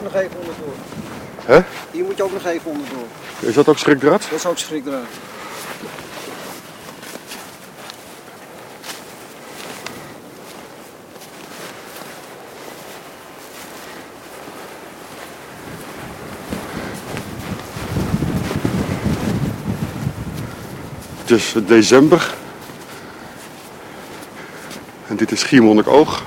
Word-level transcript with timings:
ook 0.00 0.12
nog 0.12 0.22
even 0.22 0.38
onderdoor. 0.38 0.74
Hè? 1.44 1.60
Hier 1.90 2.04
moet 2.04 2.16
je 2.16 2.22
ook 2.22 2.32
nog 2.32 2.46
even 2.46 2.70
onderdoor. 2.70 3.06
Is 3.40 3.54
dat 3.54 3.68
ook 3.68 3.78
schrikdraad? 3.78 4.22
Dat 4.22 4.38
is 4.38 4.46
ook 4.46 4.58
schrikdraad. 4.58 5.04
Het 21.20 21.30
is 21.30 21.54
december. 21.66 22.34
En 25.06 25.16
dit 25.16 25.32
is 25.32 25.40
Schiermonnikoog. 25.40 26.22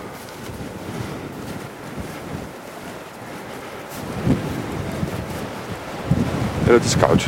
Het 6.73 6.84
is 6.84 6.98
koud. 6.98 7.27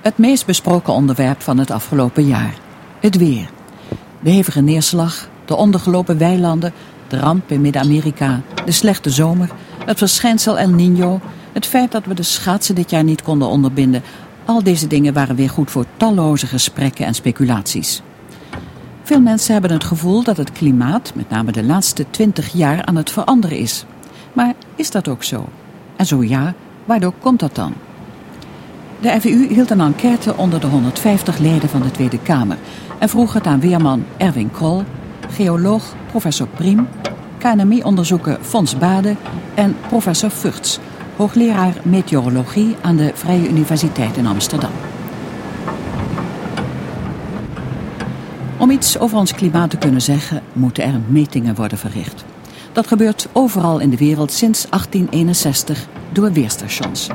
Het 0.00 0.18
meest 0.18 0.46
besproken 0.46 0.92
onderwerp 0.92 1.42
van 1.42 1.58
het 1.58 1.70
afgelopen 1.70 2.26
jaar. 2.26 2.54
Het 3.00 3.16
weer. 3.16 3.50
De 4.20 4.30
hevige 4.30 4.60
neerslag, 4.60 5.28
de 5.44 5.56
ondergelopen 5.56 6.18
weilanden, 6.18 6.72
de 7.08 7.18
ramp 7.18 7.50
in 7.50 7.60
Midden-Amerika, 7.60 8.40
de 8.64 8.72
slechte 8.72 9.10
zomer, 9.10 9.50
het 9.84 9.98
verschijnsel 9.98 10.58
El 10.58 10.70
Niño, 10.70 11.20
het 11.52 11.66
feit 11.66 11.92
dat 11.92 12.04
we 12.04 12.14
de 12.14 12.22
schaatsen 12.22 12.74
dit 12.74 12.90
jaar 12.90 13.04
niet 13.04 13.22
konden 13.22 13.48
onderbinden. 13.48 14.02
Al 14.44 14.62
deze 14.62 14.86
dingen 14.86 15.12
waren 15.12 15.36
weer 15.36 15.50
goed 15.50 15.70
voor 15.70 15.84
talloze 15.96 16.46
gesprekken 16.46 17.06
en 17.06 17.14
speculaties. 17.14 18.02
Veel 19.10 19.20
mensen 19.20 19.52
hebben 19.52 19.72
het 19.72 19.84
gevoel 19.84 20.22
dat 20.22 20.36
het 20.36 20.52
klimaat, 20.52 21.12
met 21.14 21.30
name 21.30 21.52
de 21.52 21.64
laatste 21.64 22.06
twintig 22.10 22.52
jaar, 22.52 22.84
aan 22.84 22.96
het 22.96 23.10
veranderen 23.10 23.58
is. 23.58 23.84
Maar 24.32 24.54
is 24.74 24.90
dat 24.90 25.08
ook 25.08 25.24
zo? 25.24 25.48
En 25.96 26.06
zo 26.06 26.22
ja, 26.22 26.54
waardoor 26.84 27.12
komt 27.20 27.40
dat 27.40 27.54
dan? 27.54 27.74
De 29.00 29.10
RVU 29.10 29.46
hield 29.54 29.70
een 29.70 29.80
enquête 29.80 30.36
onder 30.36 30.60
de 30.60 30.66
150 30.66 31.38
leden 31.38 31.68
van 31.68 31.82
de 31.82 31.90
Tweede 31.90 32.18
Kamer 32.18 32.58
en 32.98 33.08
vroeg 33.08 33.32
het 33.32 33.46
aan 33.46 33.60
weerman 33.60 34.04
Erwin 34.16 34.50
Krol, 34.50 34.82
geoloog 35.30 35.94
professor 36.10 36.46
Priem, 36.46 36.88
KNMI-onderzoeker 37.38 38.38
Fons 38.40 38.78
Bade 38.78 39.16
en 39.54 39.76
professor 39.88 40.30
Vugts, 40.30 40.78
hoogleraar 41.16 41.74
meteorologie 41.82 42.76
aan 42.80 42.96
de 42.96 43.10
Vrije 43.14 43.48
Universiteit 43.48 44.16
in 44.16 44.26
Amsterdam. 44.26 44.72
Om 48.60 48.70
iets 48.70 48.98
over 48.98 49.18
ons 49.18 49.34
klimaat 49.34 49.70
te 49.70 49.76
kunnen 49.76 50.02
zeggen, 50.02 50.42
moeten 50.52 50.84
er 50.84 51.00
metingen 51.08 51.54
worden 51.54 51.78
verricht. 51.78 52.24
Dat 52.72 52.86
gebeurt 52.86 53.28
overal 53.32 53.78
in 53.78 53.90
de 53.90 53.96
wereld 53.96 54.32
sinds 54.32 54.66
1861 54.70 55.86
door 56.12 56.32
weerstations. 56.32 57.08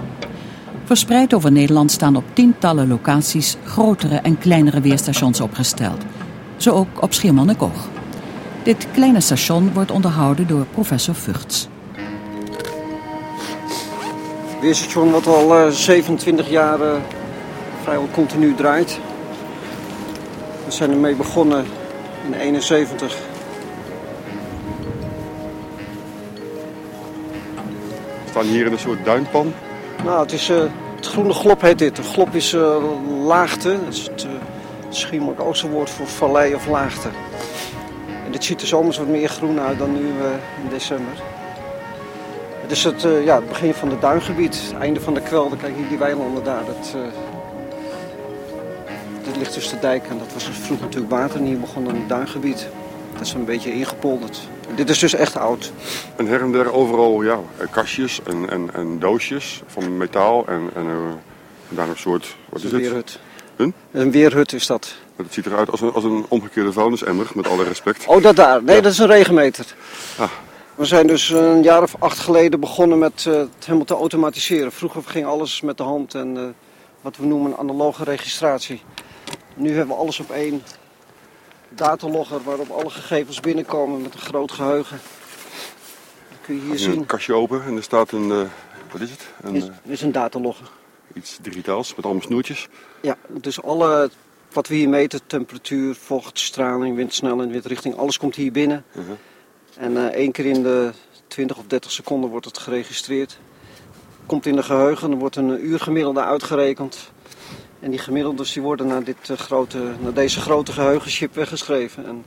Verspreid 0.84 1.34
over 1.34 1.52
Nederland 1.52 1.92
staan 1.92 2.16
op 2.16 2.24
tientallen 2.34 2.88
locaties 2.88 3.58
grotere 3.66 4.16
en 4.16 4.38
kleinere 4.38 4.82
weerstations 4.82 5.42
opgesteld. 5.42 6.02
Zo 6.58 6.72
ook 6.72 7.02
op 7.02 7.14
Schiermonnikoog. 7.14 7.88
Dit 8.64 8.88
kleine 8.92 9.20
station 9.20 9.74
wordt 9.74 9.92
onderhouden 9.92 10.48
door 10.48 10.66
professor 10.72 11.16
Vugts. 11.16 11.68
Weerstation 14.62 15.12
wat 15.12 15.28
al 15.28 15.58
eh, 15.58 15.72
27 15.72 16.50
jaar 16.50 16.82
eh, 16.82 16.96
vrijwel 17.84 18.10
continu 18.14 18.56
draait. 18.56 19.00
We 20.76 20.82
zijn 20.82 20.94
ermee 20.94 21.16
begonnen 21.16 21.66
in 22.26 22.34
71. 22.34 23.18
We 28.24 28.30
staan 28.30 28.46
hier 28.46 28.66
in 28.66 28.72
een 28.72 28.80
soort 28.80 29.06
duinpan. 29.06 29.54
Nou, 30.04 30.22
het 30.22 30.32
is 30.32 30.50
eh, 30.50 30.64
het 30.96 31.06
groene 31.06 31.34
glop 31.34 31.62
heet 31.62 31.80
dit. 31.80 31.96
De 31.96 32.04
glop 32.04 32.36
is 32.36 32.54
eh, 32.54 32.84
laagte. 33.26 33.78
Dat 33.84 33.94
is 33.94 34.04
het 34.04 34.28
uh, 35.14 35.72
woord 35.72 35.90
voor 35.90 36.08
vallei 36.08 36.56
of 36.56 36.68
laagte. 36.68 37.10
En 38.26 38.32
dit 38.32 38.44
ziet 38.44 38.62
er 38.62 38.68
zomers 38.68 38.98
wat 38.98 39.08
meer 39.08 39.30
groen 39.30 39.60
uit 39.60 39.78
dan 39.78 39.94
nu 39.94 40.08
in 40.64 40.70
december. 40.70 41.14
Het 42.62 42.72
is 42.72 42.84
het, 42.84 43.02
ja, 43.24 43.36
het 43.36 43.48
begin 43.48 43.74
van 43.74 43.90
het 43.90 44.02
duingebied, 44.02 44.62
het 44.62 44.80
einde 44.80 45.00
van 45.00 45.14
de 45.14 45.22
kwelder. 45.22 45.58
Kijk 45.58 45.76
hier 45.76 45.88
die 45.88 45.98
weilanden 45.98 46.44
daar. 46.44 46.66
Dat, 46.66 46.96
dit 49.26 49.38
ligt 49.38 49.54
tussen 49.54 49.76
de 49.76 49.82
dijk 49.82 50.08
en 50.08 50.18
dat 50.18 50.34
was 50.34 50.44
vroeger 50.44 50.86
natuurlijk 50.86 51.12
water. 51.12 51.40
En 51.40 51.46
hier 51.46 51.60
begon 51.60 51.88
een 51.88 52.08
duingebied. 52.08 52.68
Dat 53.14 53.22
is 53.22 53.34
een 53.34 53.46
beetje 53.46 53.74
ingepolderd. 53.74 54.40
Dit 54.76 54.90
is 54.90 55.00
dus 55.00 55.14
echt 55.14 55.38
oud. 55.38 55.72
En 56.16 56.28
her 56.28 56.42
en 56.42 56.52
der 56.52 56.74
overal 56.74 57.22
ja, 57.22 57.40
kastjes 57.72 58.20
en, 58.24 58.50
en, 58.50 58.70
en 58.74 59.00
doosjes 59.00 59.62
van 59.68 59.98
metaal. 59.98 60.46
En, 60.48 60.70
en, 60.76 60.86
eh, 60.86 60.94
en 61.70 61.76
daar 61.76 61.90
een 61.90 61.98
soort, 61.98 62.36
wat 62.50 62.64
is 62.64 62.72
een 62.72 62.80
weerhut. 62.80 63.20
Een? 63.56 63.74
Een 63.92 64.12
weerhut 64.12 64.54
is 64.54 64.66
dat. 64.66 64.96
Het 65.16 65.34
ziet 65.34 65.46
eruit 65.46 65.72
als 65.72 65.82
een, 65.82 65.94
als 65.94 66.04
een 66.04 66.26
omgekeerde 66.28 66.72
vuilnisemmer, 66.72 67.28
met 67.34 67.48
alle 67.48 67.64
respect. 67.64 68.06
Oh, 68.08 68.22
dat 68.24 68.36
daar. 68.36 68.64
Nee, 68.64 68.76
Ja. 68.76 68.82
dat 68.82 68.92
is 68.92 68.98
een 68.98 69.08
regenmeter. 69.08 69.76
Ah. 70.18 70.30
We 70.76 70.86
zijn 70.86 71.08
dus 71.08 71.30
een 71.30 71.64
jaar 71.64 71.82
of 71.82 71.96
acht 72.00 72.20
geleden 72.20 72.60
begonnen 72.60 72.98
met 73.00 73.26
eh, 73.28 73.34
het 73.34 73.50
helemaal 73.66 73.86
te 73.86 73.94
automatiseren. 73.94 74.72
Vroeger 74.72 75.04
ging 75.06 75.26
alles 75.26 75.62
met 75.62 75.78
de 75.78 75.84
hand 75.84 76.16
en 76.16 76.38
eh, 76.38 76.44
wat 77.02 77.18
we 77.18 77.26
noemen 77.26 77.58
analoge 77.58 78.04
registratie. 78.04 78.82
Nu 79.56 79.70
hebben 79.70 79.96
we 79.96 80.02
alles 80.02 80.20
op 80.20 80.32
één 80.32 80.64
datalogger 81.70 82.44
waarop 82.44 82.70
alle 82.70 82.90
gegevens 82.90 83.40
binnenkomen 83.40 84.02
met 84.02 84.14
een 84.14 84.20
groot 84.20 84.52
geheugen. 84.52 85.00
Dat 86.30 86.38
kun 86.42 86.56
je 86.56 86.62
hier 86.62 86.78
zien. 86.78 86.98
een 86.98 87.06
kastje 87.06 87.34
open 87.34 87.64
en 87.64 87.76
er 87.76 87.84
staat 87.84 88.12
een, 88.12 88.32
eh, 88.32 88.42
wat 88.92 89.02
is 89.02 89.10
het? 89.10 89.28
Een, 89.42 89.56
eh, 89.56 89.92
is, 89.92 90.02
een 90.02 90.12
datalogger. 90.12 90.70
iets 91.14 91.38
digitaals 91.42 91.96
met 91.96 92.06
allemaal 92.06 92.24
snoertjes. 92.24 92.68
Ja, 93.02 93.18
dus 93.30 93.62
alle 93.62 94.10
wat 94.52 94.68
we 94.68 94.76
hier 94.76 94.90
meten, 94.90 95.20
temperatuur, 95.28 95.96
vocht, 95.96 96.40
straling, 96.40 96.96
windsnelheid, 96.96 97.50
windrichting, 97.50 97.96
alles 97.96 98.18
komt 98.18 98.36
hier 98.36 98.52
binnen. 98.52 98.86
Mhm. 98.92 99.12
En 99.78 99.98
eh, 99.98 100.04
één 100.04 100.32
keer 100.32 100.46
in 100.46 100.64
de 100.64 100.92
20 101.28 101.58
of 101.58 101.66
30 101.68 101.92
seconden 101.92 102.30
wordt 102.30 102.46
het 102.46 102.58
geregistreerd. 102.58 103.38
Komt 104.26 104.46
in 104.46 104.56
de 104.56 104.64
geheugen, 104.64 105.12
er 105.12 105.18
wordt 105.18 105.36
een 105.36 105.66
uur 105.66 105.80
gemiddelde 105.80 106.24
uitgerekend. 106.24 107.12
En 107.86 107.92
die 107.92 108.00
gemiddeldes 108.00 108.54
die 108.54 108.62
worden 108.62 108.88
naar, 108.88 109.04
dit, 109.04 109.30
eh, 109.30 109.38
grote, 109.38 109.94
naar 110.00 110.14
deze 110.14 110.42
grote 110.42 110.72
geheugenchip 110.72 111.36
weggeschreven. 111.36 112.06
En 112.06 112.26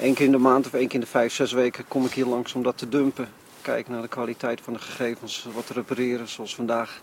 één 0.00 0.14
keer 0.14 0.26
in 0.26 0.32
de 0.32 0.38
maand 0.38 0.66
of 0.66 0.72
één 0.72 0.86
keer 0.86 0.94
in 0.94 1.00
de 1.00 1.06
vijf, 1.06 1.32
zes 1.32 1.52
weken 1.52 1.88
kom 1.88 2.04
ik 2.04 2.12
hier 2.12 2.26
langs 2.26 2.52
om 2.52 2.62
dat 2.62 2.78
te 2.78 2.88
dumpen. 2.88 3.28
Kijken 3.62 3.92
naar 3.92 4.02
de 4.02 4.08
kwaliteit 4.08 4.60
van 4.60 4.72
de 4.72 4.78
gegevens, 4.78 5.46
wat 5.54 5.66
te 5.66 5.72
repareren, 5.72 6.28
zoals 6.28 6.54
vandaag. 6.54 7.00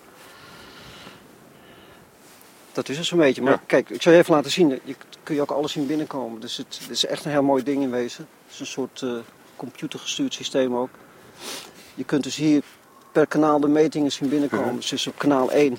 Dat 2.72 2.90
is 2.90 2.98
het 2.98 3.06
zo'n 3.06 3.18
beetje. 3.18 3.42
Maar 3.42 3.52
Ja. 3.52 3.62
kijk, 3.66 3.90
ik 3.90 4.02
zal 4.02 4.12
je 4.12 4.18
even 4.18 4.34
laten 4.34 4.52
zien. 4.52 4.80
Je 4.84 4.96
kun 5.24 5.36
je 5.36 5.42
ook 5.42 5.52
alles 5.52 5.72
zien 5.72 5.88
binnenkomen. 5.88 6.42
Dus 6.42 6.58
het, 6.58 6.80
het 6.82 6.90
is 6.90 7.06
echt 7.06 7.26
een 7.26 7.32
heel 7.32 7.44
mooi 7.44 7.64
ding 7.64 7.82
in 7.82 7.92
wezen. 7.92 8.28
Het 8.44 8.54
is 8.54 8.60
een 8.60 8.66
soort 8.66 9.02
eh, 9.02 9.10
computergestuurd 9.56 10.34
systeem 10.34 10.76
ook. 10.76 10.90
Je 11.96 12.04
kunt 12.04 12.24
dus 12.24 12.36
hier 12.36 12.64
per 13.12 13.28
kanaal 13.28 13.60
de 13.60 13.68
metingen 13.68 14.12
zien 14.12 14.30
binnenkomen. 14.30 14.66
Mhm. 14.66 14.76
Dus 14.76 14.90
het 14.90 15.00
is 15.00 15.08
op 15.08 15.18
kanaal 15.18 15.52
1. 15.52 15.78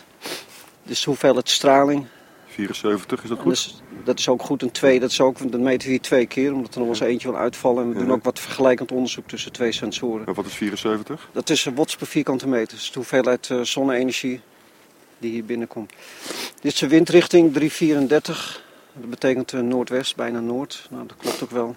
Dus 0.88 1.00
de 1.00 1.10
hoeveelheid 1.10 1.48
straling. 1.48 2.06
74, 2.46 3.22
is 3.22 3.28
dat 3.28 3.38
goed? 3.38 3.50
dus, 3.50 3.82
dat 4.04 4.18
is 4.18 4.28
ook 4.28 4.42
goed. 4.42 4.62
En 4.62 4.70
2, 4.70 5.00
dat, 5.00 5.10
is 5.10 5.20
ook, 5.20 5.52
dat 5.52 5.60
meten 5.60 5.86
we 5.86 5.92
hier 5.92 6.00
twee 6.00 6.26
keer. 6.26 6.52
Omdat 6.52 6.74
er 6.74 6.80
nog 6.80 6.88
eens 6.88 7.00
eentje 7.00 7.30
wil 7.30 7.38
uitvallen. 7.38 7.82
En 7.82 7.92
we 7.92 7.98
doen 7.98 8.12
ook 8.12 8.24
wat 8.24 8.38
vergelijkend 8.38 8.92
onderzoek 8.92 9.28
tussen 9.28 9.52
twee 9.52 9.72
sensoren. 9.72 10.26
En 10.26 10.34
wat 10.34 10.46
is 10.46 10.54
74? 10.54 11.28
Dat 11.32 11.50
is 11.50 11.64
een 11.64 11.74
watts 11.74 11.96
per 11.96 12.06
vierkante 12.06 12.48
meter. 12.48 12.76
Dus 12.76 12.90
de 12.90 12.98
hoeveelheid 12.98 13.50
eh, 13.50 13.60
zonne-energie 13.60 14.40
die 15.18 15.30
hier 15.30 15.44
binnenkomt. 15.44 15.92
Dit 16.60 16.72
is 16.72 16.78
de 16.78 16.88
windrichting 16.88 17.52
334. 17.52 18.64
Dat 18.92 19.10
betekent 19.10 19.52
eh, 19.52 19.60
noordwest, 19.60 20.16
bijna 20.16 20.40
noord. 20.40 20.86
Nou, 20.90 21.06
dat 21.06 21.16
klopt 21.16 21.42
ook 21.42 21.50
wel. 21.50 21.76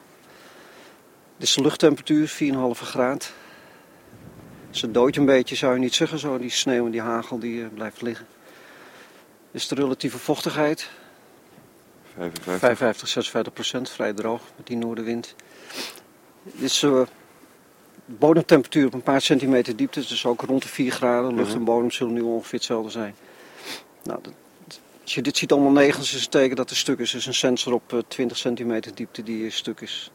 Dit 1.38 1.48
is 1.48 1.54
de 1.54 1.62
luchttemperatuur, 1.62 2.30
4,5 2.30 2.82
graad. 2.82 3.34
Ze 4.70 4.92
dooit 4.92 5.18
een 5.18 5.26
beetje, 5.26 5.56
zou 5.56 5.74
je 5.74 5.80
niet 5.80 5.96
zeggen 5.96 6.20
zo. 6.20 6.38
Die 6.38 6.50
sneeuw 6.50 6.86
en 6.86 6.92
die 6.92 7.02
hagel 7.02 7.40
die 7.40 7.62
eh, 7.62 7.68
blijft 7.74 8.02
liggen. 8.02 8.28
Is 9.52 9.68
de 9.68 9.76
relatieve 9.76 10.18
vochtigheid. 10.18 10.90
55. 12.14 12.60
55, 12.60 13.08
56 13.08 13.54
procent, 13.54 13.90
vrij 13.90 14.14
droog 14.14 14.42
met 14.56 14.68
die 14.68 14.78
noordenwind. 14.78 15.36
Dit 16.44 16.62
is 16.62 16.80
de 16.80 17.08
bodemtemperatuur 18.06 18.86
op 18.86 18.94
een 18.94 19.02
paar 19.02 19.22
centimeter 19.22 19.76
diepte, 19.76 20.00
dus 20.00 20.26
ook 20.26 20.42
rond 20.42 20.62
de 20.62 20.68
4 20.68 20.92
graden. 20.92 21.36
Lucht 21.36 21.54
en 21.54 21.64
bodem 21.64 21.92
zullen 21.92 22.14
nu 22.14 22.22
ongeveer 22.22 22.54
hetzelfde 22.60 22.92
zijn. 22.92 23.16
Nou, 24.04 24.20
dat, 24.22 24.34
als 25.02 25.14
je 25.16 25.22
dit 25.22 25.38
ziet 25.38 25.52
allemaal 25.52 25.72
negens, 25.72 26.14
is 26.14 26.22
het 26.22 26.32
teken 26.32 26.56
dat 26.56 26.70
er 26.70 26.76
stuk 26.76 27.00
is. 27.00 27.12
Er 27.12 27.18
is 27.18 27.26
een 27.26 27.34
sensor 27.34 27.74
op 27.74 27.94
eh, 27.94 28.00
20 28.08 28.38
centimeter 28.38 28.96
diepte 28.96 29.24
die 29.24 29.46
eh, 29.46 29.52
stuk 29.52 29.82
is. 29.82 30.12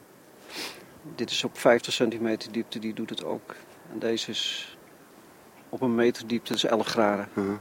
Dit 1.14 1.30
is 1.30 1.44
op 1.44 1.58
50 1.58 1.92
centimeter 1.92 2.52
diepte, 2.52 2.78
die 2.78 2.94
doet 2.94 3.10
het 3.10 3.24
ook. 3.24 3.54
En 3.92 3.98
deze 3.98 4.30
is 4.30 4.76
op 5.68 5.80
een 5.80 5.94
meter 5.94 6.26
diepte, 6.26 6.52
dat 6.52 6.64
is 6.64 6.70
11 6.70 6.86
graden. 6.86 7.28
Mhm. 7.32 7.54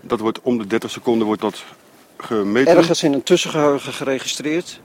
Dat 0.00 0.20
wordt 0.20 0.40
om 0.42 0.58
de 0.58 0.66
30 0.66 0.90
seconden 0.90 1.26
wordt 1.26 1.42
dat 1.42 1.64
gemeten. 2.16 2.76
Ergens 2.76 3.02
in 3.02 3.12
een 3.12 3.22
tussengeheugen 3.22 3.92
geregistreerd. 3.92 4.80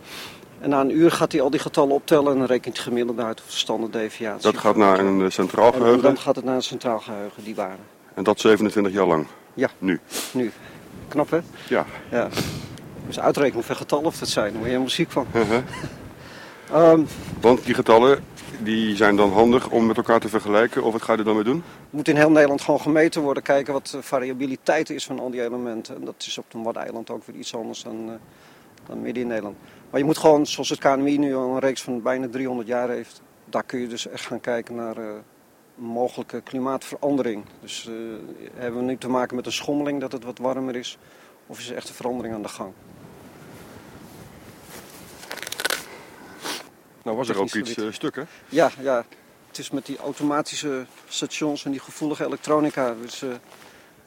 En 0.59 0.69
na 0.69 0.79
een 0.81 0.97
uur 0.97 1.11
gaat 1.11 1.31
hij 1.31 1.41
al 1.41 1.49
die 1.49 1.59
getallen 1.59 1.93
optellen 1.95 2.31
en 2.31 2.37
dan 2.37 2.47
rekent 2.47 2.75
hij 2.75 2.83
gemiddeld 2.83 3.19
uit 3.19 3.39
of 3.41 3.51
de 3.51 3.57
standaarddeviatie. 3.57 4.41
Dat 4.51 4.57
gaat 4.57 4.75
naar 4.75 4.99
een 4.99 5.21
eh, 5.21 5.29
centraal 5.29 5.67
En 5.73 5.77
geheugen. 5.77 6.01
dan 6.03 6.17
gaat 6.17 6.35
het 6.35 6.45
naar 6.45 6.55
een 6.55 6.63
centraal 6.63 6.99
geheugen, 6.99 7.43
die 7.43 7.55
waarden. 7.55 7.85
En 8.13 8.23
dat 8.23 8.39
27 8.39 8.93
jaar 8.93 9.05
lang. 9.07 9.27
Ja. 9.53 9.69
Nu. 9.77 9.99
Nu. 10.31 10.51
Knap 11.07 11.29
hè? 11.31 11.39
Ja. 11.67 11.85
Ja. 12.11 12.29
Dus 13.07 13.19
uitrekenen 13.19 13.55
hoeveel 13.55 13.75
getallen 13.75 14.05
of 14.05 14.17
dat 14.17 14.27
zijn, 14.29 14.43
daar 14.45 14.53
word 14.53 14.63
je 14.65 14.69
helemaal 14.69 14.89
ziek 14.89 15.11
van. 15.11 15.27
Ehm, 16.71 17.01
Want 17.41 17.65
die 17.65 17.73
getallen 17.73 18.23
die 18.63 18.95
zijn 18.95 19.15
dan 19.15 19.31
handig 19.31 19.69
om 19.69 19.85
met 19.85 19.97
elkaar 19.97 20.19
te 20.19 20.29
vergelijken. 20.29 20.83
Of 20.83 20.91
wat 20.91 21.01
ga 21.01 21.11
je 21.11 21.17
er 21.17 21.25
dan 21.25 21.35
mee 21.35 21.43
doen? 21.43 21.63
moet 21.89 22.07
in 22.07 22.15
heel 22.15 22.31
Nederland 22.31 22.61
gewoon 22.61 22.79
gemeten 22.79 23.21
worden. 23.21 23.43
Kijken 23.43 23.73
wat 23.73 23.87
de 23.87 24.01
variabiliteit 24.01 24.89
is 24.89 25.05
van 25.05 25.19
al 25.19 25.29
die 25.29 25.43
elementen. 25.43 25.95
En 25.95 26.05
dat 26.05 26.15
is 26.17 26.37
op 26.37 26.53
een 26.53 26.63
Waddeneiland 26.63 27.09
ook 27.09 27.23
weer 27.25 27.35
iets 27.35 27.55
anders 27.55 27.83
dan, 27.83 28.09
eh, 28.09 28.15
dan 28.87 29.01
midden 29.01 29.21
in 29.21 29.27
Nederland. 29.27 29.55
Maar 29.89 29.99
je 29.99 30.05
moet 30.05 30.17
gewoon, 30.17 30.45
zoals 30.45 30.69
het 30.69 30.79
KNMI 30.79 31.17
nu 31.17 31.35
al 31.35 31.53
een 31.53 31.59
reeks 31.59 31.81
van 31.81 32.01
bijna 32.01 32.27
300 32.27 32.67
jaar 32.67 32.89
heeft. 32.89 33.21
Daar 33.45 33.63
kun 33.63 33.79
je 33.79 33.87
dus 33.87 34.07
echt 34.07 34.25
gaan 34.25 34.41
kijken 34.41 34.75
naar 34.75 34.97
eh, 34.97 35.05
mogelijke 35.75 36.41
klimaatverandering. 36.41 37.43
Dus 37.61 37.87
eh, 37.87 37.93
hebben 38.53 38.79
we 38.79 38.85
nu 38.85 38.97
te 38.97 39.09
maken 39.09 39.35
met 39.35 39.45
een 39.45 39.51
schommeling 39.51 39.99
dat 40.01 40.11
het 40.11 40.23
wat 40.23 40.37
warmer 40.37 40.75
is? 40.75 40.97
Of 41.47 41.59
is 41.59 41.69
er 41.69 41.75
echt 41.75 41.89
een 41.89 41.95
verandering 41.95 42.35
aan 42.35 42.41
de 42.41 42.47
gang? 42.47 42.73
Nou 47.03 47.17
was 47.17 47.29
er 47.29 47.39
ook 47.39 47.53
iets 47.53 47.75
eh, 47.75 47.91
stuk 47.91 48.15
hè? 48.15 48.23
Ja, 48.49 48.71
ja, 48.81 49.05
het 49.47 49.57
is 49.57 49.69
met 49.69 49.85
die 49.85 49.97
automatische 49.97 50.85
stations 51.07 51.65
en 51.65 51.71
die 51.71 51.79
gevoelige 51.79 52.25
elektronica. 52.25 52.95
Dus, 53.01 53.23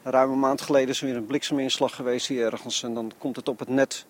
ruim 0.03 0.31
een 0.31 0.39
maand 0.39 0.61
geleden 0.61 0.89
is 0.89 0.99
er 1.01 1.05
weer 1.07 1.15
een 1.15 1.25
blikseminslag 1.25 1.95
geweest 1.95 2.27
hier 2.27 2.45
ergens 2.53 2.83
en 2.83 2.93
dan 2.93 3.11
komt 3.17 3.35
het 3.35 3.47
op 3.49 3.59
het 3.59 3.67
net. 3.69 4.05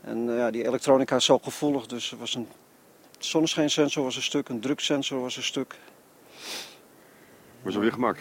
En 0.00 0.28
eh, 0.30 0.36
ja, 0.36 0.50
die 0.50 0.66
elektronica 0.66 1.16
is 1.16 1.24
zo 1.24 1.38
gevoelig, 1.38 1.86
dus 1.86 2.10
er 2.12 2.18
was 2.18 2.34
een 2.34 2.48
zonnescheensensor 3.18 4.04
was 4.04 4.16
een 4.16 4.22
stuk, 4.22 4.48
een 4.48 4.60
druksensor 4.60 5.20
was 5.20 5.36
een 5.36 5.42
stuk. 5.42 5.74
Was 7.62 7.74
er 7.74 7.80
weer 7.80 7.92
gemaakt. 7.92 8.20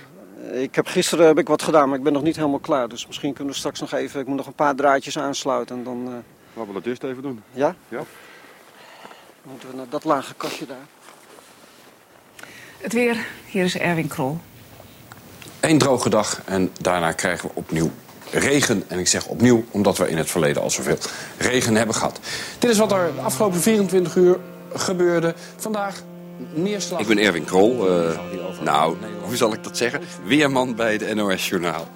Eh, 0.52 0.62
Ik 0.62 0.76
heb, 0.76 0.88
gisteren 0.88 1.26
heb 1.28 1.38
ik 1.38 1.48
wat 1.48 1.62
gedaan, 1.62 1.90
maar 1.90 1.98
ik 1.98 2.04
ben 2.04 2.14
nog 2.14 2.24
niet 2.24 2.36
helemaal 2.36 2.60
klaar. 2.60 2.88
Dus 2.90 3.08
misschien 3.08 3.34
kunnen 3.34 3.54
we 3.54 3.60
straks 3.60 3.80
nog 3.80 3.92
even, 3.92 4.20
ik 4.20 4.28
moet 4.28 4.38
nog 4.38 4.48
een 4.48 4.54
paar 4.54 4.76
draadjes 4.76 5.18
aansluiten 5.18 5.78
en 5.78 5.84
dan, 5.84 6.08
eh, 6.08 6.14
Laten 6.54 6.74
we 6.74 6.80
dat 6.80 6.86
eerst 6.86 7.04
even 7.04 7.22
doen. 7.22 7.44
ja? 7.54 7.76
Ja. 7.88 8.04
Dan 9.42 9.52
moeten 9.52 9.70
we 9.70 9.76
naar 9.76 9.90
dat 9.90 10.04
lage 10.04 10.34
kastje 10.34 10.66
daar. 10.66 10.88
Het 12.78 12.94
weer, 12.94 13.26
hier 13.48 13.64
is 13.64 13.78
Erwin 13.78 14.08
Krol. 14.08 14.40
Eén 15.60 15.78
droge 15.78 16.10
dag 16.10 16.42
en 16.46 16.72
daarna 16.82 17.12
krijgen 17.12 17.48
we 17.50 17.56
opnieuw 17.56 17.92
regen. 18.32 18.84
En 18.88 19.00
ik 19.00 19.08
zeg 19.08 19.28
opnieuw 19.28 19.66
omdat 19.72 19.98
we 19.98 20.10
in 20.10 20.18
het 20.18 20.30
verleden 20.32 20.62
al 20.62 20.70
zoveel 20.70 20.98
regen 21.38 21.76
hebben 21.76 21.96
gehad. 21.96 22.20
Dit 22.60 22.70
is 22.70 22.78
wat 22.78 22.92
er 22.92 23.14
de 23.16 23.22
afgelopen 23.22 23.60
24 23.60 24.16
uur 24.16 24.40
gebeurde. 24.74 25.34
Vandaag 25.58 26.02
neerslag. 26.54 27.00
Ik 27.00 27.08
ben 27.08 27.18
Erwin 27.18 27.46
Krol. 27.46 27.90
eh, 27.90 28.20
nou, 28.62 28.98
hoe 29.22 29.36
zal 29.36 29.54
ik 29.54 29.64
dat 29.64 29.78
zeggen? 29.78 30.02
Weerman 30.24 30.76
bij 30.76 30.98
de 30.98 31.14
NOS 31.16 31.50
Journaal. 31.50 31.88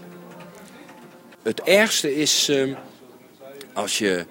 Het 1.44 1.62
ergste 1.62 2.15
is 2.15 2.50
eh, 2.50 2.75
als 3.74 3.97
je 3.97 4.25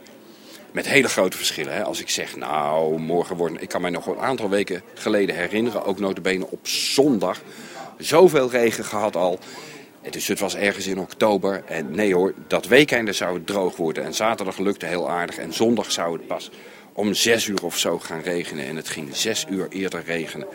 met 0.74 0.88
hele 0.88 1.08
grote 1.08 1.36
verschillen. 1.36 1.74
Hè, 1.74 1.82
als 1.84 2.00
ik 2.00 2.08
zeg, 2.08 2.36
nou, 2.36 2.98
morgen 2.98 3.36
wordt... 3.36 3.62
Ik 3.62 3.68
kan 3.68 3.80
mij 3.80 3.90
nog 3.90 4.06
een 4.06 4.18
aantal 4.18 4.48
weken 4.48 4.82
geleden 4.94 5.36
herinneren, 5.36 5.84
ook 5.84 5.98
notabene 5.98 6.46
op 6.50 6.66
zondag... 6.66 7.40
zoveel 7.98 8.50
regen 8.50 8.84
gehad 8.84 9.16
al. 9.16 9.38
Dus 10.10 10.26
het 10.26 10.38
was 10.38 10.54
ergens 10.54 10.86
in 10.86 10.98
oktober. 10.98 11.62
En 11.64 11.90
nee 11.90 12.14
hoor, 12.14 12.34
dat 12.46 12.66
weekende 12.66 13.12
zou 13.12 13.34
het 13.34 13.46
droog 13.46 13.76
worden. 13.76 14.04
En 14.04 14.14
zaterdag 14.14 14.58
lukte 14.58 14.86
heel 14.86 15.10
aardig. 15.10 15.38
En 15.38 15.52
zondag 15.52 15.92
zou 15.92 16.12
het 16.12 16.26
pas 16.26 16.50
om 16.92 17.14
zes 17.14 17.46
uur 17.46 17.64
of 17.64 17.78
zo 17.78 17.98
gaan 17.98 18.20
regenen. 18.20 18.66
En 18.66 18.76
het 18.76 18.88
ging 18.88 19.16
zes 19.16 19.46
uur 19.50 19.66
eerder 19.70 20.02
regenen. 20.04 20.46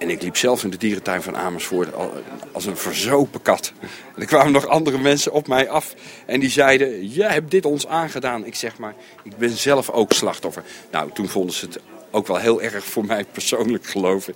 En 0.00 0.10
ik 0.10 0.22
liep 0.22 0.36
zelf 0.36 0.64
in 0.64 0.70
de 0.70 0.76
dierentuin 0.76 1.22
van 1.22 1.36
Amersfoort 1.36 1.94
al- 1.94 2.12
als 2.52 2.66
een 2.66 2.76
verzopen 2.76 3.42
kat. 3.42 3.72
En 4.14 4.20
er 4.22 4.26
kwamen 4.26 4.52
nog 4.52 4.66
andere 4.66 4.98
mensen 4.98 5.32
op 5.32 5.48
mij 5.48 5.68
af. 5.68 5.94
En 6.26 6.40
die 6.40 6.50
zeiden, 6.50 7.06
jij 7.06 7.32
hebt 7.32 7.50
dit 7.50 7.64
ons 7.64 7.86
aangedaan. 7.86 8.44
Ik 8.46 8.54
zeg 8.54 8.78
maar, 8.78 8.94
ik 9.22 9.36
ben 9.36 9.50
zelf 9.50 9.90
ook 9.90 10.12
slachtoffer. 10.12 10.62
Nou, 10.90 11.10
toen 11.12 11.28
vonden 11.28 11.54
ze 11.54 11.64
het 11.66 11.78
ook 12.10 12.26
wel 12.26 12.36
heel 12.36 12.62
erg 12.62 12.84
voor 12.84 13.04
mij 13.04 13.24
persoonlijk, 13.32 13.86
geloof 13.86 14.28
ik. 14.28 14.34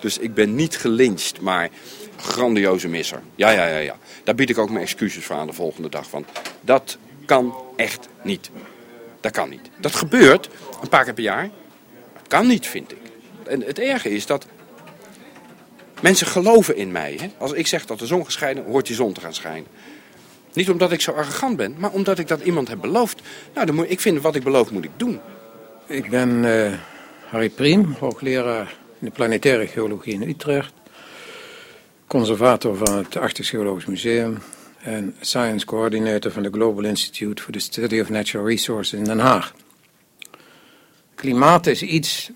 Dus 0.00 0.18
ik 0.18 0.34
ben 0.34 0.54
niet 0.54 0.76
gelyncht, 0.76 1.40
maar 1.40 1.68
grandioze 2.16 2.88
misser. 2.88 3.22
Ja, 3.34 3.50
ja, 3.50 3.66
ja, 3.66 3.78
ja. 3.78 3.96
Daar 4.24 4.34
bied 4.34 4.50
ik 4.50 4.58
ook 4.58 4.70
mijn 4.70 4.82
excuses 4.82 5.24
voor 5.24 5.36
aan 5.36 5.46
de 5.46 5.52
volgende 5.52 5.88
dag. 5.88 6.10
Want 6.10 6.26
dat 6.60 6.98
kan 7.26 7.54
echt 7.76 8.08
niet. 8.22 8.50
Dat 9.20 9.32
kan 9.32 9.48
niet. 9.48 9.70
Dat 9.80 9.94
gebeurt 9.94 10.48
een 10.82 10.88
paar 10.88 11.04
keer 11.04 11.14
per 11.14 11.22
jaar. 11.22 11.50
Dat 12.12 12.28
kan 12.28 12.46
niet, 12.46 12.66
vind 12.66 12.92
ik. 12.92 12.98
En 13.46 13.62
het 13.62 13.78
erge 13.78 14.10
is 14.10 14.26
dat 14.26 14.46
mensen 16.02 16.26
geloven 16.26 16.76
in 16.76 16.92
mij. 16.92 17.16
Hè? 17.20 17.30
Als 17.38 17.52
ik 17.52 17.66
zeg 17.66 17.86
dat 17.86 17.98
de 17.98 18.06
zon 18.06 18.22
gaat 18.22 18.32
schijnen, 18.32 18.64
hoort 18.64 18.86
die 18.86 18.96
zon 18.96 19.12
te 19.12 19.20
gaan 19.20 19.34
schijnen. 19.34 19.66
Niet 20.52 20.70
omdat 20.70 20.92
ik 20.92 21.00
zo 21.00 21.12
arrogant 21.12 21.56
ben, 21.56 21.74
maar 21.78 21.90
omdat 21.90 22.18
ik 22.18 22.28
dat 22.28 22.40
iemand 22.40 22.68
heb 22.68 22.80
beloofd. 22.80 23.22
Nou, 23.54 23.66
dan 23.66 23.74
moet, 23.74 23.90
ik 23.90 24.00
vind 24.00 24.20
wat 24.20 24.34
ik 24.34 24.42
beloof 24.42 24.70
moet 24.70 24.84
ik 24.84 24.90
doen. 24.96 25.20
Ik 25.86 26.10
ben 26.10 26.44
eh, 26.44 26.72
Harry 27.28 27.48
Priem, 27.48 27.96
hoogleraar 27.98 28.76
in 28.98 29.06
de 29.06 29.10
planetaire 29.10 29.66
geologie 29.66 30.12
in 30.12 30.22
Utrecht. 30.22 30.72
Conservator 32.06 32.76
van 32.76 32.96
het 32.96 33.16
Arctisch 33.16 33.52
Museum. 33.86 34.38
En 34.78 35.16
science 35.20 35.66
coordinator 35.66 36.30
van 36.30 36.42
de 36.42 36.50
Global 36.50 36.84
Institute 36.84 37.42
for 37.42 37.52
the 37.52 37.58
Study 37.58 38.00
of 38.00 38.08
Natural 38.08 38.46
Resources 38.46 38.98
in 38.98 39.04
Den 39.04 39.18
Haag. 39.18 39.54
Klimaat 41.14 41.66
is 41.66 41.82
iets 41.82 42.30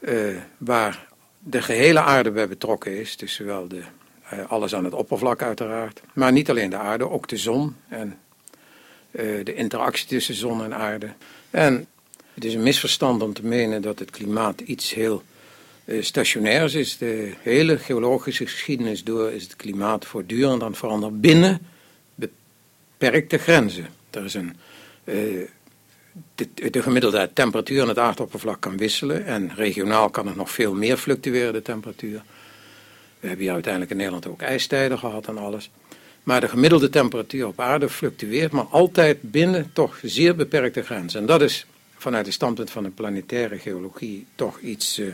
eh, 0.00 0.36
waar 0.58 1.11
de 1.44 1.62
gehele 1.62 2.00
aarde 2.00 2.30
bij 2.30 2.48
betrokken 2.48 3.00
is. 3.00 3.16
Dus 3.16 3.34
zowel 3.34 3.68
de, 3.68 3.82
eh, 4.28 4.50
alles 4.50 4.74
aan 4.74 4.84
het 4.84 4.94
oppervlak 4.94 5.42
uiteraard. 5.42 6.02
Maar 6.12 6.32
niet 6.32 6.50
alleen 6.50 6.70
de 6.70 6.76
aarde, 6.76 7.10
ook 7.10 7.28
de 7.28 7.36
zon 7.36 7.76
en 7.88 8.18
eh, 9.10 9.44
de 9.44 9.54
interactie 9.54 10.06
tussen 10.06 10.34
zon 10.34 10.64
en 10.64 10.74
aarde. 10.74 11.12
En 11.50 11.86
het 12.34 12.44
is 12.44 12.54
een 12.54 12.62
misverstand 12.62 13.22
om 13.22 13.32
te 13.32 13.46
menen 13.46 13.82
dat 13.82 13.98
het 13.98 14.10
klimaat 14.10 14.60
iets 14.60 14.94
heel 14.94 15.22
eh, 15.84 16.02
stationairs 16.02 16.74
is. 16.74 16.98
De 16.98 17.32
hele 17.40 17.78
geologische 17.78 18.46
geschiedenis 18.46 19.04
door 19.04 19.32
is 19.32 19.42
het 19.42 19.56
klimaat 19.56 20.06
voortdurend 20.06 20.62
aan 20.62 20.68
het 20.68 20.78
veranderen 20.78 21.20
binnen 21.20 21.66
beperkte 22.14 23.38
grenzen. 23.38 23.86
Er 24.10 24.24
is 24.24 24.34
een, 24.34 24.56
de, 26.34 26.70
de 26.70 26.82
gemiddelde 26.82 27.30
temperatuur 27.34 27.82
aan 27.82 27.88
het 27.88 27.98
aardoppervlak 27.98 28.60
kan 28.60 28.76
wisselen 28.76 29.24
en 29.24 29.54
regionaal 29.54 30.10
kan 30.10 30.26
het 30.26 30.36
nog 30.36 30.50
veel 30.50 30.74
meer 30.74 30.96
fluctueren, 30.96 31.52
de 31.52 31.62
temperatuur. 31.62 32.22
We 33.20 33.26
hebben 33.28 33.44
hier 33.44 33.54
uiteindelijk 33.54 33.92
in 33.92 33.96
Nederland 33.96 34.26
ook 34.26 34.42
ijstijden 34.42 34.98
gehad 34.98 35.26
en 35.26 35.38
alles. 35.38 35.70
Maar 36.22 36.40
de 36.40 36.48
gemiddelde 36.48 36.88
temperatuur 36.88 37.46
op 37.46 37.60
aarde 37.60 37.88
fluctueert, 37.88 38.52
maar 38.52 38.64
altijd 38.64 39.18
binnen 39.20 39.70
toch 39.72 39.98
zeer 40.02 40.36
beperkte 40.36 40.82
grenzen. 40.82 41.20
En 41.20 41.26
dat 41.26 41.42
is 41.42 41.66
vanuit 41.96 42.26
het 42.26 42.34
standpunt 42.34 42.70
van 42.70 42.82
de 42.82 42.90
planetaire 42.90 43.58
geologie 43.58 44.26
toch 44.34 44.60
iets 44.60 44.98
eh, 44.98 45.06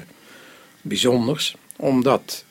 bijzonders, 0.82 1.56
omdat 1.76 2.44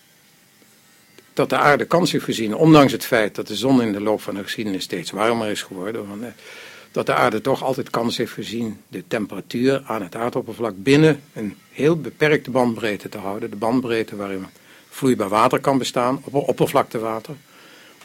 dat 1.33 1.49
de 1.49 1.57
aarde 1.57 1.85
kans 1.85 2.11
heeft 2.11 2.23
gezien, 2.23 2.55
ondanks 2.55 2.91
het 2.91 3.05
feit 3.05 3.35
dat 3.35 3.47
de 3.47 3.55
zon 3.55 3.81
in 3.81 3.91
de 3.91 4.01
loop 4.01 4.21
van 4.21 4.35
de 4.35 4.43
geschiedenis 4.43 4.83
steeds 4.83 5.11
warmer 5.11 5.49
is 5.49 5.61
geworden, 5.61 6.05
eh, 6.21 6.27
dat 6.97 7.05
de 7.05 7.13
aarde 7.13 7.41
toch 7.41 7.63
altijd 7.63 7.89
kans 7.89 8.17
heeft 8.17 8.31
gezien 8.31 8.81
de 8.87 9.03
temperatuur 9.07 9.81
aan 9.85 10.01
het 10.01 10.15
aardoppervlak 10.15 10.73
binnen 10.75 11.21
een 11.33 11.55
heel 11.71 12.01
beperkte 12.01 12.51
bandbreedte 12.51 13.09
te 13.09 13.17
houden. 13.17 13.49
De 13.49 13.55
bandbreedte 13.55 14.15
waarin 14.15 14.45
vloeibaar 14.89 15.29
water 15.29 15.59
kan 15.59 15.77
bestaan, 15.77 16.21
op 16.23 16.33
oppervlaktewater. 16.33 17.35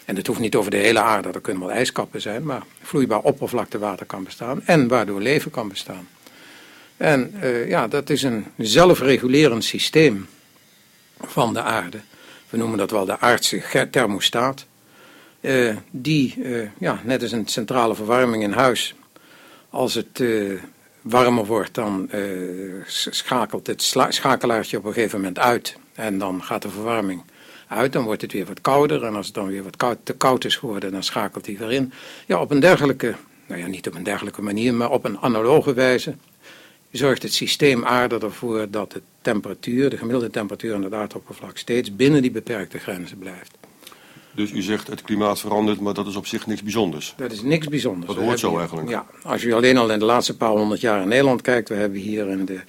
En 0.04 0.16
het 0.16 0.26
hoeft 0.26 0.40
niet 0.40 0.54
over 0.54 0.70
de 0.70 0.76
hele 0.76 1.00
aarde, 1.00 1.28
er 1.28 1.40
kunnen 1.40 1.62
wel 1.62 1.72
ijskappen 1.72 2.20
zijn, 2.20 2.44
maar 2.44 2.62
vloeibaar 2.82 3.20
oppervlaktewater 3.20 4.06
kan 4.06 4.24
bestaan 4.24 4.62
en 4.64 4.88
waardoor 4.88 5.20
leven 5.20 5.50
kan 5.50 5.68
bestaan. 5.68 6.08
En 6.96 7.34
eh, 7.40 7.68
ja, 7.68 7.88
dat 7.88 8.10
is 8.10 8.22
een 8.22 8.46
zelfregulerend 8.56 9.64
systeem 9.64 10.26
van 11.20 11.54
de 11.54 11.62
aarde. 11.62 12.00
We 12.48 12.56
noemen 12.56 12.78
dat 12.78 12.90
wel 12.90 13.04
de 13.04 13.18
aardse 13.18 13.88
thermostaat. 13.90 14.66
Eh, 15.42 15.76
die, 15.90 16.34
eh, 16.42 16.68
ja, 16.78 17.00
net 17.04 17.22
als 17.22 17.32
een 17.32 17.46
centrale 17.46 17.94
verwarming 17.94 18.42
in 18.42 18.52
huis, 18.52 18.94
als 19.70 19.94
het 19.94 20.20
eh, 20.20 20.52
warmer 21.00 21.46
wordt, 21.46 21.74
dan 21.74 22.10
schakelt 22.86 23.66
het 23.66 23.82
schakelaartje 24.08 24.76
op 24.76 24.84
een 24.84 24.92
gegeven 24.92 25.18
moment 25.18 25.38
uit. 25.38 25.76
En 25.94 26.18
dan 26.18 26.42
gaat 26.42 26.62
de 26.62 26.68
verwarming 26.68 27.22
uit, 27.68 27.92
dan 27.92 28.04
wordt 28.04 28.22
het 28.22 28.32
weer 28.32 28.46
wat 28.46 28.60
kouder. 28.60 29.04
En 29.04 29.14
als 29.14 29.26
het 29.26 29.34
dan 29.34 29.46
weer 29.46 29.62
wat 29.62 29.76
koud, 29.76 29.98
te 30.02 30.12
koud 30.12 30.44
is 30.44 30.56
geworden, 30.56 30.92
dan 30.92 31.02
schakelt 31.02 31.46
hij 31.46 31.56
weer 31.58 31.72
in. 31.72 31.92
Ja, 32.26 32.40
op 32.40 32.50
een 32.50 32.60
dergelijke, 32.60 33.14
nou 33.46 33.60
ja, 33.60 33.66
niet 33.66 33.86
op 33.86 33.94
een 33.94 34.02
dergelijke 34.02 34.42
manier, 34.42 34.74
maar 34.74 34.90
op 34.90 35.04
een 35.04 35.18
analoge 35.18 35.74
wijze 35.74 36.14
zorgt 36.90 37.22
het 37.22 37.34
systeem 37.34 37.84
aarde 37.84 38.18
ervoor 38.18 38.70
dat 38.70 38.92
de 38.92 39.02
temperatuur, 39.22 39.90
de 39.90 39.96
gemiddelde 39.96 40.30
temperatuur 40.30 40.74
aan 40.74 40.84
het 40.84 40.94
aardoppervlak, 40.94 41.56
steeds 41.56 41.96
binnen 41.96 42.22
die 42.22 42.30
beperkte 42.30 42.78
grenzen 42.78 43.18
blijft. 43.18 43.56
Dus 44.34 44.50
u 44.50 44.62
zegt 44.62 44.86
het 44.86 45.02
klimaat 45.02 45.40
verandert, 45.40 45.80
maar 45.80 45.94
dat 45.94 46.06
is 46.06 46.16
op 46.16 46.26
zich 46.26 46.46
niks 46.46 46.62
bijzonders. 46.62 47.14
Dat 47.16 47.32
is 47.32 47.42
niks 47.42 47.68
bijzonders. 47.68 48.06
Dat 48.06 48.16
We 48.16 48.22
hoort 48.22 48.38
zo 48.38 48.58
eigenlijk. 48.58 48.88
Ja, 48.88 49.06
als 49.22 49.42
u 49.42 49.52
alleen 49.52 49.76
al 49.76 49.90
in 49.90 49.98
de 49.98 50.04
laatste 50.04 50.36
paar 50.36 50.50
honderd 50.50 50.80
jaar 50.80 51.02
in 51.02 51.08
Nederland 51.08 51.40
kijkt, 51.40 51.68
we 51.68 51.74
hebben 51.74 51.98
hier 51.98 52.28
in 52.28 52.44
de, 52.44 52.60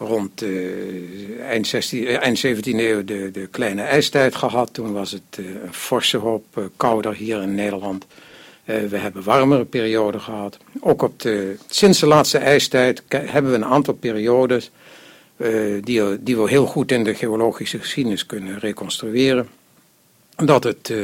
rond 0.00 0.42
eh, 0.42 1.40
eind, 1.40 1.66
16, 1.66 2.06
eh, 2.06 2.22
eind 2.22 2.46
17e 2.46 2.60
eeuw 2.62 3.04
de, 3.04 3.30
de 3.30 3.46
kleine 3.46 3.82
ijstijd 3.82 4.34
gehad. 4.34 4.74
Toen 4.74 4.92
was 4.92 5.10
het 5.10 5.22
eh, 5.30 5.44
een 5.44 5.74
forse 5.74 6.16
hoop 6.16 6.70
kouder 6.76 7.14
hier 7.14 7.42
in 7.42 7.54
Nederland. 7.54 8.06
We 8.64 8.96
hebben 8.96 9.22
warmere 9.22 9.64
perioden 9.64 10.20
gehad. 10.20 10.58
Ook 10.80 11.02
op 11.02 11.20
de, 11.20 11.56
sinds 11.66 12.00
de 12.00 12.06
laatste 12.06 12.38
ijstijd 12.38 13.02
hebben 13.08 13.50
we 13.50 13.56
een 13.56 13.64
aantal 13.64 13.94
periodes 13.94 14.70
die, 15.80 16.22
die 16.22 16.36
we 16.36 16.48
heel 16.48 16.66
goed 16.66 16.92
in 16.92 17.04
de 17.04 17.14
geologische 17.14 17.78
geschiedenis 17.78 18.26
kunnen 18.26 18.58
reconstrueren. 18.58 19.48
Dat 20.44 20.64
het 20.64 20.90
eh, 20.90 20.98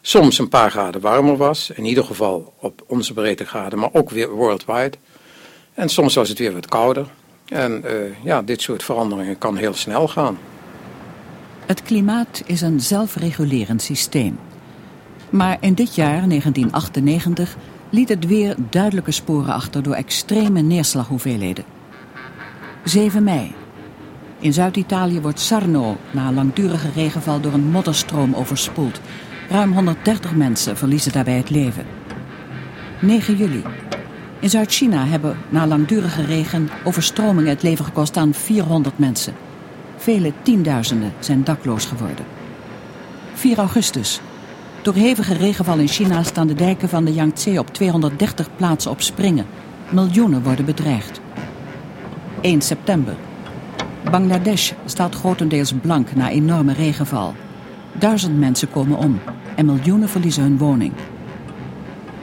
soms 0.00 0.38
een 0.38 0.48
paar 0.48 0.70
graden 0.70 1.00
warmer 1.00 1.36
was, 1.36 1.70
in 1.70 1.84
ieder 1.84 2.04
geval 2.04 2.52
op 2.60 2.84
onze 2.86 3.12
breedtegraden, 3.12 3.78
maar 3.78 3.90
ook 3.92 4.10
weer 4.10 4.30
worldwide. 4.30 4.96
En 5.74 5.88
soms 5.88 6.14
was 6.14 6.28
het 6.28 6.38
weer 6.38 6.52
wat 6.52 6.66
kouder. 6.66 7.06
En 7.48 7.84
eh, 7.84 8.24
ja, 8.24 8.42
dit 8.42 8.62
soort 8.62 8.82
veranderingen 8.82 9.38
kan 9.38 9.56
heel 9.56 9.74
snel 9.74 10.08
gaan. 10.08 10.38
Het 11.66 11.82
klimaat 11.82 12.42
is 12.46 12.60
een 12.60 12.80
zelfregulerend 12.80 13.82
systeem. 13.82 14.38
Maar 15.30 15.56
in 15.60 15.74
dit 15.74 15.94
jaar, 15.94 16.28
1998, 16.28 17.56
liet 17.90 18.08
het 18.08 18.26
weer 18.26 18.54
duidelijke 18.70 19.12
sporen 19.12 19.54
achter 19.54 19.82
door 19.82 19.94
extreme 19.94 20.60
neerslaghoeveelheden. 20.60 21.64
7 22.84 23.24
mei. 23.24 23.54
In 24.46 24.52
Zuid-Italië 24.52 25.20
wordt 25.20 25.40
Sarno 25.40 25.96
na 26.10 26.32
langdurige 26.32 26.90
regenval 26.94 27.40
door 27.40 27.52
een 27.52 27.70
modderstroom 27.70 28.34
overspoeld. 28.34 29.00
Ruim 29.48 29.72
130 29.72 30.34
mensen 30.34 30.76
verliezen 30.76 31.12
daarbij 31.12 31.36
het 31.36 31.50
leven. 31.50 31.86
9 33.00 33.36
juli. 33.36 33.62
In 34.40 34.50
Zuid-China 34.50 35.06
hebben 35.06 35.36
na 35.48 35.66
langdurige 35.66 36.24
regen 36.24 36.68
overstromingen 36.84 37.50
het 37.50 37.62
leven 37.62 37.84
gekost 37.84 38.16
aan 38.16 38.34
400 38.34 38.98
mensen. 38.98 39.34
Vele 39.96 40.32
tienduizenden 40.42 41.12
zijn 41.18 41.44
dakloos 41.44 41.84
geworden. 41.84 42.24
4 43.34 43.58
augustus. 43.58 44.20
Door 44.82 44.94
hevige 44.94 45.34
regenval 45.34 45.78
in 45.78 45.88
China 45.88 46.22
staan 46.22 46.46
de 46.46 46.54
dijken 46.54 46.88
van 46.88 47.04
de 47.04 47.12
Yangtze 47.12 47.58
op 47.58 47.74
230 47.74 48.48
plaatsen 48.56 48.90
op 48.90 49.00
springen. 49.00 49.46
Miljoenen 49.90 50.42
worden 50.42 50.64
bedreigd. 50.64 51.20
1 52.40 52.60
september. 52.60 53.16
Bangladesh 54.10 54.72
staat 54.84 55.14
grotendeels 55.14 55.72
blank 55.72 56.14
na 56.14 56.30
enorme 56.30 56.72
regenval. 56.72 57.34
Duizend 57.92 58.38
mensen 58.38 58.70
komen 58.70 58.98
om 58.98 59.20
en 59.56 59.66
miljoenen 59.66 60.08
verliezen 60.08 60.42
hun 60.42 60.58
woning. 60.58 60.92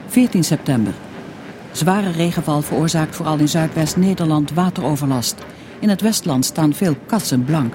14 0.06 0.44
september. 0.44 0.92
Zware 1.72 2.10
regenval 2.10 2.62
veroorzaakt 2.62 3.16
vooral 3.16 3.38
in 3.38 3.48
Zuidwest-Nederland 3.48 4.52
wateroverlast. 4.52 5.36
In 5.78 5.88
het 5.88 6.00
Westland 6.00 6.44
staan 6.44 6.72
veel 6.72 6.96
kassen 7.06 7.44
blank. 7.44 7.74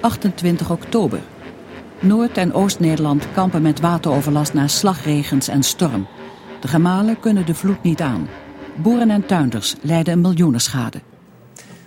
28 0.00 0.70
oktober. 0.70 1.20
Noord- 2.00 2.36
en 2.36 2.52
Oost-Nederland 2.52 3.26
kampen 3.32 3.62
met 3.62 3.80
wateroverlast 3.80 4.54
na 4.54 4.68
slagregens 4.68 5.48
en 5.48 5.62
storm. 5.62 6.06
De 6.60 6.68
gemalen 6.68 7.20
kunnen 7.20 7.46
de 7.46 7.54
vloed 7.54 7.82
niet 7.82 8.00
aan. 8.00 8.28
Boeren 8.74 9.10
en 9.10 9.26
tuinders 9.26 9.74
lijden 9.80 10.12
een 10.12 10.20
miljoenenschade. 10.20 11.00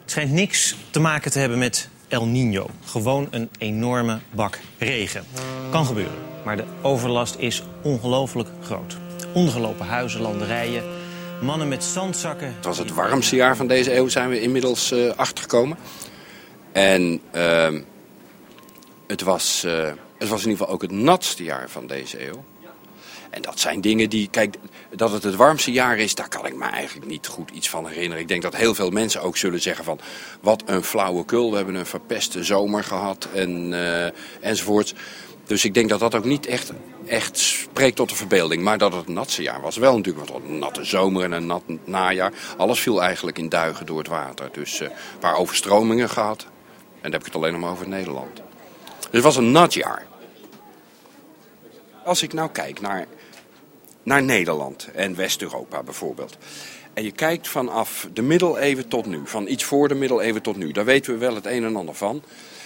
Het 0.03 0.11
schijnt 0.11 0.31
niks 0.31 0.75
te 0.89 0.99
maken 0.99 1.31
te 1.31 1.39
hebben 1.39 1.57
met 1.57 1.89
El 2.07 2.25
Nino. 2.25 2.69
Gewoon 2.85 3.27
een 3.31 3.49
enorme 3.57 4.19
bak 4.31 4.59
regen. 4.77 5.23
Kan 5.71 5.85
gebeuren, 5.85 6.13
maar 6.45 6.57
de 6.57 6.63
overlast 6.81 7.35
is 7.35 7.63
ongelooflijk 7.81 8.49
groot. 8.61 8.97
Ondergelopen 9.33 9.85
huizen, 9.85 10.21
landerijen, 10.21 10.83
mannen 11.41 11.67
met 11.67 11.83
zandzakken. 11.83 12.47
Het 12.55 12.65
was 12.65 12.77
het 12.77 12.93
warmste 12.93 13.35
jaar 13.35 13.55
van 13.55 13.67
deze 13.67 13.95
eeuw, 13.95 14.07
zijn 14.07 14.29
we 14.29 14.41
inmiddels 14.41 14.91
eh, 14.91 15.09
achtergekomen. 15.15 15.77
En 16.71 17.21
ehm, 17.31 17.81
het, 19.07 19.21
was, 19.21 19.63
eh, 19.63 19.91
het 20.17 20.29
was 20.29 20.43
in 20.43 20.49
ieder 20.49 20.57
geval 20.57 20.73
ook 20.73 20.81
het 20.81 20.91
natste 20.91 21.43
jaar 21.43 21.69
van 21.69 21.87
deze 21.87 22.27
eeuw. 22.27 22.43
En 23.33 23.41
dat 23.41 23.59
zijn 23.59 23.81
dingen 23.81 24.09
die, 24.09 24.27
kijk, 24.29 24.55
dat 24.95 25.11
het 25.11 25.23
het 25.23 25.35
warmste 25.35 25.71
jaar 25.71 25.97
is, 25.97 26.15
daar 26.15 26.29
kan 26.29 26.45
ik 26.45 26.55
me 26.55 26.65
eigenlijk 26.65 27.07
niet 27.07 27.27
goed 27.27 27.49
iets 27.49 27.69
van 27.69 27.87
herinneren. 27.87 28.21
Ik 28.21 28.27
denk 28.27 28.41
dat 28.41 28.55
heel 28.55 28.75
veel 28.75 28.89
mensen 28.89 29.21
ook 29.21 29.37
zullen 29.37 29.61
zeggen 29.61 29.85
van, 29.85 29.99
wat 30.41 30.63
een 30.65 30.83
flauwekul, 30.83 31.49
we 31.49 31.55
hebben 31.55 31.75
een 31.75 31.85
verpeste 31.85 32.43
zomer 32.43 32.83
gehad 32.83 33.27
en, 33.33 33.73
eh, 33.73 34.11
enzovoorts. 34.41 34.93
Dus 35.45 35.65
ik 35.65 35.73
denk 35.73 35.89
dat 35.89 35.99
dat 35.99 36.15
ook 36.15 36.25
niet 36.25 36.45
echt, 36.45 36.71
echt 37.05 37.37
spreekt 37.37 37.95
tot 37.95 38.09
de 38.09 38.15
verbeelding. 38.15 38.63
Maar 38.63 38.77
dat 38.77 38.93
het 38.93 39.07
een 39.07 39.13
natste 39.13 39.41
jaar 39.41 39.61
was 39.61 39.77
wel 39.77 39.95
natuurlijk, 39.95 40.29
want 40.29 40.45
een 40.45 40.59
natte 40.59 40.83
zomer 40.83 41.23
en 41.23 41.31
een 41.31 41.45
nat 41.45 41.63
najaar. 41.85 42.33
Alles 42.57 42.79
viel 42.79 43.03
eigenlijk 43.03 43.37
in 43.37 43.49
duigen 43.49 43.85
door 43.85 43.97
het 43.97 44.07
water. 44.07 44.49
Dus 44.51 44.79
eh 44.79 44.89
waar 45.19 45.35
overstromingen 45.35 46.09
gehad, 46.09 46.41
en 46.41 46.49
dan 47.01 47.11
heb 47.11 47.19
ik 47.19 47.25
het 47.25 47.35
alleen 47.35 47.51
nog 47.51 47.61
maar 47.61 47.71
over 47.71 47.87
Nederland. 47.87 48.35
Dus 48.35 48.43
het 49.11 49.23
was 49.23 49.35
een 49.35 49.51
nat 49.51 49.73
jaar. 49.73 50.05
Als 52.03 52.21
ik 52.21 52.33
nou 52.33 52.49
kijk 52.49 52.81
naar, 52.81 53.05
naar 54.03 54.23
Nederland 54.23 54.89
en 54.93 55.15
West-Europa 55.15 55.83
bijvoorbeeld. 55.83 56.37
En 56.93 57.03
je 57.03 57.11
kijkt 57.11 57.47
vanaf 57.47 58.07
de 58.13 58.21
middeleeuwen 58.21 58.87
tot 58.87 59.05
nu, 59.05 59.21
van 59.23 59.47
iets 59.47 59.63
voor 59.63 59.87
de 59.87 59.95
middeleeuwen 59.95 60.41
tot 60.41 60.57
nu. 60.57 60.71
Daar 60.71 60.85
weten 60.85 61.13
we 61.13 61.19
wel 61.19 61.35
het 61.35 61.45
een 61.45 61.63
en 61.63 61.75
ander 61.75 61.95
van. 61.95 62.23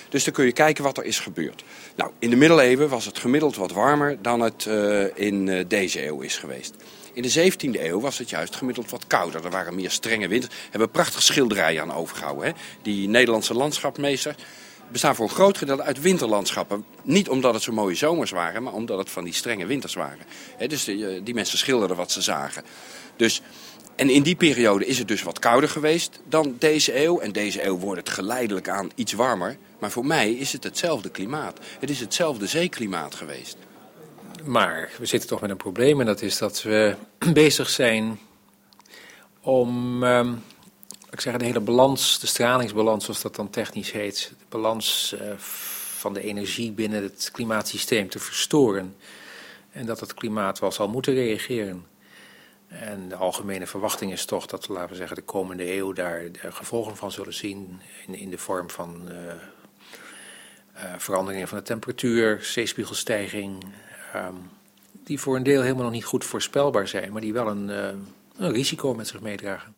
Dus 0.09 0.23
dan 0.23 0.33
kun 0.33 0.45
je 0.45 0.51
kijken 0.51 0.83
wat 0.83 0.97
er 0.97 1.05
is 1.05 1.19
gebeurd. 1.19 1.63
Nou, 1.95 2.11
in 2.19 2.29
de 2.29 2.35
middeleeuwen 2.35 2.89
was 2.89 3.05
het 3.05 3.17
gemiddeld 3.19 3.55
wat 3.55 3.71
warmer 3.71 4.21
dan 4.21 4.39
het 4.39 4.65
eh, 4.65 5.17
in 5.17 5.49
eh, 5.49 5.65
deze 5.67 6.05
eeuw 6.05 6.21
is 6.21 6.37
geweest. 6.37 6.75
In 7.13 7.21
de 7.21 7.51
17e 7.51 7.81
eeuw 7.81 7.99
was 7.99 8.17
het 8.17 8.29
juist 8.29 8.55
gemiddeld 8.55 8.89
wat 8.89 9.07
kouder. 9.07 9.45
Er 9.45 9.51
waren 9.51 9.75
meer 9.75 9.91
strenge 9.91 10.27
winters. 10.27 10.53
We 10.53 10.67
hebben 10.69 10.91
prachtige 10.91 11.21
schilderijen 11.21 11.81
aan 11.81 11.93
overgehouden. 11.93 12.45
Hè? 12.45 12.51
Die 12.81 13.09
Nederlandse 13.09 13.53
landschapmeester 13.53 14.35
bestaan 14.91 15.15
voor 15.15 15.25
een 15.25 15.35
groot 15.35 15.57
gedeelte 15.57 15.83
uit 15.83 16.01
winterlandschappen. 16.01 16.85
Niet 17.03 17.29
omdat 17.29 17.53
het 17.53 17.63
zo 17.63 17.71
mooie 17.71 17.95
zomers 17.95 18.31
waren, 18.31 18.63
maar 18.63 18.73
omdat 18.73 18.97
het 18.97 19.09
van 19.09 19.23
die 19.23 19.33
strenge 19.33 19.65
winters 19.65 19.93
waren. 19.93 20.25
Dus 20.67 20.83
die, 20.83 21.07
eh, 21.07 21.21
die 21.23 21.33
mensen 21.33 21.57
schilderden 21.57 21.97
wat 21.97 22.11
ze 22.11 22.21
zagen. 22.21 22.63
Dus, 23.15 23.41
en 23.95 24.09
in 24.09 24.23
die 24.23 24.35
periode 24.35 24.85
is 24.85 24.97
het 24.97 25.07
dus 25.07 25.23
wat 25.23 25.39
kouder 25.39 25.69
geweest 25.69 26.19
dan 26.29 26.55
deze 26.59 27.03
eeuw. 27.03 27.19
En 27.19 27.31
deze 27.31 27.65
eeuw 27.65 27.77
wordt 27.77 27.99
het 27.99 28.09
geleidelijk 28.09 28.69
aan 28.69 28.89
iets 28.95 29.13
warmer. 29.13 29.57
Maar 29.79 29.91
voor 29.91 30.05
mij 30.05 30.31
is 30.31 30.53
het 30.53 30.63
hetzelfde 30.63 31.09
klimaat. 31.09 31.59
Het 31.79 31.89
is 31.89 31.99
hetzelfde 31.99 32.47
zeeklimaat 32.47 33.15
geweest. 33.15 33.57
Maar 34.43 34.89
we 34.97 35.05
zitten 35.05 35.29
toch 35.29 35.41
met 35.41 35.49
een 35.49 35.57
probleem 35.57 35.99
en 35.99 36.05
dat 36.05 36.21
is 36.21 36.37
dat 36.37 36.63
we 36.63 36.95
bezig 37.33 37.69
zijn 37.69 38.19
om, 39.41 40.03
ehm, 40.03 40.33
ik 41.09 41.21
zeg, 41.21 41.37
de 41.37 41.45
hele 41.45 41.59
balans, 41.59 42.19
de 42.19 42.27
stralingsbalans 42.27 43.03
zoals 43.03 43.21
dat 43.21 43.35
dan 43.35 43.49
technisch 43.49 43.91
heet, 43.91 44.33
de 44.39 44.45
balans 44.49 45.15
eh, 45.19 45.37
van 45.37 46.13
de 46.13 46.21
energie 46.21 46.71
binnen 46.71 47.03
het 47.03 47.29
klimaatsysteem 47.33 48.09
te 48.09 48.19
verstoren. 48.19 48.95
En 49.71 49.85
dat 49.85 49.99
het 49.99 50.13
klimaat 50.13 50.59
wel 50.59 50.71
zal 50.71 50.87
moeten 50.87 51.13
reageren. 51.13 51.85
En 52.67 53.09
de 53.09 53.15
algemene 53.15 53.67
verwachting 53.67 54.11
is 54.11 54.25
toch 54.25 54.45
dat 54.45 54.67
laten 54.67 54.89
we 54.89 54.95
zeggen, 54.95 55.15
de 55.15 55.21
komende 55.21 55.75
eeuw 55.75 55.93
daar 55.93 56.31
de 56.31 56.51
gevolgen 56.51 56.97
van 56.97 57.11
zullen 57.11 57.33
zien 57.33 57.81
in, 58.07 58.15
in 58.15 58.29
de 58.29 58.37
vorm 58.37 58.69
van 58.69 59.09
eh, 59.09 59.31
eh, 60.73 60.93
veranderingen 60.97 61.47
van 61.47 61.57
de 61.57 61.63
temperatuur, 61.63 62.39
zeespiegelstijging, 62.43 63.65
ehm, 64.13 64.33
die 64.91 65.19
voor 65.19 65.35
een 65.35 65.43
deel 65.43 65.61
helemaal 65.61 65.83
nog 65.83 65.91
niet 65.91 66.05
goed 66.05 66.25
voorspelbaar 66.25 66.87
zijn, 66.87 67.11
maar 67.11 67.21
die 67.21 67.33
wel 67.33 67.47
een, 67.47 67.67
een 68.37 68.51
risico 68.51 68.93
met 68.93 69.07
zich 69.07 69.21
meedragen. 69.21 69.76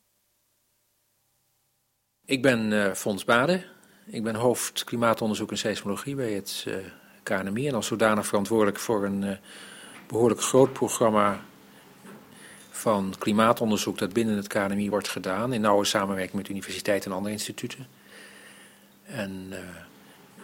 Ik 2.29 2.41
ben 2.41 2.74
eh 2.74 2.93
Fons 2.93 3.25
Bade. 3.25 3.63
Ik 4.05 4.24
ben 4.24 4.36
hoofd 4.36 4.83
klimaatonderzoek 4.83 5.51
en 5.51 5.57
seismologie 5.57 6.15
bij 6.15 6.31
het 6.31 6.65
eh, 6.67 6.74
KNMI 7.24 7.67
en 7.67 7.75
als 7.75 7.88
zodanig 7.88 8.25
verantwoordelijk 8.25 8.79
voor 8.79 9.05
een 9.05 9.24
eh, 9.24 9.38
behoorlijk 10.07 10.41
groot 10.41 10.74
programma 10.74 11.41
van 12.69 13.13
klimaatonderzoek 13.19 13.98
dat 13.98 14.13
binnen 14.13 14.36
het 14.36 14.48
KNMI 14.48 14.89
wordt 14.89 15.07
gedaan 15.07 15.53
in 15.53 15.62
nauwe 15.62 15.86
samenwerking 15.86 16.36
met 16.36 16.50
universiteiten 16.50 17.12
en 17.12 17.17
andere 17.17 17.33
instituten. 17.33 17.88
En 19.03 19.53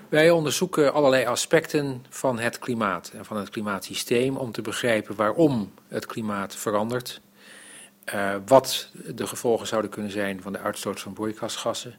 wij 0.10 0.30
onderzoeken 0.32 0.94
allerlei 0.94 1.26
aspecten 1.26 2.06
van 2.10 2.40
het 2.40 2.60
klimaat 2.60 3.12
en 3.14 3.26
van 3.26 3.38
het 3.38 3.50
klimaatsysteem 3.50 4.38
om 4.38 4.52
te 4.52 4.62
begrijpen 4.62 5.16
waarom 5.16 5.72
het 5.88 6.06
klimaat 6.06 6.56
verandert, 6.56 7.22
eh, 8.06 8.36
wat 8.46 8.90
de 9.16 9.28
gevolgen 9.28 9.68
zouden 9.68 9.92
kunnen 9.92 10.12
zijn 10.12 10.42
van 10.42 10.54
de 10.54 10.60
uitstoot 10.60 11.00
van 11.00 11.14
broeikasgassen, 11.14 11.96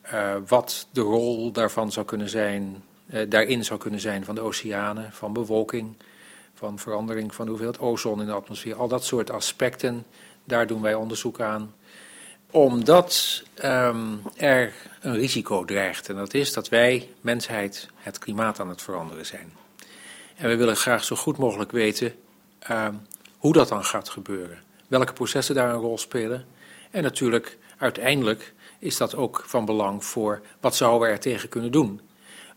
eh, 0.00 0.34
wat 0.46 0.86
de 0.90 1.00
rol 1.00 1.52
daarvan 1.52 1.92
zou 1.92 2.06
kunnen 2.06 2.28
zijn, 2.28 2.82
eh, 3.06 3.30
daarin 3.30 3.64
zou 3.64 3.80
kunnen 3.80 4.00
zijn 4.00 4.24
van 4.24 4.34
de 4.34 4.40
oceanen, 4.40 5.12
van 5.12 5.32
bewolking, 5.32 5.94
van 6.54 6.78
verandering 6.78 7.34
van 7.34 7.44
de 7.44 7.50
hoeveelheid 7.50 7.80
ozon 7.80 8.20
in 8.20 8.26
de 8.26 8.32
atmosfeer, 8.32 8.74
al 8.74 8.88
dat 8.88 9.04
soort 9.04 9.30
aspecten, 9.30 10.04
daar 10.44 10.66
doen 10.66 10.82
wij 10.82 10.94
onderzoek 10.94 11.40
aan 11.40 11.74
omdat 12.52 13.42
ehm, 13.54 14.16
er 14.36 14.72
een 15.00 15.14
risico 15.14 15.64
dreigt. 15.64 16.08
En 16.08 16.16
dat 16.16 16.34
is 16.34 16.52
dat 16.52 16.68
wij, 16.68 17.10
mensheid, 17.20 17.88
het 17.96 18.18
klimaat 18.18 18.60
aan 18.60 18.68
het 18.68 18.82
veranderen 18.82 19.26
zijn. 19.26 19.52
En 20.36 20.48
we 20.48 20.56
willen 20.56 20.76
graag 20.76 21.04
zo 21.04 21.16
goed 21.16 21.38
mogelijk 21.38 21.72
weten 21.72 22.14
uh, 22.70 22.88
hoe 23.38 23.52
dat 23.52 23.68
dan 23.68 23.84
gaat 23.84 24.08
gebeuren. 24.08 24.58
Welke 24.92 25.12
processen 25.12 25.54
daar 25.54 25.74
een 25.74 25.80
rol 25.80 25.98
spelen. 25.98 26.44
En 26.90 27.02
natuurlijk, 27.02 27.58
uiteindelijk 27.78 28.54
is 28.78 28.96
dat 28.96 29.14
ook 29.14 29.44
van 29.46 29.64
belang 29.64 30.04
voor 30.04 30.40
wat 30.60 30.76
zouden 30.76 31.08
we 31.08 31.14
er 31.14 31.20
tegen 31.20 31.48
kunnen 31.48 31.72
doen. 31.72 32.00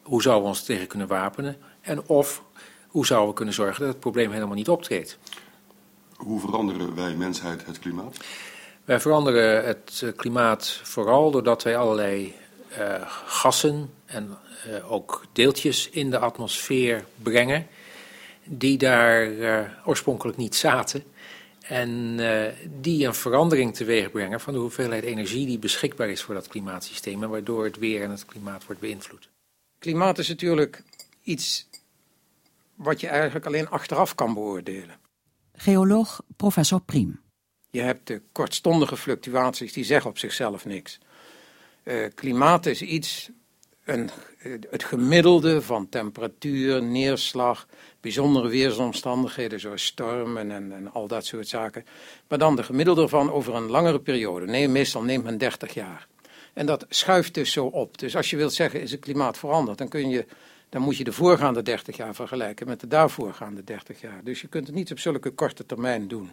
Hoe 0.01 0.21
zouden 0.21 0.43
we 0.43 0.49
ons 0.49 0.63
tegen 0.63 0.87
kunnen 0.87 1.07
wapenen? 1.07 1.57
En 1.81 2.07
of 2.07 2.43
hoe 2.87 3.05
zouden 3.05 3.29
we 3.29 3.35
kunnen 3.35 3.53
zorgen 3.53 3.79
dat 3.79 3.89
het 3.89 3.99
probleem 3.99 4.31
helemaal 4.31 4.55
niet 4.55 4.69
optreedt? 4.69 5.17
Hoe 6.15 6.39
veranderen 6.39 6.95
wij 6.95 7.15
mensheid 7.15 7.65
het 7.65 7.79
klimaat? 7.79 8.17
Wij 8.85 8.99
veranderen 8.99 9.65
het 9.65 10.01
eh, 10.03 10.09
klimaat 10.15 10.79
vooral 10.83 11.31
doordat 11.31 11.63
wij 11.63 11.77
allerlei 11.77 12.35
uh, 12.79 12.95
gassen 13.25 13.93
en 14.05 14.37
uh, 14.67 14.91
ook 14.91 15.25
deeltjes 15.31 15.89
in 15.89 16.09
de 16.09 16.19
atmosfeer 16.19 17.05
brengen 17.21 17.67
die 18.43 18.77
daar 18.77 19.27
uh, 19.27 19.59
oorspronkelijk 19.85 20.37
niet 20.37 20.55
zaten. 20.55 21.03
En 21.67 22.19
die 22.81 23.05
een 23.05 23.13
verandering 23.13 23.75
teweeg 23.75 24.11
brengen 24.11 24.39
van 24.39 24.53
de 24.53 24.59
hoeveelheid 24.59 25.03
energie 25.03 25.45
die 25.45 25.59
beschikbaar 25.59 26.09
is 26.09 26.21
voor 26.21 26.33
dat 26.33 26.47
klimaatsysteem 26.47 27.23
en 27.23 27.29
waardoor 27.29 27.63
het 27.63 27.77
weer 27.77 28.03
en 28.03 28.09
het 28.09 28.25
klimaat 28.25 28.65
wordt 28.65 28.81
beïnvloed. 28.81 29.29
Klimaat 29.79 30.17
is 30.17 30.27
natuurlijk 30.27 30.83
iets 31.21 31.67
wat 32.75 32.99
je 32.99 33.07
eigenlijk 33.07 33.45
alleen 33.45 33.69
achteraf 33.69 34.15
kan 34.15 34.33
beoordelen. 34.33 34.99
Geoloog 35.53 36.21
professor 36.35 36.81
Priem. 36.81 37.19
Je 37.69 37.81
hebt 37.81 38.07
de 38.07 38.21
kortstondige 38.31 38.97
fluctuaties, 38.97 39.73
die 39.73 39.83
zeggen 39.83 40.09
op 40.09 40.17
zichzelf 40.17 40.65
niks. 40.65 40.99
Uh, 41.83 42.07
klimaat 42.15 42.65
is 42.65 42.81
iets, 42.81 43.29
een, 43.85 44.09
het 44.69 44.83
gemiddelde 44.83 45.61
van 45.61 45.89
temperatuur, 45.89 46.83
neerslag, 46.83 47.67
bijzondere 48.01 48.47
weersomstandigheden 48.47 49.59
zoals 49.59 49.85
stormen 49.85 50.51
en, 50.51 50.71
en, 50.71 50.91
al 50.93 51.07
dat 51.07 51.25
soort 51.25 51.47
zaken. 51.47 51.85
Maar 52.27 52.37
dan 52.37 52.55
de 52.55 52.63
gemiddelde 52.63 53.07
van 53.07 53.31
over 53.31 53.55
een 53.55 53.69
langere 53.69 53.99
periode. 53.99 54.45
Nee, 54.45 54.67
meestal 54.67 55.03
neemt 55.03 55.23
men 55.23 55.37
30 55.37 55.73
jaar. 55.73 56.07
En 56.53 56.65
dat 56.65 56.85
schuift 56.89 57.33
dus 57.33 57.51
zo 57.51 57.65
op. 57.65 57.97
Dus 57.97 58.15
als 58.15 58.29
je 58.29 58.37
wilt 58.37 58.53
zeggen, 58.53 58.81
is 58.81 58.91
het 58.91 58.99
klimaat 58.99 59.37
veranderd, 59.37 59.77
dan 59.77 59.87
kun 59.87 60.09
je 60.09 60.25
dan 60.69 60.81
moet 60.81 60.97
je 60.97 61.03
de 61.03 61.13
voorgaande 61.13 61.61
30 61.61 61.97
jaar 61.97 62.15
vergelijken 62.15 62.67
met 62.67 62.79
de 62.79 62.87
daarvoorgaande 62.87 63.63
30 63.63 64.01
jaar. 64.01 64.21
Dus 64.23 64.41
je 64.41 64.47
kunt 64.47 64.67
het 64.67 64.75
niet 64.75 64.91
op 64.91 64.99
zulke 64.99 65.29
korte 65.29 65.65
termijn 65.65 66.07
doen. 66.07 66.31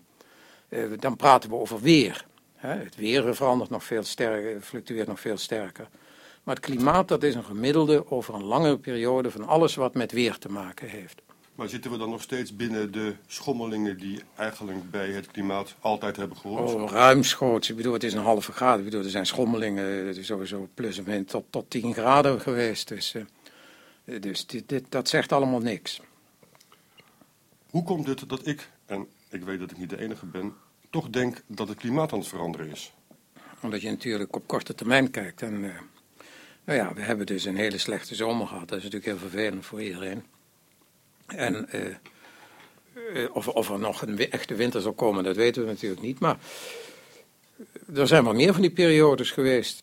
Uh, 0.68 0.84
dan 0.98 1.16
praten 1.16 1.50
we 1.50 1.56
over 1.56 1.80
weer. 1.80 2.26
Hè? 2.56 2.74
Het 2.74 2.96
weer 2.96 3.34
verandert 3.34 3.70
nog 3.70 3.84
veel 3.84 4.02
sterker, 4.02 4.60
fluctueert 4.60 5.08
nog 5.08 5.20
veel 5.20 5.36
sterker. 5.36 5.88
Maar 6.42 6.54
het 6.54 6.64
klimaat, 6.64 7.08
dat 7.08 7.22
is 7.22 7.34
een 7.34 7.44
gemiddelde 7.44 8.10
over 8.10 8.34
een 8.34 8.44
langere 8.44 8.78
periode 8.78 9.30
van 9.30 9.46
alles 9.46 9.74
wat 9.74 9.94
met 9.94 10.12
weer 10.12 10.38
te 10.38 10.48
maken 10.48 10.88
heeft. 10.88 11.22
Maar 11.54 11.68
zitten 11.68 11.90
we 11.90 11.96
dan 11.98 12.10
nog 12.10 12.22
steeds 12.22 12.56
binnen 12.56 12.92
de 12.92 13.14
schommelingen 13.26 13.98
die 13.98 14.22
eigenlijk 14.36 14.90
bij 14.90 15.10
het 15.10 15.26
klimaat 15.26 15.74
altijd 15.80 16.16
hebben 16.16 16.36
gehoord? 16.36 16.74
Oh, 16.74 16.90
ruimschoots. 16.90 17.70
Ik 17.70 17.76
bedoel, 17.76 17.92
het 17.92 18.04
is 18.04 18.12
een 18.12 18.22
halve 18.22 18.52
graad. 18.52 18.78
Ik 18.78 18.84
bedoel, 18.84 19.02
er 19.02 19.10
zijn 19.10 19.26
schommelingen, 19.26 20.06
het 20.06 20.16
is 20.16 20.26
sowieso 20.26 20.68
plus 20.74 20.98
of 20.98 21.06
min 21.06 21.24
tot, 21.24 21.44
tot 21.50 21.70
10 21.70 21.92
graden 21.94 22.40
geweest. 22.40 22.88
Dus... 22.88 23.14
Uh, 23.14 23.24
dus 24.20 24.46
dit, 24.46 24.68
dit, 24.68 24.84
dat 24.88 25.08
zegt 25.08 25.32
allemaal 25.32 25.60
niks. 25.60 26.00
Hoe 27.70 27.82
komt 27.82 28.06
het 28.06 28.28
dat 28.28 28.46
ik, 28.46 28.68
en 28.86 29.06
ik 29.28 29.42
weet 29.42 29.58
dat 29.58 29.70
ik 29.70 29.78
niet 29.78 29.90
de 29.90 29.98
enige 29.98 30.26
ben, 30.26 30.54
toch 30.90 31.10
denk 31.10 31.42
dat 31.46 31.68
het 31.68 31.78
klimaat 31.78 32.12
aan 32.12 32.18
het 32.18 32.28
veranderen 32.28 32.70
is? 32.70 32.92
Omdat 33.60 33.80
je 33.80 33.90
natuurlijk 33.90 34.36
op 34.36 34.46
korte 34.46 34.74
termijn 34.74 35.10
kijkt. 35.10 35.42
En, 35.42 35.64
uh, 35.64 35.74
nou 36.64 36.78
ja, 36.78 36.94
we 36.94 37.00
hebben 37.00 37.26
dus 37.26 37.44
een 37.44 37.56
hele 37.56 37.78
slechte 37.78 38.14
zomer 38.14 38.46
gehad. 38.46 38.68
Dat 38.68 38.78
is 38.78 38.84
natuurlijk 38.84 39.10
heel 39.10 39.28
vervelend 39.28 39.66
voor 39.66 39.82
iedereen. 39.82 40.24
En 41.26 41.68
uh, 41.74 41.80
uh, 43.14 43.36
of, 43.36 43.48
of, 43.48 43.70
er 43.70 43.78
nog 43.78 44.02
een 44.02 44.30
echte 44.30 44.54
winter 44.54 44.80
zal 44.80 44.92
komen, 44.92 45.24
dat 45.24 45.36
weten 45.36 45.62
we 45.62 45.68
natuurlijk 45.68 46.02
niet. 46.02 46.18
Maar 46.18 46.38
er 47.94 48.06
zijn 48.06 48.24
wel 48.24 48.34
meer 48.34 48.52
van 48.52 48.62
die 48.62 48.70
periodes 48.70 49.30
geweest. 49.30 49.82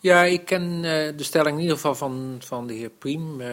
Ja, 0.00 0.22
ik 0.22 0.44
ken 0.44 0.62
uh, 0.62 0.82
de 0.82 1.14
stelling 1.16 1.56
in 1.56 1.62
ieder 1.62 1.76
geval 1.76 1.94
van, 1.94 2.36
van 2.38 2.66
de 2.66 2.74
heer 2.74 2.90
Priem. 2.90 3.40
Uh, 3.40 3.48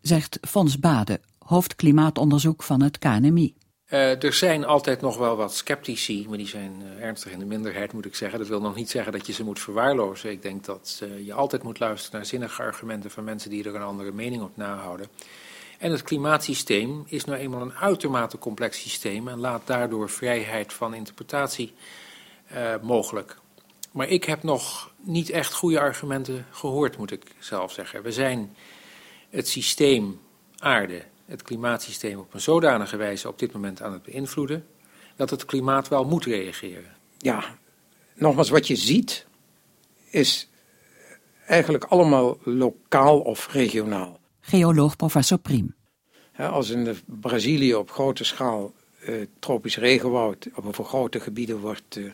Zegt 0.00 0.38
Fons 0.48 0.78
Bade, 0.78 1.20
hoofd 1.38 1.76
klimaatonderzoek 1.76 2.62
van 2.62 2.82
het 2.82 2.98
KNMI. 2.98 3.54
Uh, 3.90 4.22
er 4.22 4.32
zijn 4.32 4.64
altijd 4.64 5.00
nog 5.00 5.16
wel 5.16 5.36
wat 5.36 5.54
sceptici, 5.54 6.26
maar 6.28 6.38
die 6.38 6.46
zijn 6.46 6.82
ernstig 7.00 7.32
in 7.32 7.38
de 7.38 7.44
minderheid, 7.44 7.92
moet 7.92 8.04
ik 8.04 8.14
zeggen. 8.14 8.38
Dat 8.38 8.48
wil 8.48 8.60
nog 8.60 8.74
niet 8.74 8.90
zeggen 8.90 9.12
dat 9.12 9.26
je 9.26 9.32
ze 9.32 9.44
moet 9.44 9.60
verwaarlozen. 9.60 10.30
Ik 10.30 10.42
denk 10.42 10.64
dat 10.64 11.02
je 11.24 11.32
altijd 11.32 11.62
moet 11.62 11.78
luisteren 11.78 12.16
naar 12.16 12.28
zinnige 12.28 12.62
argumenten 12.62 13.10
van 13.10 13.24
mensen 13.24 13.50
die 13.50 13.64
er 13.64 13.74
een 13.74 13.82
andere 13.82 14.12
mening 14.12 14.42
op 14.42 14.56
nahouden. 14.56 15.06
En 15.78 15.90
het 15.90 16.02
klimaatsysteem 16.02 17.04
is 17.06 17.24
nou 17.24 17.38
eenmaal 17.38 17.60
een 17.60 17.74
uitermate 17.74 18.38
complex 18.38 18.80
systeem 18.80 19.28
en 19.28 19.38
laat 19.38 19.66
daardoor 19.66 20.10
vrijheid 20.10 20.72
van 20.72 20.94
interpretatie 20.94 21.74
mogelijk. 22.82 23.36
Maar 23.92 24.08
ik 24.08 24.24
heb 24.24 24.42
nog 24.42 24.90
niet 24.96 25.30
echt 25.30 25.52
goede 25.52 25.80
argumenten 25.80 26.46
gehoord, 26.50 26.96
moet 26.96 27.10
ik 27.10 27.24
zelf 27.38 27.72
zeggen. 27.72 28.02
We 28.02 28.12
zijn 28.12 28.56
het 29.30 29.48
systeem 29.48 30.20
aarde, 30.58 31.04
het 31.28 31.42
klimaatsysteem, 31.42 32.18
op 32.18 32.34
een 32.34 32.40
zodanige 32.40 32.96
wijze 32.96 33.28
op 33.28 33.38
dit 33.38 33.52
moment 33.52 33.82
aan 33.82 33.92
het 33.92 34.02
beïnvloeden, 34.02 34.66
dat 35.16 35.30
het 35.30 35.44
klimaat 35.44 35.88
wel 35.88 36.04
moet 36.04 36.24
reageren. 36.24 36.96
Ja, 37.18 37.58
nogmaals, 38.14 38.48
wat 38.48 38.66
je 38.66 38.76
ziet 38.76 39.26
is 40.10 40.48
eigenlijk 41.46 41.84
allemaal 41.84 42.38
lokaal 42.42 43.20
of 43.20 43.52
regionaal. 43.52 44.20
Geoloog 44.40 44.96
professor 44.96 45.38
Priem. 45.38 45.74
als 46.36 46.70
in 46.70 46.84
de 46.84 46.96
Brazilië 47.04 47.74
op 47.74 47.90
grote 47.90 48.24
schaal 48.24 48.72
uh, 49.08 49.26
tropisch 49.38 49.76
regenwoud 49.76 50.48
op 50.54 50.66
over 50.66 50.84
grote 50.84 51.20
gebieden 51.20 51.58
wordt 51.58 51.96
uh, 51.96 52.10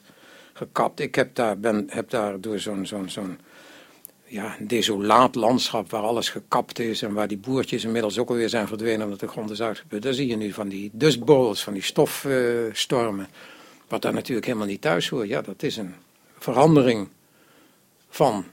gekapt. 0.53 1.01
Ik 1.01 1.15
heb 1.15 1.35
daar, 1.35 1.59
ben, 1.59 1.85
heb 1.89 2.11
daar 2.11 2.41
door 2.41 2.59
zo'n 2.59 2.87
zo'n 2.87 3.09
zo'n 3.09 3.39
ja, 4.27 4.57
desolaat 4.61 5.35
landschap 5.35 5.91
waar 5.91 6.03
alles 6.03 6.29
gekapt 6.29 6.79
is 6.79 7.03
en 7.03 7.13
waar 7.13 7.29
die 7.29 7.39
boertjes 7.39 7.85
inmiddels 7.85 8.19
ook 8.19 8.29
alweer 8.29 8.49
zijn 8.49 8.67
verdwenen 8.67 9.05
omdat 9.05 9.21
de 9.21 9.29
grond 9.29 9.51
is 9.51 9.63
uitgeput. 9.63 10.03
Daar 10.03 10.15
zie 10.15 10.27
je 10.27 10.37
nu 10.37 10.53
van 10.53 10.69
die 10.69 10.91
dust 10.93 11.25
bowls, 11.25 11.63
van 11.63 11.73
die 11.73 11.83
stofstormen. 11.83 13.29
Wat 13.89 14.03
daar 14.03 14.13
natuurlijk 14.13 14.47
helemaal 14.47 14.67
niet 14.67 14.81
thuis 14.81 15.09
hoort. 15.09 15.29
Ja, 15.29 15.43
dat 15.43 15.63
is 15.63 15.77
een 15.77 15.95
verandering 16.39 17.09
van 18.09 18.45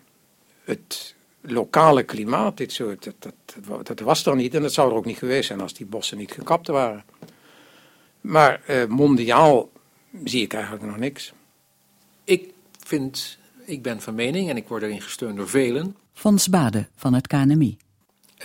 het 0.64 1.16
lokale 1.42 2.04
klimaat. 2.04 2.58
Dit 2.58 2.72
soort, 2.72 3.04
dat, 3.20 3.34
dat, 3.68 3.88
dat 3.88 4.00
was 4.00 4.26
er 4.26 4.36
niet 4.36 4.56
en 4.56 4.62
dat 4.62 4.74
zou 4.74 4.90
er 4.90 4.96
ook 4.96 5.06
niet 5.06 5.18
geweest 5.18 5.48
zijn 5.48 5.62
als 5.62 5.74
die 5.74 5.86
bossen 5.86 6.18
niet 6.18 6.32
gekapt 6.32 6.68
waren. 6.68 7.04
Maar 8.22 8.62
uh, 8.70 8.86
mondiaal 8.86 9.70
zie 10.24 10.42
ik 10.42 10.54
eigenlijk 10.54 10.86
nog 10.86 10.98
niks. 10.98 11.34
Ik 12.24 12.50
vind, 12.86 13.38
ik 13.66 13.82
ben 13.82 14.02
van 14.02 14.16
mening, 14.16 14.50
en 14.50 14.58
ik 14.58 14.68
word 14.68 14.84
erin 14.84 15.02
gesteund 15.02 15.38
door 15.38 15.50
velen. 15.50 15.96
Fons 16.14 16.50
Bade 16.50 16.88
van 16.96 17.14
het 17.14 17.28
KNMI. 17.28 17.78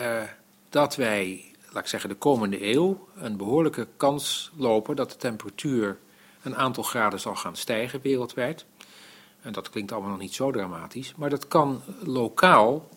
Uh, 0.00 0.22
dat 0.68 0.96
wij, 0.96 1.44
laat 1.72 1.82
ik 1.82 1.88
zeggen, 1.88 2.08
de 2.08 2.16
komende 2.16 2.72
eeuw 2.72 3.08
een 3.16 3.36
behoorlijke 3.36 3.88
kans 3.96 4.52
lopen 4.56 4.96
dat 4.96 5.10
de 5.10 5.16
temperatuur 5.16 5.98
een 6.42 6.56
aantal 6.56 6.82
graden 6.82 7.20
zal 7.20 7.34
gaan 7.34 7.56
stijgen 7.56 8.00
wereldwijd. 8.02 8.64
En 9.40 9.52
dat 9.52 9.70
klinkt 9.70 9.92
allemaal 9.92 10.10
nog 10.10 10.20
niet 10.20 10.34
zo 10.34 10.50
dramatisch, 10.50 11.14
maar 11.16 11.30
dat 11.30 11.48
kan 11.48 11.82
lokaal 12.02 12.88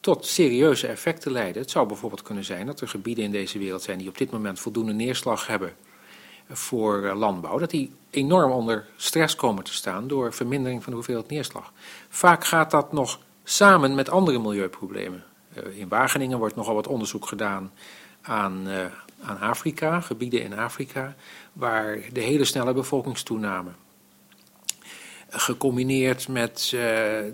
tot 0.00 0.26
serieuze 0.26 0.86
effecten 0.86 1.32
leiden. 1.32 1.62
Het 1.62 1.70
zou 1.70 1.86
bijvoorbeeld 1.86 2.22
kunnen 2.22 2.44
zijn 2.44 2.66
dat 2.66 2.80
er 2.80 2.88
gebieden 2.88 3.24
in 3.24 3.30
deze 3.30 3.58
wereld 3.58 3.82
zijn 3.82 3.98
die 3.98 4.08
op 4.08 4.18
dit 4.18 4.30
moment 4.30 4.60
voldoende 4.60 4.92
neerslag 4.92 5.46
hebben 5.46 5.76
voor 6.48 7.04
eh, 7.04 7.16
landbouw, 7.16 7.58
dat 7.58 7.70
die 7.70 7.92
enorm 8.14 8.50
onder 8.50 8.86
stress 8.96 9.36
komen 9.36 9.64
te 9.64 9.74
staan 9.74 10.08
door 10.08 10.32
vermindering 10.32 10.82
van 10.82 10.90
de 10.92 10.96
hoeveelheid 10.96 11.30
neerslag. 11.30 11.72
Vaak 12.08 12.44
gaat 12.44 12.70
dat 12.70 12.92
nog 12.92 13.18
samen 13.44 13.94
met 13.94 14.10
andere 14.10 14.38
milieuproblemen. 14.38 15.24
Uh, 15.58 15.78
in 15.78 15.88
Wageningen 15.88 16.38
wordt 16.38 16.56
nogal 16.56 16.74
wat 16.74 16.86
onderzoek 16.86 17.26
gedaan 17.26 17.72
aan, 18.22 18.68
uh, 18.68 18.84
aan 19.22 19.38
Afrika, 19.40 20.00
gebieden 20.00 20.42
in 20.42 20.58
Afrika, 20.58 21.14
waar 21.52 21.98
de 22.12 22.20
hele 22.20 22.44
snelle 22.44 22.72
bevolkingstoename 22.72 23.70
gecombineerd 25.36 26.28
met, 26.28 26.76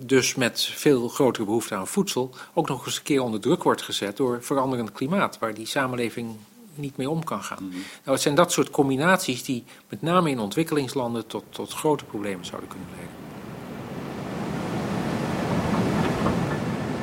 dus 0.06 0.34
met 0.34 0.62
veel 0.62 1.08
grotere 1.08 1.44
behoefte 1.44 1.74
aan 1.74 1.86
voedsel, 1.86 2.30
ook 2.54 2.68
nog 2.68 2.86
eens 2.86 2.96
een 2.96 3.02
keer 3.02 3.22
onder 3.22 3.40
druk 3.40 3.62
wordt 3.62 3.82
gezet 3.82 4.16
door 4.16 4.42
veranderend 4.42 4.92
klimaat, 4.92 5.38
waar 5.38 5.54
die 5.54 5.66
samenleving 5.66 6.36
niet 6.74 6.96
mee 6.96 7.10
om 7.10 7.24
kan 7.24 7.42
gaan. 7.42 7.64
Mhm. 7.64 7.72
Nou, 7.74 7.82
het 8.04 8.20
zijn 8.20 8.34
dat 8.34 8.52
soort 8.52 8.70
combinaties 8.70 9.44
die 9.44 9.64
met 9.88 10.02
name 10.02 10.30
in 10.30 10.38
ontwikkelingslanden 10.38 11.26
tot, 11.26 11.44
tot 11.48 11.72
grote 11.72 12.04
problemen 12.04 12.44
zouden 12.44 12.68
kunnen 12.68 12.88
leiden. 12.90 13.18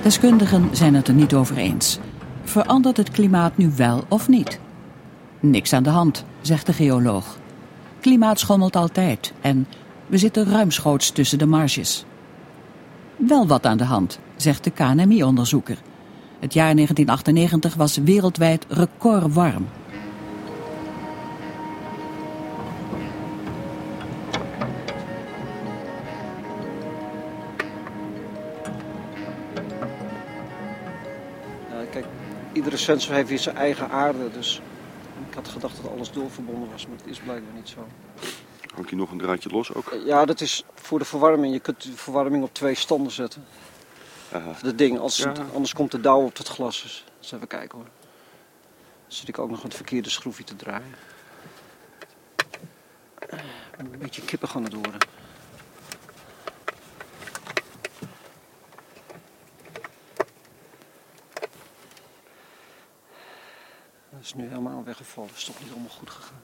Deskundigen 0.03 0.75
zijn 0.75 0.95
het 0.95 1.07
er 1.07 1.13
niet 1.13 1.33
over 1.33 1.57
eens. 1.57 1.99
Verandert 2.43 2.97
het 2.97 3.11
klimaat 3.11 3.57
nu 3.57 3.71
wel 3.75 4.03
of 4.09 4.27
niet? 4.27 4.59
Niks 5.39 5.73
aan 5.73 5.83
de 5.83 5.89
hand, 5.89 6.25
zegt 6.41 6.65
de 6.65 6.73
geoloog. 6.73 7.37
Klimaat 7.99 8.39
schommelt 8.39 8.75
altijd 8.75 9.33
en 9.41 9.67
we 10.07 10.17
zitten 10.17 10.45
ruimschoots 10.45 11.11
tussen 11.11 11.37
de 11.37 11.45
marges. 11.45 12.05
Wel 13.15 13.47
wat 13.47 13.65
aan 13.65 13.77
de 13.77 13.83
hand, 13.83 14.19
zegt 14.35 14.63
de 14.63 14.69
KNMI-onderzoeker. 14.69 15.77
Het 16.39 16.53
jaar 16.53 16.75
1998 16.75 17.73
was 17.75 17.97
wereldwijd 17.97 18.65
recordwarm. 18.69 19.67
Iedere 32.57 32.77
sensor 32.77 33.13
heeft 33.13 33.29
weer 33.29 33.39
zijn 33.39 33.55
eigen 33.55 33.89
aarde. 33.89 34.31
Dus 34.31 34.61
ik 35.29 35.33
had 35.33 35.47
gedacht 35.47 35.81
dat 35.81 35.91
alles 35.91 36.11
doorverbonden 36.11 36.69
was, 36.71 36.87
maar 36.87 36.97
het 36.97 37.05
is 37.07 37.19
blijkbaar 37.19 37.53
niet 37.55 37.69
zo. 37.69 37.87
Hangt 38.73 38.89
hier 38.89 38.99
nog 38.99 39.11
een 39.11 39.17
draadje 39.17 39.49
los 39.49 39.73
ook? 39.73 39.97
Ja, 40.05 40.25
dat 40.25 40.41
is 40.41 40.63
voor 40.73 40.99
de 40.99 41.05
verwarming. 41.05 41.53
Je 41.53 41.59
kunt 41.59 41.83
de 41.83 41.91
verwarming 41.95 42.43
op 42.43 42.53
twee 42.53 42.75
standen 42.75 43.11
zetten. 43.11 43.43
Dat 44.61 44.77
ding, 44.77 44.99
als 44.99 45.17
Ja. 45.17 45.33
anders 45.53 45.73
komt 45.73 45.91
de 45.91 46.01
dauw 46.01 46.25
op 46.25 46.37
het 46.37 46.47
glas. 46.47 46.81
Dus 46.81 47.03
eens 47.17 47.31
even 47.31 47.47
kijken 47.47 47.77
hoor. 47.77 47.87
Dan 49.07 49.15
zit 49.17 49.27
ik 49.27 49.39
ook 49.39 49.49
nog 49.49 49.63
het 49.63 49.73
verkeerde 49.75 50.09
schroefje 50.09 50.43
te 50.43 50.55
draaien. 50.55 50.95
Een 53.77 53.97
beetje 53.99 54.21
kippig 54.21 54.55
aan 54.55 54.63
het 54.63 54.73
worden. 54.73 54.99
Dat 64.09 64.21
is 64.21 64.33
nu 64.33 64.47
helemaal 64.47 64.83
weggevallen. 64.83 65.29
Dat 65.29 65.37
is 65.37 65.43
toch 65.45 65.59
niet 65.59 65.71
allemaal 65.71 65.89
goed 65.89 66.09
gegaan. 66.09 66.41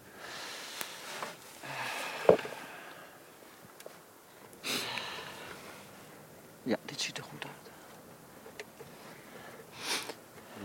Ja, 6.63 6.78
dit 6.86 7.02
ziet 7.02 7.17
er 7.17 7.24
goed 7.24 7.43
uit. 7.46 7.72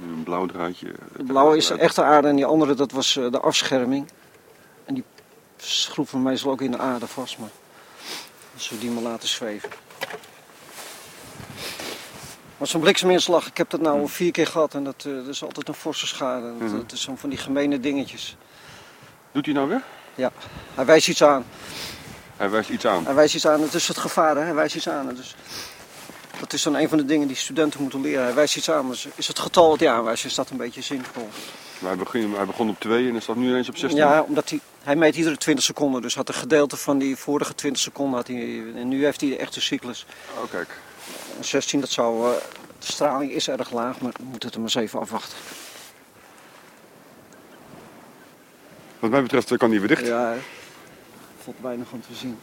Een 0.02 0.17
blauw 0.28 0.46
draadje. 0.46 0.92
De 1.16 1.22
blauwe 1.24 1.56
is 1.56 1.66
de 1.66 1.74
echte 1.78 2.02
aarde 2.02 2.28
en 2.28 2.36
die 2.36 2.44
andere 2.44 2.74
dat 2.74 2.92
was 2.92 3.16
eh, 3.16 3.30
de 3.30 3.40
afscherming. 3.40 4.08
En 4.84 4.94
die 4.94 5.04
schroeven 5.56 6.22
meestal 6.22 6.50
ook 6.50 6.60
in 6.60 6.70
de 6.70 6.78
aarde 6.78 7.06
vast, 7.06 7.38
maar 7.38 7.48
als 8.54 8.68
we 8.68 8.78
die 8.78 8.90
maar 8.90 9.02
laten 9.02 9.28
zweven. 9.28 9.68
Maar 12.58 12.68
zo'n 12.68 12.80
blikseminslag, 12.80 13.46
ik 13.46 13.56
heb 13.56 13.70
dat 13.70 13.80
nou 13.80 14.00
al 14.00 14.06
vier 14.08 14.30
keer 14.30 14.46
gehad 14.46 14.74
en 14.74 14.84
dat, 14.84 15.04
eh, 15.06 15.14
dat 15.14 15.26
is 15.26 15.42
altijd 15.42 15.68
een 15.68 15.74
forse 15.74 16.06
schade. 16.06 16.46
Dat, 16.58 16.68
Mhm. 16.68 16.76
dat 16.76 16.92
is 16.92 17.02
zo'n 17.02 17.18
van 17.18 17.28
die 17.30 17.38
gemene 17.38 17.80
dingetjes. 17.80 18.36
Doet 19.32 19.44
hij 19.44 19.54
nou 19.54 19.68
weer? 19.68 19.82
Ja, 20.14 20.32
hij 20.74 20.84
wijst 20.84 21.08
iets 21.08 21.22
aan. 21.22 21.44
Hij 22.36 22.50
wijst 22.50 22.70
iets 22.70 22.86
aan. 22.86 23.04
Hij 23.04 23.14
wijst 23.14 23.34
iets 23.34 23.46
aan, 23.46 23.60
het 23.62 23.74
is 23.74 23.88
het 23.88 23.98
gevaar, 23.98 24.36
hè? 24.36 24.42
hij 24.42 24.54
wijst 24.54 24.76
iets 24.76 24.88
aan. 24.88 25.14
Dus 25.14 25.34
dat 26.40 26.52
is 26.52 26.62
dan 26.62 26.74
een 26.74 26.88
van 26.88 26.98
de 26.98 27.04
dingen 27.04 27.26
die 27.26 27.36
studenten 27.36 27.80
moeten 27.82 28.00
leren. 28.00 28.24
Hij 28.24 28.34
wijst 28.34 28.56
iets 28.56 28.70
aan, 28.70 28.88
dus 28.88 29.06
is 29.14 29.26
het 29.28 29.38
getal 29.38 29.70
dat 29.70 29.80
hij 29.80 29.88
aanwijst, 29.90 30.24
is 30.24 30.34
dat 30.34 30.50
een 30.50 30.56
beetje 30.56 30.82
zinvol. 30.82 31.28
Maar 31.78 31.90
hij, 31.90 31.98
begon, 31.98 32.34
hij 32.34 32.46
begon 32.46 32.68
op 32.68 32.80
2 32.80 33.06
en 33.06 33.12
dan 33.12 33.22
staat 33.22 33.36
nu 33.36 33.48
ineens 33.48 33.68
op 33.68 33.76
16. 33.76 34.00
Ja, 34.00 34.22
omdat 34.22 34.50
hij, 34.50 34.60
hij 34.82 34.96
meet 34.96 35.16
iedere 35.16 35.36
20 35.36 35.64
seconden. 35.64 36.02
Dus 36.02 36.14
had 36.14 36.28
een 36.28 36.34
gedeelte 36.34 36.76
van 36.76 36.98
die 36.98 37.16
vorige 37.16 37.54
20 37.54 37.82
seconden. 37.82 38.14
Had 38.16 38.26
hij, 38.26 38.62
en 38.74 38.88
nu 38.88 39.04
heeft 39.04 39.20
hij 39.20 39.30
de 39.30 39.36
echte 39.36 39.60
cyclus. 39.60 40.06
Oh, 40.36 40.50
kijk. 40.50 40.68
En 41.38 41.44
16, 41.44 41.80
dat 41.80 41.90
zou. 41.90 42.32
eh, 42.34 42.40
de 42.78 42.86
straling 42.92 43.32
is 43.32 43.48
erg 43.48 43.72
laag, 43.72 44.00
maar 44.00 44.12
we 44.16 44.22
moeten 44.24 44.48
het 44.48 44.54
er 44.56 44.60
maar 44.64 44.70
eens 44.74 44.84
even 44.84 45.00
afwachten. 45.00 45.38
Wat 48.98 49.10
mij 49.10 49.22
betreft 49.22 49.50
eh, 49.50 49.58
kan 49.58 49.70
die 49.70 49.78
weer 49.78 49.88
dicht. 49.88 50.06
Ja, 50.06 50.34
valt 51.44 51.56
weinig 51.60 51.86
aan 51.92 52.00
te 52.08 52.14
zien. 52.14 52.38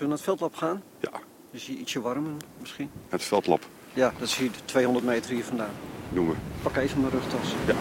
We 0.00 0.06
naar 0.06 0.16
het 0.16 0.24
veldlab 0.24 0.54
gaan? 0.54 0.82
Ja. 1.00 1.10
Is 1.50 1.66
hier 1.66 1.76
ietsje 1.76 2.00
warmer 2.00 2.32
misschien? 2.60 2.90
Het 3.08 3.22
veldlab 3.22 3.66
Ja, 3.94 4.12
dat 4.18 4.28
is 4.28 4.36
hier 4.36 4.50
200 4.64 5.04
meter 5.06 5.30
hier 5.30 5.44
vandaan. 5.44 5.74
doen 6.12 6.28
we. 6.28 6.34
Pak 6.62 6.76
even 6.76 7.00
mijn 7.00 7.12
rugtas. 7.12 7.54
Ja. 7.66 7.74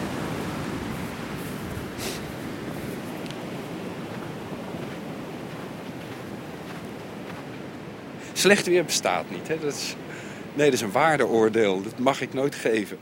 Slecht 8.34 8.66
weer 8.68 8.86
bestaat 8.86 9.30
niet. 9.30 9.48
Hè? 9.48 9.60
Dat 9.60 9.74
is, 9.74 9.96
nee, 10.54 10.66
dat 10.66 10.74
is 10.74 10.82
een 10.82 10.92
waardeoordeel. 10.92 11.82
Dat 11.82 11.98
mag 12.00 12.22
ik 12.22 12.34
nooit 12.34 12.56
geven. 12.56 12.98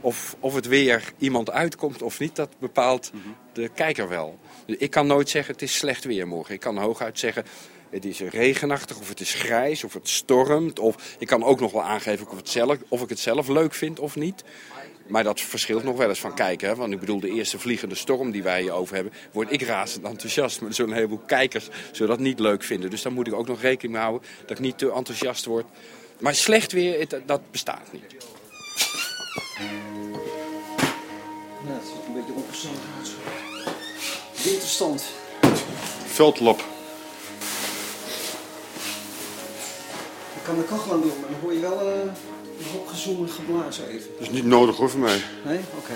Of, 0.00 0.36
of 0.40 0.54
het 0.54 0.66
weer 0.66 1.12
iemand 1.18 1.50
uitkomt 1.50 2.02
of 2.02 2.18
niet, 2.18 2.36
dat 2.36 2.48
bepaalt 2.58 3.10
de 3.52 3.68
kijker 3.68 4.08
wel. 4.08 4.38
Dus 4.66 4.76
ik 4.76 4.90
kan 4.90 5.06
nooit 5.06 5.28
zeggen 5.28 5.52
het 5.52 5.62
is 5.62 5.76
slecht 5.76 6.04
weer 6.04 6.28
morgen. 6.28 6.54
Ik 6.54 6.60
kan 6.60 6.78
hooguit 6.78 7.18
zeggen 7.18 7.44
het 7.92 8.04
is 8.04 8.20
regenachtig 8.20 8.98
of 8.98 9.08
het 9.08 9.20
is 9.20 9.34
grijs 9.34 9.84
of 9.84 9.92
het 9.92 10.08
stormt. 10.08 10.78
Of 10.78 10.96
ik 11.18 11.26
kan 11.26 11.44
ook 11.44 11.60
nog 11.60 11.72
wel 11.72 11.82
aangeven 11.82 12.28
of, 12.30 12.36
het 12.36 12.48
zelf, 12.48 12.76
of 12.88 13.02
ik 13.02 13.08
het 13.08 13.18
zelf 13.18 13.48
leuk 13.48 13.74
vind 13.74 13.98
of 14.00 14.16
niet. 14.16 14.44
Maar 15.06 15.24
dat 15.24 15.40
verschilt 15.40 15.84
nog 15.84 15.96
wel 15.96 16.08
eens 16.08 16.20
van 16.20 16.34
kijken. 16.34 16.68
Hè? 16.68 16.74
Want 16.74 16.92
ik 16.92 17.00
bedoel, 17.00 17.20
de 17.20 17.30
eerste 17.30 17.58
vliegende 17.58 17.94
storm 17.94 18.30
die 18.30 18.42
wij 18.42 18.60
hier 18.62 18.72
over 18.72 18.94
hebben... 18.94 19.12
word 19.32 19.52
ik 19.52 19.62
razend 19.62 20.04
enthousiast. 20.06 20.60
Maar 20.60 20.68
er 20.68 20.74
zullen 20.74 20.90
een 20.90 20.96
heleboel 20.96 21.22
kijkers 21.26 21.68
zullen 21.92 22.08
dat 22.16 22.18
niet 22.26 22.38
leuk 22.40 22.62
vinden. 22.62 22.90
Dus 22.90 23.02
daar 23.02 23.12
moet 23.12 23.26
ik 23.26 23.34
ook 23.34 23.46
nog 23.46 23.60
rekening 23.60 23.92
mee 23.92 24.02
houden 24.02 24.28
dat 24.40 24.50
ik 24.50 24.58
niet 24.58 24.78
te 24.78 24.92
enthousiast 24.92 25.44
word. 25.44 25.66
Maar 26.20 26.34
slecht 26.34 26.72
weer, 26.72 26.98
het- 26.98 27.20
dat 27.26 27.40
bestaat 27.50 27.92
niet. 27.92 28.02
Ja, 31.66 31.72
het 31.72 31.82
ziet 31.86 32.06
een 32.06 32.12
beetje 32.14 32.32
onverstandig 32.32 32.80
uit. 32.98 33.10
Winterstand. 34.44 35.04
Veldlab. 36.06 36.64
Ik 40.42 40.48
kan 40.48 40.56
de 40.56 40.64
kachel 40.64 40.92
aan 40.92 41.00
doen, 41.00 41.12
maar 41.20 41.30
dan 41.30 41.40
hoor 41.40 41.52
je 41.52 41.60
wel 41.60 41.80
eh, 41.80 42.00
een 42.58 42.70
hoop 42.72 42.86
gezoem 42.86 43.24
en 43.24 43.30
geblazen 43.30 43.88
even. 43.88 44.10
Dat 44.18 44.20
is 44.20 44.30
niet 44.30 44.44
nodig 44.44 44.76
hoor 44.76 44.90
voor 44.90 45.00
mij. 45.00 45.22
Nee? 45.44 45.60
Oké. 45.78 45.92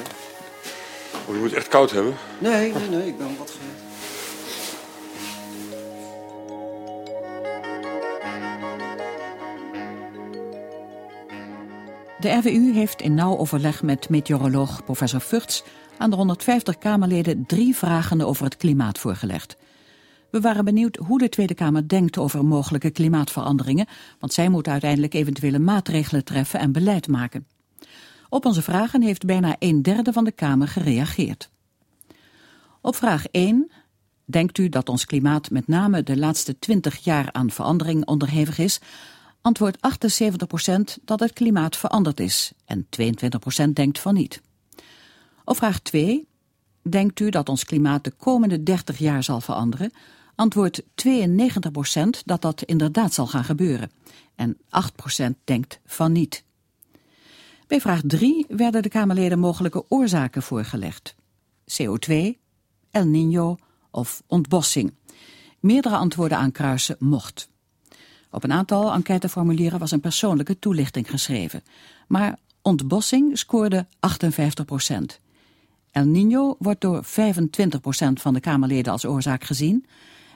Oh, 1.28 1.34
je 1.34 1.40
moet 1.40 1.50
het 1.50 1.58
echt 1.58 1.68
koud 1.68 1.90
hebben. 1.90 2.14
Nee, 2.38 2.72
nee, 2.72 2.88
nee, 2.88 3.06
ik 3.06 3.18
ben 3.18 3.36
wat 3.38 3.50
gewend. 3.50 3.78
De 12.20 12.30
RWU 12.30 12.72
heeft 12.72 13.02
in 13.02 13.14
nauw 13.14 13.36
overleg 13.36 13.82
met 13.82 14.08
meteoroloog 14.08 14.84
professor 14.84 15.20
Vurts 15.20 15.64
aan 15.98 16.10
de 16.10 16.16
150 16.16 16.78
Kamerleden 16.78 17.46
drie 17.46 17.76
vragen 17.76 18.20
over 18.20 18.44
het 18.44 18.56
klimaat 18.56 18.98
voorgelegd. 18.98 19.56
We 20.36 20.42
waren 20.42 20.64
benieuwd 20.64 20.96
hoe 20.96 21.18
de 21.18 21.28
Tweede 21.28 21.54
Kamer 21.54 21.88
denkt 21.88 22.18
over 22.18 22.44
mogelijke 22.44 22.90
klimaatveranderingen, 22.90 23.86
want 24.18 24.32
zij 24.32 24.48
moet 24.48 24.68
uiteindelijk 24.68 25.14
eventuele 25.14 25.58
maatregelen 25.58 26.24
treffen 26.24 26.60
en 26.60 26.72
beleid 26.72 27.08
maken. 27.08 27.46
Op 28.28 28.44
onze 28.44 28.62
vragen 28.62 29.02
heeft 29.02 29.24
bijna 29.24 29.56
een 29.58 29.82
derde 29.82 30.12
van 30.12 30.24
de 30.24 30.32
Kamer 30.32 30.68
gereageerd. 30.68 31.50
Op 32.80 32.96
vraag 32.96 33.26
1. 33.26 33.70
Denkt 34.24 34.58
u 34.58 34.68
dat 34.68 34.88
ons 34.88 35.04
klimaat 35.04 35.50
met 35.50 35.68
name 35.68 36.02
de 36.02 36.16
laatste 36.16 36.58
20 36.58 36.96
jaar 37.04 37.32
aan 37.32 37.50
verandering 37.50 38.06
onderhevig 38.06 38.58
is? 38.58 38.80
Antwoordt 39.40 39.78
78% 39.78 41.04
dat 41.04 41.20
het 41.20 41.32
klimaat 41.32 41.76
veranderd 41.76 42.20
is 42.20 42.52
en 42.64 42.86
22% 43.66 43.70
denkt 43.72 43.98
van 43.98 44.14
niet. 44.14 44.42
Op 45.44 45.56
vraag 45.56 45.78
2. 45.78 46.28
Denkt 46.82 47.20
u 47.20 47.30
dat 47.30 47.48
ons 47.48 47.64
klimaat 47.64 48.04
de 48.04 48.12
komende 48.16 48.62
30 48.62 48.98
jaar 48.98 49.22
zal 49.22 49.40
veranderen? 49.40 49.92
Antwoordt 50.36 50.82
92% 50.82 50.84
dat 52.24 52.42
dat 52.42 52.62
inderdaad 52.62 53.14
zal 53.14 53.26
gaan 53.26 53.44
gebeuren 53.44 53.90
en 54.34 54.56
8% 54.56 55.30
denkt 55.44 55.80
van 55.86 56.12
niet. 56.12 56.44
Bij 57.66 57.80
vraag 57.80 58.00
3 58.04 58.46
werden 58.48 58.82
de 58.82 58.88
Kamerleden 58.88 59.38
mogelijke 59.38 59.84
oorzaken 59.88 60.42
voorgelegd. 60.42 61.14
CO2, 61.70 62.14
El 62.90 63.06
Niño 63.06 63.64
of 63.90 64.22
ontbossing. 64.26 64.94
Meerdere 65.60 65.96
antwoorden 65.96 66.38
aankruisen 66.38 66.96
mocht. 66.98 67.48
Op 68.30 68.44
een 68.44 68.52
aantal 68.52 68.92
enquêteformulieren 68.92 69.78
was 69.78 69.90
een 69.90 70.00
persoonlijke 70.00 70.58
toelichting 70.58 71.10
geschreven. 71.10 71.62
Maar 72.08 72.38
ontbossing 72.62 73.38
scoorde 73.38 73.86
58 74.00 74.64
procent. 74.64 75.20
El 75.90 76.04
Niño 76.04 76.58
wordt 76.58 76.80
door 76.80 77.04
25 77.04 77.80
procent 77.80 78.20
van 78.20 78.34
de 78.34 78.40
Kamerleden 78.40 78.92
als 78.92 79.04
oorzaak 79.04 79.44
gezien. 79.44 79.86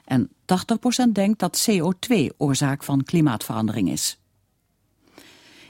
En 0.05 0.31
80 0.45 0.79
procent 0.79 1.15
denkt 1.15 1.39
dat 1.39 1.69
CO2 1.71 2.17
oorzaak 2.37 2.85
van 2.85 3.05
klimaatverandering 3.05 3.91
is. 3.91 4.19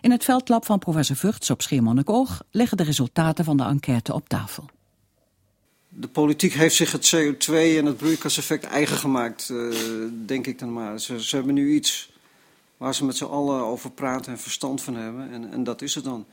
In 0.01 0.11
het 0.11 0.25
veldlab 0.25 0.64
van 0.66 0.79
professor 0.79 1.16
Vugts 1.16 1.51
op 1.51 1.62
Schiermonnikoog 1.62 2.43
liggen 2.51 2.77
de 2.77 2.83
resultaten 2.83 3.45
van 3.45 3.57
de 3.57 3.62
enquête 3.62 4.14
op 4.14 4.29
tafel. 4.29 4.64
De 5.88 6.09
politiek 6.09 6.53
heeft 6.53 6.75
zich 6.75 6.93
het 6.93 7.14
CO2 7.16 7.53
en 7.53 7.87
het 7.87 7.97
broeikaseffect 7.97 8.64
eigen 8.64 8.97
gemaakt, 8.97 9.51
eh, 9.51 9.77
denk 10.27 10.47
ik 10.47 10.59
dan 10.59 10.73
maar. 10.73 11.01
Ze, 11.01 11.25
ze 11.25 11.37
hebben 11.37 11.55
nu 11.55 11.75
iets 11.75 12.12
waar 12.77 12.95
ze 12.95 13.05
met 13.05 13.16
z'n 13.16 13.25
allen 13.25 13.64
over 13.64 13.90
praten 13.90 14.33
en 14.33 14.38
verstand 14.38 14.83
van 14.83 14.95
hebben. 14.95 15.31
En, 15.31 15.53
en 15.53 15.64
dat 15.64 15.83
is 15.83 15.95
het 15.95 16.05
dan. 16.05 16.27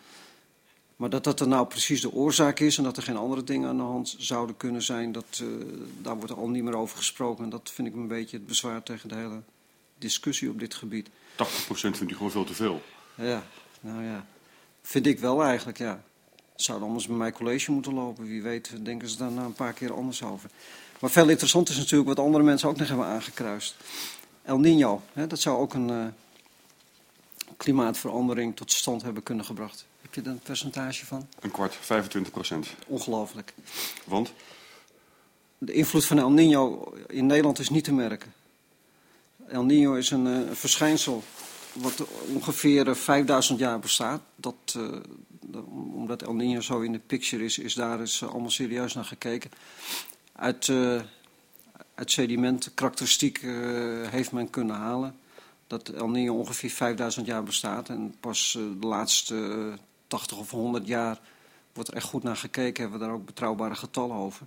Maar 0.97 1.09
dat 1.09 1.23
dat 1.23 1.39
er 1.39 1.47
nou 1.47 1.67
precies 1.67 2.01
de 2.01 2.13
oorzaak 2.13 2.59
is 2.59 2.77
en 2.77 2.83
dat 2.83 2.97
er 2.97 3.03
geen 3.03 3.17
andere 3.17 3.43
dingen 3.43 3.69
aan 3.69 3.77
de 3.77 3.83
hand 3.83 4.15
zouden 4.17 4.57
kunnen 4.57 4.81
zijn, 4.81 5.11
dat, 5.11 5.25
eh, 5.41 5.47
daar 6.01 6.17
wordt 6.17 6.31
al 6.31 6.49
niet 6.49 6.63
meer 6.63 6.75
over 6.75 6.97
gesproken. 6.97 7.43
En 7.43 7.49
dat 7.49 7.71
vind 7.73 7.87
ik 7.87 7.93
een 7.93 8.07
beetje 8.07 8.37
het 8.37 8.45
bezwaar 8.45 8.83
tegen 8.83 9.09
de 9.09 9.15
hele 9.15 9.41
discussie 9.97 10.49
op 10.49 10.59
dit 10.59 10.73
gebied. 10.73 11.09
80% 11.35 11.97
vindt 11.97 12.11
u 12.11 12.15
gewoon 12.15 12.31
veel 12.31 12.43
te 12.43 12.53
veel. 12.53 12.81
Ja, 13.15 13.43
nou 13.81 14.03
ja. 14.03 14.25
Vind 14.81 15.05
ik 15.05 15.19
wel 15.19 15.43
eigenlijk, 15.43 15.77
ja. 15.77 16.03
Zou 16.55 16.79
dan 16.79 16.87
anders 16.87 17.07
bij 17.07 17.15
mij 17.15 17.31
college 17.31 17.71
moeten 17.71 17.93
lopen. 17.93 18.23
Wie 18.23 18.41
weet 18.41 18.85
denken 18.85 19.09
ze 19.09 19.17
daar 19.17 19.31
na 19.31 19.45
een 19.45 19.53
paar 19.53 19.73
keer 19.73 19.93
anders 19.93 20.23
over. 20.23 20.49
Maar 20.99 21.09
veel 21.09 21.29
interessant 21.29 21.69
is 21.69 21.77
natuurlijk 21.77 22.09
wat 22.09 22.19
andere 22.19 22.43
mensen 22.43 22.69
ook 22.69 22.77
nog 22.77 22.87
hebben 22.87 23.05
aangekruist. 23.05 23.75
El 24.41 24.59
Nino, 24.59 25.01
hè, 25.13 25.27
dat 25.27 25.39
zou 25.39 25.57
ook 25.57 25.73
een 25.73 25.89
uh, 25.89 26.05
klimaatverandering 27.57 28.55
tot 28.55 28.71
stand 28.71 29.01
hebben 29.01 29.23
kunnen 29.23 29.45
gebracht. 29.45 29.85
Heb 30.07 30.15
je 30.15 30.21
daar 30.21 30.33
een 30.33 30.39
percentage 30.39 31.05
van? 31.05 31.27
Een 31.39 31.51
kwart, 31.51 31.75
25 31.75 32.31
procent. 32.31 32.67
Ongelooflijk. 32.85 33.53
Want? 34.05 34.33
De 35.57 35.73
invloed 35.73 36.05
van 36.05 36.19
El 36.19 36.31
Nino 36.31 36.93
in 37.07 37.25
Nederland 37.25 37.59
is 37.59 37.69
niet 37.69 37.83
te 37.83 37.93
merken. 37.93 38.33
El 39.47 39.63
Nino 39.63 39.93
is 39.93 40.11
een 40.11 40.25
uh, 40.25 40.51
verschijnsel 40.51 41.23
wat 41.73 42.07
ongeveer 42.33 42.95
5000 42.95 43.59
jaar 43.59 43.79
bestaat. 43.79 44.21
Dat, 44.35 44.75
uh, 44.77 44.97
omdat 45.93 46.21
El 46.21 46.33
Nino 46.33 46.61
zo 46.61 46.79
in 46.79 46.91
de 46.91 46.99
picture 46.99 47.43
is, 47.43 47.57
is 47.57 47.73
daar 47.73 48.01
is 48.01 48.23
allemaal 48.23 48.49
serieus 48.49 48.93
naar 48.93 49.05
gekeken. 49.05 49.51
Uit, 50.35 50.67
uh, 50.67 51.01
uit 51.95 52.11
sediment 52.11 52.73
karakteristiek 52.73 53.41
uh, 53.41 54.07
heeft 54.07 54.31
men 54.31 54.49
kunnen 54.49 54.75
halen 54.75 55.15
dat 55.67 55.89
El 55.89 56.09
Nino 56.09 56.35
ongeveer 56.35 56.69
5000 56.69 57.25
jaar 57.25 57.43
bestaat. 57.43 57.89
En 57.89 58.15
pas 58.19 58.51
de 58.79 58.87
laatste 58.87 59.77
80 60.07 60.37
of 60.37 60.51
100 60.51 60.87
jaar 60.87 61.19
wordt 61.73 61.89
er 61.89 61.95
echt 61.95 62.05
goed 62.05 62.23
naar 62.23 62.35
gekeken. 62.35 62.81
Hebben 62.81 62.99
we 62.99 63.05
daar 63.05 63.15
ook 63.15 63.25
betrouwbare 63.25 63.75
getallen 63.75 64.15
over. 64.15 64.45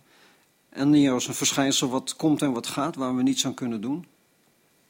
El 0.70 0.86
Nino 0.86 1.16
is 1.16 1.26
een 1.26 1.34
verschijnsel 1.34 1.88
wat 1.88 2.16
komt 2.16 2.42
en 2.42 2.52
wat 2.52 2.66
gaat, 2.66 2.96
waar 2.96 3.16
we 3.16 3.22
niets 3.22 3.46
aan 3.46 3.54
kunnen 3.54 3.80
doen. 3.80 4.06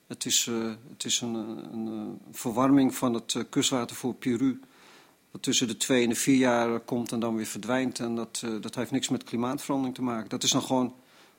Het 0.06 0.24
is, 0.24 0.46
uh, 0.46 0.72
het 0.88 1.04
is 1.04 1.20
een, 1.20 1.35
een, 1.35 2.18
verwarming 2.33 2.94
van 2.94 3.14
het 3.14 3.35
uh, 3.35 3.42
kustwater 3.50 3.96
voor 3.96 4.14
Peru. 4.14 4.61
Wat 5.30 5.42
tussen 5.42 5.68
de 5.68 5.76
twee 5.76 6.02
en 6.02 6.09
de 6.09 6.14
vier 6.14 6.37
jaar 6.37 6.80
komt 6.80 7.12
en 7.12 7.20
dan 7.20 7.37
weer 7.37 7.46
verdwijnt. 7.46 7.98
En 7.98 8.14
dat, 8.14 8.42
uh, 8.44 8.61
dat 8.61 8.74
heeft 8.74 8.90
niks 8.90 9.09
met 9.09 9.24
klimaatverandering 9.24 9.96
te 9.96 10.02
maken. 10.02 10.28
Dat 10.28 10.42
is 10.42 10.50
dan 10.50 10.62
gewoon 10.62 10.94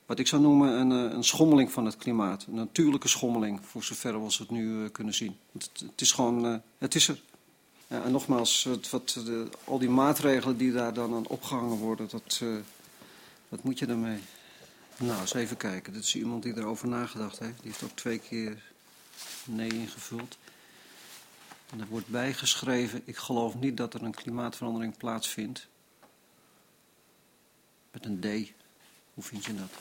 wat 0.06 0.20
ik 0.20 0.28
zou 0.28 0.42
noemen 0.42 0.80
een, 0.80 0.90
een 0.90 1.24
schommeling 1.24 1.72
van 1.72 1.86
het 1.86 1.98
klimaat. 1.98 2.46
Een 2.48 2.56
natuurlijke 2.56 3.08
schommeling, 3.08 3.60
voor 3.66 3.84
zover 3.84 4.24
we 4.24 4.34
het 4.38 4.50
nu 4.50 4.90
kunnen 4.90 5.14
zien. 5.14 5.36
Het, 5.52 5.70
het, 5.74 6.02
is 6.02 6.12
gewoon, 6.12 6.62
het 6.78 6.96
is 6.96 7.08
er. 7.08 7.22
En 7.92 8.12
nogmaals, 8.12 8.64
het, 8.64 8.90
wat, 8.90 9.22
de, 9.26 9.48
al 9.64 9.80
die 9.80 9.90
maatregelen 9.90 10.58
die 10.58 10.72
daar 10.72 10.94
dan 10.94 11.14
aan 11.14 11.28
opgehangen 11.28 11.78
worden, 11.78 12.10
dat, 12.10 12.42
wat 13.50 13.64
moet 13.64 13.80
je 13.80 13.86
daarmee? 13.86 14.20
Nou, 14.98 15.22
eens 15.22 15.34
even 15.34 15.58
kijken. 15.58 15.94
Dit 15.94 16.04
is 16.04 16.16
iemand 16.16 16.44
die 16.44 16.58
erover 16.58 16.88
nagedacht 16.88 17.40
heeft. 17.40 17.62
Die 17.62 17.72
heeft 17.72 17.84
ook 17.84 17.96
twee 17.96 18.20
keer 18.20 18.64
nee 19.46 19.70
ingevuld. 19.70 20.38
En 21.70 21.80
er 21.80 21.88
wordt 21.88 22.08
bijgeschreven, 22.08 23.02
ik 23.06 23.18
geloof 23.18 23.56
niet 23.56 23.78
dat 23.78 23.94
er 23.94 24.04
een 24.04 24.16
klimaatverandering 24.16 24.98
plaatsvindt. 24.98 25.68
Met 27.92 28.06
een 28.06 28.20
D. 28.20 28.52
Hoe 29.14 29.24
vind 29.24 29.46
je 29.46 29.56
dat? 29.56 29.72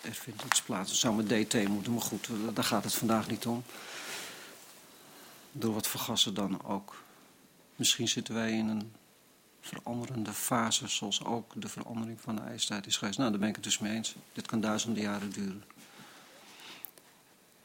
Er 0.00 0.14
vindt 0.14 0.42
iets 0.44 0.62
plaats. 0.62 0.90
Het 0.90 0.98
zou 0.98 1.14
met 1.14 1.28
DT 1.28 1.68
moeten, 1.68 1.92
maar 1.92 2.02
goed, 2.02 2.28
daar 2.54 2.64
gaat 2.64 2.84
het 2.84 2.94
vandaag 2.94 3.28
niet 3.28 3.46
om. 3.46 3.64
Door 5.56 5.74
wat 5.74 5.86
vergassen 5.86 6.34
dan 6.34 6.64
ook. 6.64 7.02
Misschien 7.76 8.08
zitten 8.08 8.34
wij 8.34 8.52
in 8.52 8.68
een 8.68 8.92
veranderende 9.60 10.32
fase, 10.32 10.88
zoals 10.88 11.24
ook 11.24 11.52
de 11.56 11.68
verandering 11.68 12.20
van 12.20 12.36
de 12.36 12.42
ijstijd 12.42 12.86
is 12.86 12.96
geweest. 12.96 13.18
Nou, 13.18 13.30
daar 13.30 13.40
ben 13.40 13.48
ik 13.48 13.54
het 13.54 13.64
dus 13.64 13.78
mee 13.78 13.94
eens. 13.94 14.14
Dit 14.32 14.46
kan 14.46 14.60
duizenden 14.60 15.02
jaren 15.02 15.30
duren. 15.30 15.64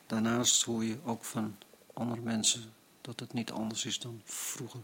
Daarnaast 0.06 0.64
hoor 0.64 0.84
je 0.84 0.98
ook 1.04 1.24
van 1.24 1.56
andere 1.94 2.22
mensen 2.22 2.74
dat 3.02 3.20
het 3.20 3.34
niet 3.34 3.52
anders 3.52 3.86
is 3.86 4.00
dan 4.00 4.22
vroeger. 4.24 4.82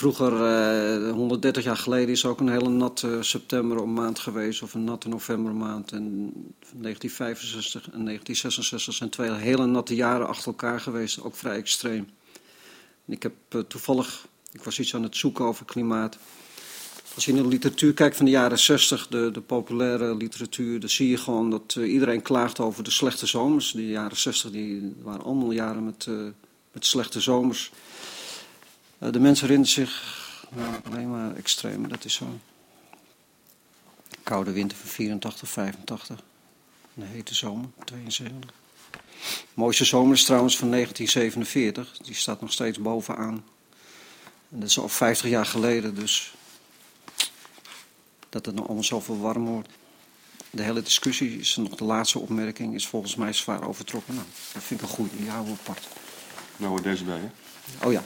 Vroeger, 0.00 0.32
eh, 0.32 1.12
130 1.12 1.64
jaar 1.64 1.76
geleden, 1.76 2.08
is 2.08 2.24
ook 2.24 2.40
een 2.40 2.48
hele 2.48 2.68
natte 2.68 3.18
september 3.20 3.88
maand 3.88 4.18
geweest, 4.18 4.62
of 4.62 4.74
een 4.74 4.84
natte 4.84 5.08
novembermaand. 5.08 5.92
En 5.92 6.32
1965 6.76 7.90
en 7.90 8.04
1966 8.04 8.94
zijn 8.94 9.10
twee 9.10 9.32
hele 9.32 9.66
natte 9.66 9.94
jaren 9.94 10.26
achter 10.26 10.46
elkaar 10.46 10.80
geweest, 10.80 11.22
ook 11.22 11.36
vrij 11.36 11.56
extreem. 11.56 12.08
En 13.06 13.12
ik 13.12 13.22
heb 13.22 13.32
uh, 13.54 13.60
toevallig 13.60 14.26
ik 14.52 14.62
was 14.62 14.78
iets 14.78 14.94
aan 14.94 15.02
het 15.02 15.16
zoeken 15.16 15.44
over 15.44 15.64
klimaat. 15.64 16.18
Als 17.14 17.24
je 17.24 17.32
in 17.32 17.42
de 17.42 17.48
literatuur 17.48 17.94
kijkt 17.94 18.16
van 18.16 18.24
de 18.24 18.30
jaren 18.30 18.58
60, 18.58 19.08
de, 19.08 19.30
de 19.30 19.40
populaire 19.40 20.16
literatuur, 20.16 20.80
dan 20.80 20.88
zie 20.88 21.08
je 21.08 21.16
gewoon 21.16 21.50
dat 21.50 21.74
iedereen 21.74 22.22
klaagt 22.22 22.60
over 22.60 22.84
de 22.84 22.90
slechte 22.90 23.26
zomers. 23.26 23.72
De 23.72 23.88
jaren 23.88 24.16
60 24.16 24.50
die 24.50 24.94
waren 25.02 25.24
allemaal 25.24 25.52
jaren 25.52 25.84
met, 25.84 26.06
met 26.72 26.86
slechte 26.86 27.20
zomers. 27.20 27.70
Uh, 29.00 29.12
de 29.12 29.20
mensen 29.20 29.46
herinneren 29.46 29.74
zich 29.74 30.18
nou, 30.50 30.74
alleen 30.90 31.10
maar 31.10 31.36
extreem. 31.36 31.88
Dat 31.88 32.04
is 32.04 32.14
zo'n 32.14 32.40
koude 34.22 34.52
winter 34.52 34.76
van 34.78 34.88
84, 34.88 35.48
85. 35.48 36.18
Een 36.96 37.02
hete 37.02 37.34
zomer, 37.34 37.68
72. 37.84 38.50
De 38.90 39.46
mooiste 39.54 39.84
zomer 39.84 40.14
is 40.14 40.24
trouwens 40.24 40.56
van 40.56 40.70
1947. 40.70 41.98
Die 41.98 42.14
staat 42.14 42.40
nog 42.40 42.52
steeds 42.52 42.78
bovenaan. 42.78 43.44
En 44.50 44.60
dat 44.60 44.68
is 44.68 44.78
al 44.78 44.88
50 44.88 45.30
jaar 45.30 45.46
geleden, 45.46 45.94
dus 45.94 46.34
dat 48.28 48.46
het 48.46 48.54
nog 48.54 48.64
allemaal 48.64 48.84
zoveel 48.84 49.18
warm 49.18 49.44
wordt. 49.44 49.68
De 50.50 50.62
hele 50.62 50.82
discussie 50.82 51.38
is 51.38 51.56
nog 51.56 51.74
de 51.74 51.84
laatste 51.84 52.18
opmerking, 52.18 52.74
is 52.74 52.86
volgens 52.86 53.14
mij 53.14 53.32
zwaar 53.32 53.68
overtrokken. 53.68 54.14
Nou, 54.14 54.26
dat 54.52 54.62
vind 54.62 54.80
ik 54.80 54.88
een 54.88 54.94
goede, 54.94 55.16
die 55.16 55.30
houden 55.30 55.52
we 55.52 55.58
apart. 55.60 55.88
Nou 56.56 56.70
hoort 56.70 56.82
deze 56.82 57.04
bij, 57.04 57.18
hè? 57.18 57.86
Oh 57.86 57.92
ja. 57.92 58.04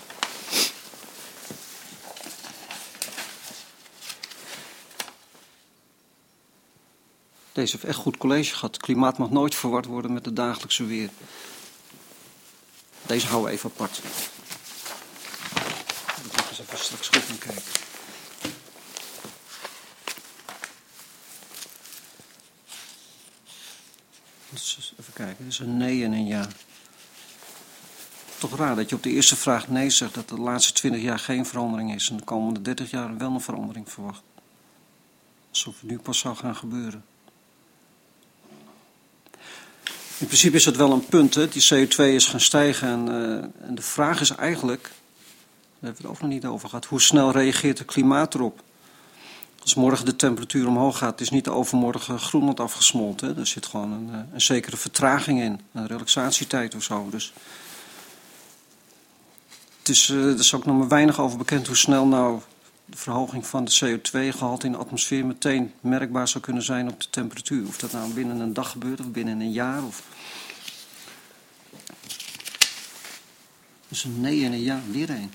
Deze 7.55 7.73
heeft 7.73 7.85
echt 7.85 7.99
goed 7.99 8.17
college 8.17 8.55
gehad. 8.55 8.75
Het 8.75 8.83
klimaat 8.83 9.19
mag 9.19 9.31
nooit 9.31 9.55
verward 9.55 9.87
worden 9.87 10.13
met 10.13 10.25
het 10.25 10.37
dagelijkse 10.37 10.87
weer. 10.87 11.11
Deze 13.07 13.27
houden 13.27 13.51
we 13.51 13.57
even 13.57 13.71
apart 13.71 14.01
eens 16.59 16.67
even 16.67 16.85
straks 16.85 17.09
goed 17.09 17.39
kijken. 17.39 17.63
Dus 24.51 24.95
even 25.01 25.13
kijken, 25.13 25.45
dit 25.45 25.53
is 25.53 25.59
een 25.59 25.77
nee 25.77 26.05
en 26.05 26.13
een 26.13 26.27
ja. 26.27 26.49
Toch 28.39 28.57
raar 28.57 28.77
dat 28.77 28.89
je 28.89 28.97
op 28.97 29.03
de 29.03 29.11
eerste 29.11 29.37
vraag 29.37 29.69
nee 29.69 29.91
zegt 29.91 30.15
dat 30.15 30.29
de 30.29 30.41
laatste 30.41 30.73
20 30.73 31.03
jaar 31.03 31.19
geen 31.19 31.47
verandering 31.47 31.95
is 31.95 32.11
en 32.11 32.17
de 32.17 32.25
komende 32.25 32.63
30 32.63 32.91
jaar 32.91 33.17
wel 33.17 33.31
een 33.31 33.41
verandering 33.41 33.91
verwacht. 33.91 34.23
Alsof 35.51 35.81
het 35.81 35.91
nu 35.91 35.99
pas 35.99 36.19
zou 36.19 36.37
gaan 36.37 36.57
gebeuren. 36.57 37.05
In 40.19 40.27
principe 40.27 40.57
is 40.57 40.65
het 40.65 40.77
wel 40.77 40.93
een 40.93 41.07
punt, 41.07 41.35
hè? 41.35 41.49
die 41.49 41.63
CO2 41.75 41.97
is 41.97 42.27
gaan 42.27 42.41
stijgen 42.41 42.89
en, 42.89 43.09
uh, 43.09 43.67
en 43.69 43.75
de 43.75 43.83
vraag 43.83 44.21
is 44.21 44.31
eigenlijk 44.31 44.91
daar 45.85 45.93
hebben 45.93 46.03
we 46.03 46.09
het 46.09 46.23
ook 46.23 46.31
nog 46.31 46.41
niet 46.41 46.53
over 46.53 46.69
gehad. 46.69 46.85
Hoe 46.85 47.01
snel 47.01 47.31
reageert 47.31 47.79
het 47.79 47.87
klimaat 47.87 48.35
erop? 48.35 48.63
Als 49.61 49.75
morgen 49.75 50.05
de 50.05 50.17
temperatuur 50.17 50.67
omhoog 50.67 50.99
gaat, 50.99 51.21
is 51.21 51.31
niet 51.31 51.49
overmorgen 51.49 52.19
Groenland 52.19 52.61
afgesmolten. 52.61 53.39
Er 53.39 53.47
zit 53.47 53.67
gewoon 53.67 53.93
een, 53.93 54.09
eh, 54.13 54.21
een, 54.33 54.41
zekere 54.41 54.77
vertraging 54.77 55.41
in, 55.41 55.61
een 55.73 55.87
relaxatietijd 55.87 56.75
of 56.75 56.83
zo. 56.83 57.09
Dus 57.11 57.33
het 59.79 59.89
is, 59.89 60.09
uh, 60.09 60.33
er 60.33 60.39
is 60.39 60.55
ook 60.55 60.65
nog 60.65 60.79
maar 60.79 60.89
weinig 60.89 61.21
over 61.21 61.39
bekend 61.39 61.67
hoe 61.67 61.77
snel 61.77 62.07
nou 62.07 62.41
de 62.85 62.97
verhoging 62.97 63.47
van 63.47 63.65
de 63.65 63.81
CO2-gehalte 63.81 64.67
in 64.67 64.73
de 64.73 64.79
atmosfeer 64.79 65.27
meteen 65.27 65.73
merkbaar 65.81 66.29
zou 66.29 66.45
kunnen 66.45 66.63
zijn 66.63 66.89
op 66.89 67.01
de 67.01 67.11
temperatuur. 67.11 67.67
Of 67.67 67.79
dat 67.79 67.93
nou 67.93 68.13
binnen 68.13 68.41
een 68.41 68.53
dag 68.53 68.71
gebeurt 68.71 69.01
of 69.01 69.07
binnen 69.07 69.41
een 69.41 69.53
jaar. 69.53 69.85
Of... 69.85 70.03
Dus 73.89 74.05
een 74.05 74.21
nee 74.21 74.45
en 74.45 74.53
een 74.53 74.63
ja, 74.63 74.81
weer 74.91 75.11
een. 75.11 75.33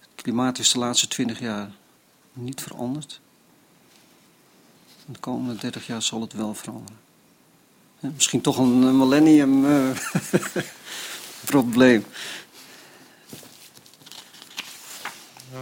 Het 0.00 0.22
klimaat 0.22 0.58
is 0.58 0.72
de 0.72 0.78
laatste 0.78 1.08
20 1.08 1.40
jaar 1.40 1.70
niet 2.32 2.62
veranderd. 2.62 3.20
De 5.06 5.18
komende 5.18 5.60
30 5.60 5.86
jaar 5.86 6.02
zal 6.02 6.20
het 6.20 6.32
wel 6.32 6.54
veranderen. 6.54 6.98
Misschien 8.00 8.40
toch 8.40 8.58
een 8.58 8.96
millennium 8.96 9.64
uh, 9.74 9.96
probleem. 11.44 12.04
Het 15.48 15.54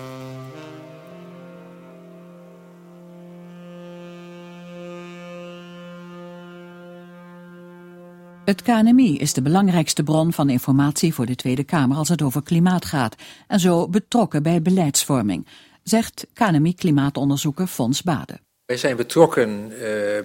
KNMI 8.63 9.19
is 9.19 9.33
de 9.33 9.43
belangrijkste 9.43 10.03
bron 10.03 10.33
van 10.33 10.51
informatie 10.51 11.15
voor 11.15 11.27
de 11.27 11.35
Tweede 11.35 11.65
Kamer 11.65 11.97
als 11.97 12.09
het 12.09 12.23
over 12.23 12.43
klimaat 12.43 12.85
gaat 12.85 13.17
en 13.47 13.61
zo 13.61 13.89
betrokken 13.89 14.43
bij 14.43 14.63
beleidsvorming, 14.63 15.47
zegt 15.83 16.27
KNMI-klimaatonderzoeker 16.33 17.67
Fons 17.67 18.03
Bade. 18.03 18.39
Wij 18.65 18.77
zijn 18.77 18.97
betrokken 18.97 19.73
uh, 19.73 19.79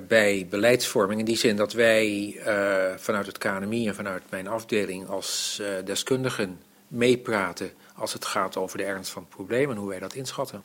bij 0.08 0.48
beleidsvorming 0.50 1.20
in 1.20 1.26
die 1.26 1.38
zin 1.38 1.56
dat 1.56 1.74
wij 1.74 2.36
uh, 2.38 2.44
vanuit 2.98 3.26
het 3.26 3.38
KNMI 3.38 3.88
en 3.88 3.96
vanuit 3.96 4.24
mijn 4.30 4.48
afdeling 4.48 5.08
als 5.08 5.58
uh, 5.62 5.68
deskundigen 5.86 6.60
meepraten 6.88 7.72
als 8.02 8.14
het 8.14 8.26
gaat 8.26 8.58
over 8.58 8.78
de 8.78 8.84
ernst 8.84 9.12
van 9.12 9.22
het 9.22 9.32
probleem 9.36 9.70
en 9.70 9.78
hoe 9.78 9.90
wij 9.90 10.00
dat 10.00 10.14
inschatten. 10.14 10.64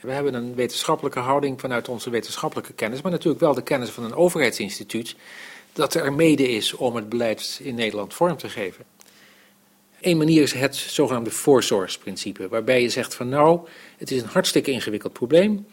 We 0.00 0.12
hebben 0.12 0.34
een 0.34 0.54
wetenschappelijke 0.54 1.18
houding 1.18 1.60
vanuit 1.60 1.88
onze 1.88 2.10
wetenschappelijke 2.10 2.72
kennis, 2.72 3.02
maar 3.02 3.12
natuurlijk 3.12 3.40
wel 3.40 3.54
de 3.54 3.62
kennis 3.62 3.90
van 3.90 4.04
een 4.04 4.14
overheidsinstituut 4.14 5.16
dat 5.72 5.94
er 5.94 6.12
mede 6.12 6.48
is 6.48 6.74
om 6.74 6.96
het 6.96 7.08
beleid 7.08 7.60
in 7.62 7.74
Nederland 7.74 8.14
vorm 8.14 8.36
te 8.36 8.48
geven. 8.48 8.84
Eén 10.00 10.16
manier 10.16 10.42
is 10.42 10.52
het 10.52 10.76
zogenaamde 10.76 11.30
voorzorgsprincipe, 11.30 12.48
waarbij 12.48 12.82
je 12.82 12.88
zegt 12.88 13.14
van 13.14 13.28
nou, 13.28 13.68
het 13.96 14.10
is 14.10 14.22
een 14.22 14.28
hartstikke 14.28 14.70
ingewikkeld 14.70 15.12
probleem. 15.12 15.66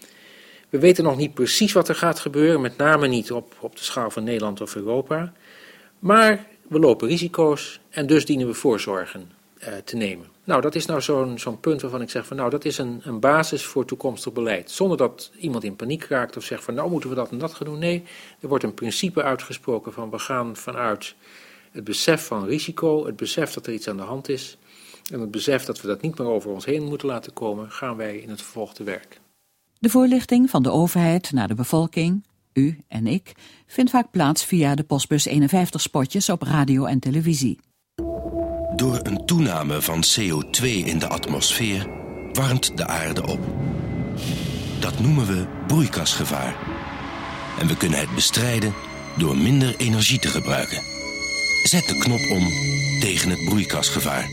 We 0.70 0.80
weten 0.80 1.04
nog 1.04 1.18
niet 1.18 1.34
precies 1.34 1.74
wat 1.74 1.90
er 1.90 1.96
gaat 1.96 2.20
gebeuren, 2.20 2.62
met 2.62 2.78
name 2.78 3.08
niet 3.08 3.32
op, 3.32 3.56
op 3.60 3.76
de 3.76 3.84
schaal 3.84 4.12
van 4.12 4.24
Nederland 4.24 4.62
of 4.62 4.76
Europa. 4.76 5.34
Maar 6.00 6.48
we 6.68 6.80
lopen 6.80 7.08
risico's 7.08 7.80
en 7.90 8.08
dus 8.08 8.26
dienen 8.26 8.48
we 8.48 8.54
voorzorgen 8.54 9.32
uh, 9.60 9.68
te 9.86 9.96
nemen. 9.96 10.31
Nou, 10.52 10.64
dat 10.64 10.76
is 10.76 10.86
nou 10.86 11.02
zo'n 11.02 11.40
zo'n 11.40 11.60
punt 11.60 11.82
waarvan 11.82 12.02
ik 12.02 12.10
zeg 12.10 12.26
van 12.26 12.38
nou, 12.38 12.50
dat 12.50 12.66
is 12.66 12.78
een, 12.78 13.02
een 13.04 13.20
basis 13.20 13.64
voor 13.64 13.86
toekomstig 13.86 14.34
beleid. 14.34 14.72
Zonder 14.72 14.98
dat 14.98 15.32
iemand 15.40 15.64
in 15.64 15.76
paniek 15.76 16.04
raakt 16.04 16.38
of 16.38 16.44
zegt 16.44 16.64
van 16.64 16.74
nou 16.74 16.90
moeten 16.90 17.10
we 17.10 17.16
dat 17.16 17.30
en 17.32 17.38
dat 17.38 17.54
gaan 17.54 17.68
doen. 17.68 17.80
Nee, 17.80 18.04
er 18.40 18.48
wordt 18.48 18.64
een 18.64 18.74
principe 18.74 19.24
uitgesproken 19.24 19.94
van 19.94 20.10
we 20.10 20.20
gaan 20.20 20.56
vanuit 20.56 21.16
het 21.72 21.84
besef 21.84 22.26
van 22.26 22.46
risico, 22.46 23.06
het 23.06 23.16
besef 23.16 23.54
dat 23.54 23.68
er 23.68 23.74
iets 23.74 23.88
aan 23.88 23.98
de 23.98 24.04
hand 24.04 24.30
is 24.30 24.58
en 25.12 25.20
het 25.20 25.32
besef 25.32 25.66
dat 25.66 25.82
we 25.82 25.88
dat 25.88 26.02
niet 26.02 26.18
meer 26.18 26.28
over 26.28 26.52
ons 26.52 26.66
heen 26.66 26.84
moeten 26.84 27.08
laten 27.08 27.34
komen, 27.34 27.72
gaan 27.72 27.96
wij 27.96 28.18
in 28.18 28.30
het 28.30 28.42
vervolg 28.42 28.74
te 28.74 28.84
werk. 28.84 29.20
De 29.80 29.90
voorlichting 29.90 30.50
van 30.50 30.64
de 30.64 30.72
overheid 30.72 31.32
naar 31.32 31.48
de 31.48 31.56
bevolking, 31.56 32.26
u 32.54 32.78
en 32.88 33.08
ik, 33.08 33.34
vindt 33.68 33.92
vaak 33.92 34.12
plaats 34.12 34.46
via 34.46 34.76
de 34.76 34.84
Postbus 34.84 35.26
51 35.26 35.82
spotjes 35.82 36.30
op 36.30 36.42
radio 36.42 36.86
en 36.86 37.00
televisie. 37.00 37.71
Door 38.76 39.00
een 39.04 39.26
toename 39.26 39.82
van 39.82 40.04
CO2 40.04 40.64
in 40.64 41.00
de 41.00 41.08
atmosfeer 41.08 41.88
warmt 42.34 42.78
de 42.78 42.88
aarde 42.88 43.28
op. 43.28 43.40
Dat 44.80 45.00
noemen 45.00 45.28
we 45.28 45.46
broeikasgevaar. 45.68 46.56
En 47.60 47.68
we 47.68 47.78
kunnen 47.78 48.00
het 48.00 48.16
bestrijden 48.16 48.74
door 49.18 49.38
minder 49.38 49.76
energie 49.78 50.20
te 50.20 50.28
gebruiken. 50.28 50.82
Zet 51.64 51.88
de 51.88 51.98
knop 51.98 52.30
om 52.32 52.48
tegen 53.00 53.30
het 53.30 53.46
broeikasgevaar. 53.46 54.30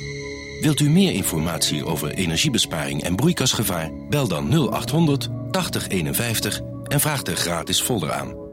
Wilt 0.61 0.81
u 0.81 0.91
meer 0.91 1.13
informatie 1.13 1.87
over 1.87 2.15
energiebesparing 2.15 3.03
en 3.03 3.17
broeikasgevaar? 3.17 3.91
Bel 4.09 4.29
dan 4.29 4.71
0800 4.71 5.29
8051 5.51 6.61
en 6.85 7.01
vraag 7.01 7.23
de 7.23 7.37
gratis 7.37 7.81
folder 7.81 8.13
aan. 8.13 8.48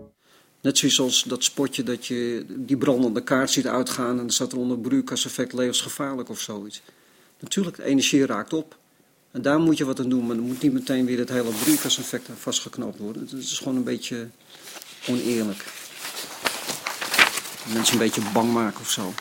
Net 0.65 0.77
zoals 0.77 1.23
dat 1.23 1.43
spotje 1.43 1.83
dat 1.83 2.05
je 2.05 2.45
die 2.47 2.77
brandende 2.77 3.23
kaart 3.23 3.51
ziet 3.51 3.67
uitgaan 3.67 4.09
en 4.09 4.17
dan 4.17 4.29
staat 4.29 4.51
er 4.51 4.57
onder 4.57 4.77
broeikaseffect 4.77 5.53
levensgevaarlijk 5.53 6.29
of 6.29 6.39
zoiets. 6.39 6.81
Natuurlijk, 7.39 7.75
de 7.75 7.83
energie 7.83 8.25
raakt 8.25 8.53
op. 8.53 8.77
En 9.31 9.41
daar 9.41 9.59
moet 9.59 9.77
je 9.77 9.85
wat 9.85 9.99
aan 9.99 10.09
doen, 10.09 10.25
maar 10.25 10.35
dan 10.35 10.45
moet 10.45 10.61
niet 10.61 10.73
meteen 10.73 11.05
weer 11.05 11.17
het 11.17 11.29
hele 11.29 11.51
broeikaseffect 11.63 12.29
vastgeknapt 12.37 12.97
worden. 12.97 13.21
Het 13.21 13.31
is 13.31 13.57
gewoon 13.57 13.75
een 13.75 13.83
beetje 13.83 14.27
oneerlijk. 15.07 15.65
Mensen 17.73 17.93
een 17.93 17.99
beetje 17.99 18.21
bang 18.33 18.53
maken 18.53 18.79
of 18.79 18.91
zo. 18.91 19.13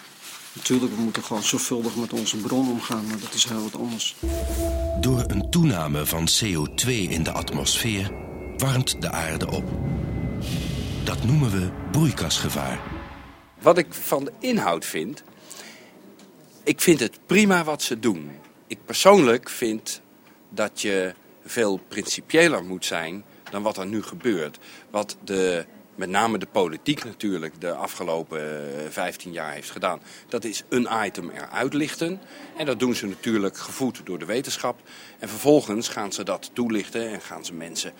Natuurlijk, 0.52 0.94
we 0.94 1.00
moeten 1.00 1.22
gewoon 1.22 1.42
zorgvuldig 1.42 1.96
met 1.96 2.12
onze 2.12 2.37
bron 2.37 2.70
omgaan, 2.70 3.07
maar 3.07 3.20
dat 3.20 3.35
is 3.35 3.44
heel 3.44 3.62
wat 3.62 3.76
anders. 3.76 4.16
Door 5.00 5.24
een 5.26 5.50
toename 5.50 6.07
van 6.07 6.28
CO2 6.28 6.88
in 6.88 7.22
de 7.22 7.33
atmosfeer 7.33 8.11
warmt 8.57 9.02
de 9.02 9.11
aarde 9.11 9.50
op. 9.50 9.64
Dat 11.04 11.24
noemen 11.24 11.50
we 11.50 11.70
broeikasgevaar. 11.90 12.80
Wat 13.60 13.78
ik 13.78 13.94
van 13.94 14.24
de 14.24 14.32
inhoud 14.38 14.84
vind, 14.84 15.22
ik 16.62 16.80
vind 16.80 17.00
het 17.00 17.18
prima 17.26 17.64
wat 17.64 17.82
ze 17.82 17.98
doen. 17.98 18.30
Ik 18.66 18.78
persoonlijk 18.84 19.48
vind 19.48 20.00
dat 20.48 20.80
je 20.80 21.14
veel 21.44 21.80
principiëler 21.88 22.64
moet 22.64 22.84
zijn 22.84 23.24
dan 23.50 23.62
wat 23.62 23.76
er 23.76 23.86
nu 23.86 24.02
gebeurt. 24.02 24.58
Wat 24.90 25.16
de 25.24 25.66
met 25.94 26.08
name 26.08 26.38
de 26.38 26.46
politiek 26.46 27.04
natuurlijk 27.04 27.60
de 27.60 27.72
afgelopen 27.72 28.42
15 28.90 29.32
jaar 29.32 29.52
heeft 29.52 29.70
gedaan. 29.70 30.00
Dat 30.28 30.44
is 30.44 30.62
een 30.68 30.88
item 31.04 31.30
eruit 31.30 31.74
lichten. 31.74 32.20
En 32.56 32.66
dat 32.66 32.78
doen 32.78 32.94
ze 32.94 33.06
natuurlijk 33.06 33.56
gevoed 33.56 34.00
door 34.04 34.18
de 34.18 34.24
wetenschap. 34.24 34.80
En 35.18 35.28
vervolgens 35.28 35.88
gaan 35.88 36.12
ze 36.12 36.22
dat 36.22 36.50
toelichten 36.52 37.08
en 37.08 37.20
gaan 37.20 37.44
ze 37.44 37.52
mensen, 37.52 37.92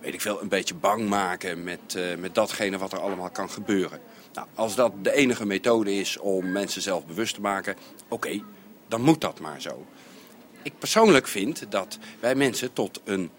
weet 0.00 0.14
ik 0.14 0.20
veel, 0.20 0.42
een 0.42 0.48
beetje 0.48 0.74
bang 0.74 1.08
maken 1.08 1.64
met, 1.64 1.94
uh, 1.96 2.16
met 2.16 2.34
datgene 2.34 2.78
wat 2.78 2.92
er 2.92 3.00
allemaal 3.00 3.30
kan 3.30 3.50
gebeuren. 3.50 4.00
Nou, 4.32 4.46
als 4.54 4.74
dat 4.74 4.92
de 5.04 5.12
enige 5.12 5.46
methode 5.46 5.94
is 5.94 6.18
om 6.18 6.52
mensen 6.52 6.82
zelf 6.82 7.06
bewust 7.06 7.34
te 7.34 7.40
maken, 7.40 7.76
oké, 8.08 8.42
dan 8.88 9.00
moet 9.00 9.20
dat 9.20 9.40
maar 9.40 9.60
zo. 9.60 9.86
Ik 10.62 10.78
persoonlijk 10.78 11.26
vind 11.26 11.66
dat 11.68 11.98
wij 12.20 12.34
mensen 12.34 12.72
tot 12.72 13.00
een 13.04 13.30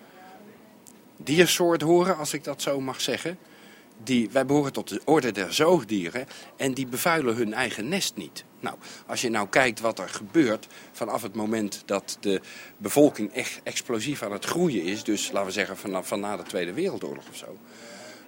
diersoort 1.17 1.81
horen, 1.81 2.17
als 2.17 2.33
ik 2.33 2.43
dat 2.43 2.61
zo 2.61 2.81
mag 2.81 3.01
zeggen 3.01 3.37
die, 4.03 4.29
wij 4.31 4.45
behoren 4.45 4.73
tot 4.73 4.89
de 4.89 5.01
orde 5.05 5.31
der 5.31 5.53
zoogdieren 5.53 6.27
en 6.57 6.73
die 6.73 6.87
bevuilen 6.87 7.35
hun 7.35 7.53
eigen 7.53 7.87
nest 7.87 8.15
niet. 8.15 8.43
Nou, 8.59 8.75
als 9.05 9.21
je 9.21 9.29
nou 9.29 9.47
kijkt 9.47 9.79
wat 9.79 9.99
er 9.99 10.09
gebeurt 10.09 10.67
vanaf 10.91 11.21
het 11.21 11.35
moment 11.35 11.83
dat 11.85 12.17
de 12.19 12.41
bevolking 12.77 13.33
echt 13.33 13.59
explosief 13.63 14.21
aan 14.23 14.31
het 14.31 14.45
groeien 14.45 14.83
is, 14.83 15.03
dus 15.03 15.31
laten 15.31 15.47
we 15.47 15.53
zeggen 15.53 15.77
vanaf 15.77 16.07
van 16.07 16.19
na 16.19 16.37
de 16.37 16.43
Tweede 16.43 16.73
Wereldoorlog 16.73 17.29
of 17.29 17.35
zo, 17.35 17.57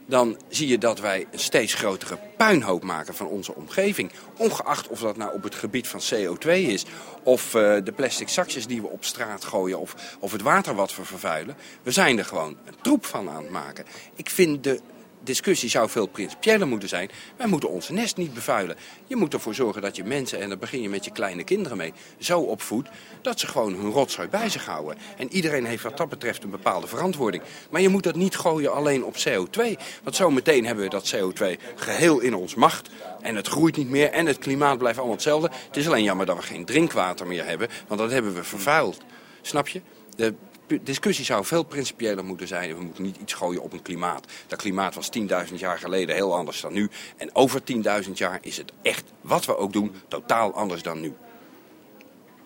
dan 0.05 0.37
zie 0.47 0.67
je 0.67 0.77
dat 0.77 0.99
wij 0.99 1.27
een 1.31 1.39
steeds 1.39 1.73
grotere 1.73 2.17
puinhoop 2.37 2.83
maken 2.83 3.15
van 3.15 3.27
onze 3.27 3.55
omgeving. 3.55 4.11
Ongeacht 4.37 4.87
of 4.87 4.99
dat 4.99 5.17
nou 5.17 5.33
op 5.33 5.43
het 5.43 5.55
gebied 5.55 5.87
van 5.87 6.01
CO2 6.13 6.49
is, 6.49 6.85
of 7.23 7.55
uh, 7.55 7.77
de 7.83 7.91
plastic 7.95 8.29
zakjes 8.29 8.67
die 8.67 8.81
we 8.81 8.87
op 8.87 9.05
straat 9.05 9.45
gooien, 9.45 9.79
of, 9.79 10.17
of 10.19 10.31
het 10.31 10.41
water 10.41 10.75
wat 10.75 10.95
we 10.95 11.05
vervuilen. 11.05 11.55
We 11.83 11.91
zijn 11.91 12.17
er 12.17 12.25
gewoon 12.25 12.57
een 12.65 12.75
troep 12.81 13.05
van 13.05 13.29
aan 13.29 13.43
het 13.43 13.51
maken. 13.51 13.85
Ik 14.15 14.29
vind 14.29 14.63
de 14.63 14.79
discussie 15.23 15.69
zou 15.69 15.89
veel 15.89 16.05
principiëler 16.05 16.67
moeten 16.67 16.89
zijn. 16.89 17.09
Wij 17.37 17.47
moeten 17.47 17.69
ons 17.69 17.89
nest 17.89 18.17
niet 18.17 18.33
bevuilen. 18.33 18.75
Je 19.07 19.15
moet 19.15 19.33
ervoor 19.33 19.55
zorgen 19.55 19.81
dat 19.81 19.95
je 19.95 20.03
mensen, 20.03 20.39
en 20.39 20.49
daar 20.49 20.57
begin 20.57 20.81
je 20.81 20.89
met 20.89 21.05
je 21.05 21.11
kleine 21.11 21.43
kinderen 21.43 21.77
mee, 21.77 21.93
zo 22.17 22.39
opvoedt 22.39 22.89
dat 23.21 23.39
ze 23.39 23.47
gewoon 23.47 23.73
hun 23.73 23.91
rotzooi 23.91 24.27
bij 24.27 24.49
zich 24.49 24.65
houden. 24.65 24.97
En 25.17 25.33
iedereen 25.33 25.65
heeft 25.65 25.83
wat 25.83 25.97
dat 25.97 26.09
betreft 26.09 26.43
een 26.43 26.49
bepaalde 26.49 26.87
verantwoording. 26.87 27.43
Maar 27.69 27.81
je 27.81 27.89
moet 27.89 28.03
dat 28.03 28.15
niet 28.15 28.35
gooien 28.35 28.73
alleen 28.73 29.03
op 29.03 29.15
CO2. 29.15 29.61
Want 30.03 30.15
zo 30.15 30.31
meteen 30.31 30.65
hebben 30.65 30.83
we 30.83 30.89
dat 30.89 31.15
CO2 31.15 31.59
geheel 31.75 32.19
in 32.19 32.35
ons 32.35 32.55
macht. 32.55 32.89
En 33.21 33.35
het 33.35 33.47
groeit 33.47 33.77
niet 33.77 33.89
meer 33.89 34.11
en 34.11 34.25
het 34.25 34.37
klimaat 34.37 34.77
blijft 34.77 34.97
allemaal 34.97 35.15
hetzelfde. 35.15 35.49
Het 35.67 35.77
is 35.77 35.87
alleen 35.87 36.03
jammer 36.03 36.25
dat 36.25 36.35
we 36.35 36.41
geen 36.41 36.65
drinkwater 36.65 37.27
meer 37.27 37.45
hebben, 37.45 37.67
want 37.87 37.99
dat 37.99 38.11
hebben 38.11 38.33
we 38.33 38.43
vervuild. 38.43 39.01
Snap 39.41 39.67
je? 39.67 39.81
De 40.15 40.33
discussie 40.81 41.25
zou 41.25 41.45
veel 41.45 41.63
principiëler 41.63 42.25
moeten 42.25 42.47
zijn. 42.47 42.75
We 42.75 42.83
moeten 42.83 43.03
niet 43.03 43.17
iets 43.17 43.33
gooien 43.33 43.61
op 43.61 43.73
een 43.73 43.81
klimaat. 43.81 44.25
Dat 44.47 44.59
klimaat 44.59 44.95
was 44.95 45.09
10.000 45.19 45.53
jaar 45.55 45.79
geleden 45.79 46.15
heel 46.15 46.35
anders 46.35 46.61
dan 46.61 46.73
nu. 46.73 46.89
En 47.17 47.35
over 47.35 47.61
10.000 48.05 48.11
jaar 48.13 48.37
is 48.41 48.57
het 48.57 48.71
echt, 48.81 49.03
wat 49.21 49.45
we 49.45 49.57
ook 49.57 49.73
doen, 49.73 49.95
totaal 50.07 50.53
anders 50.53 50.81
dan 50.81 50.99
nu. 51.01 51.13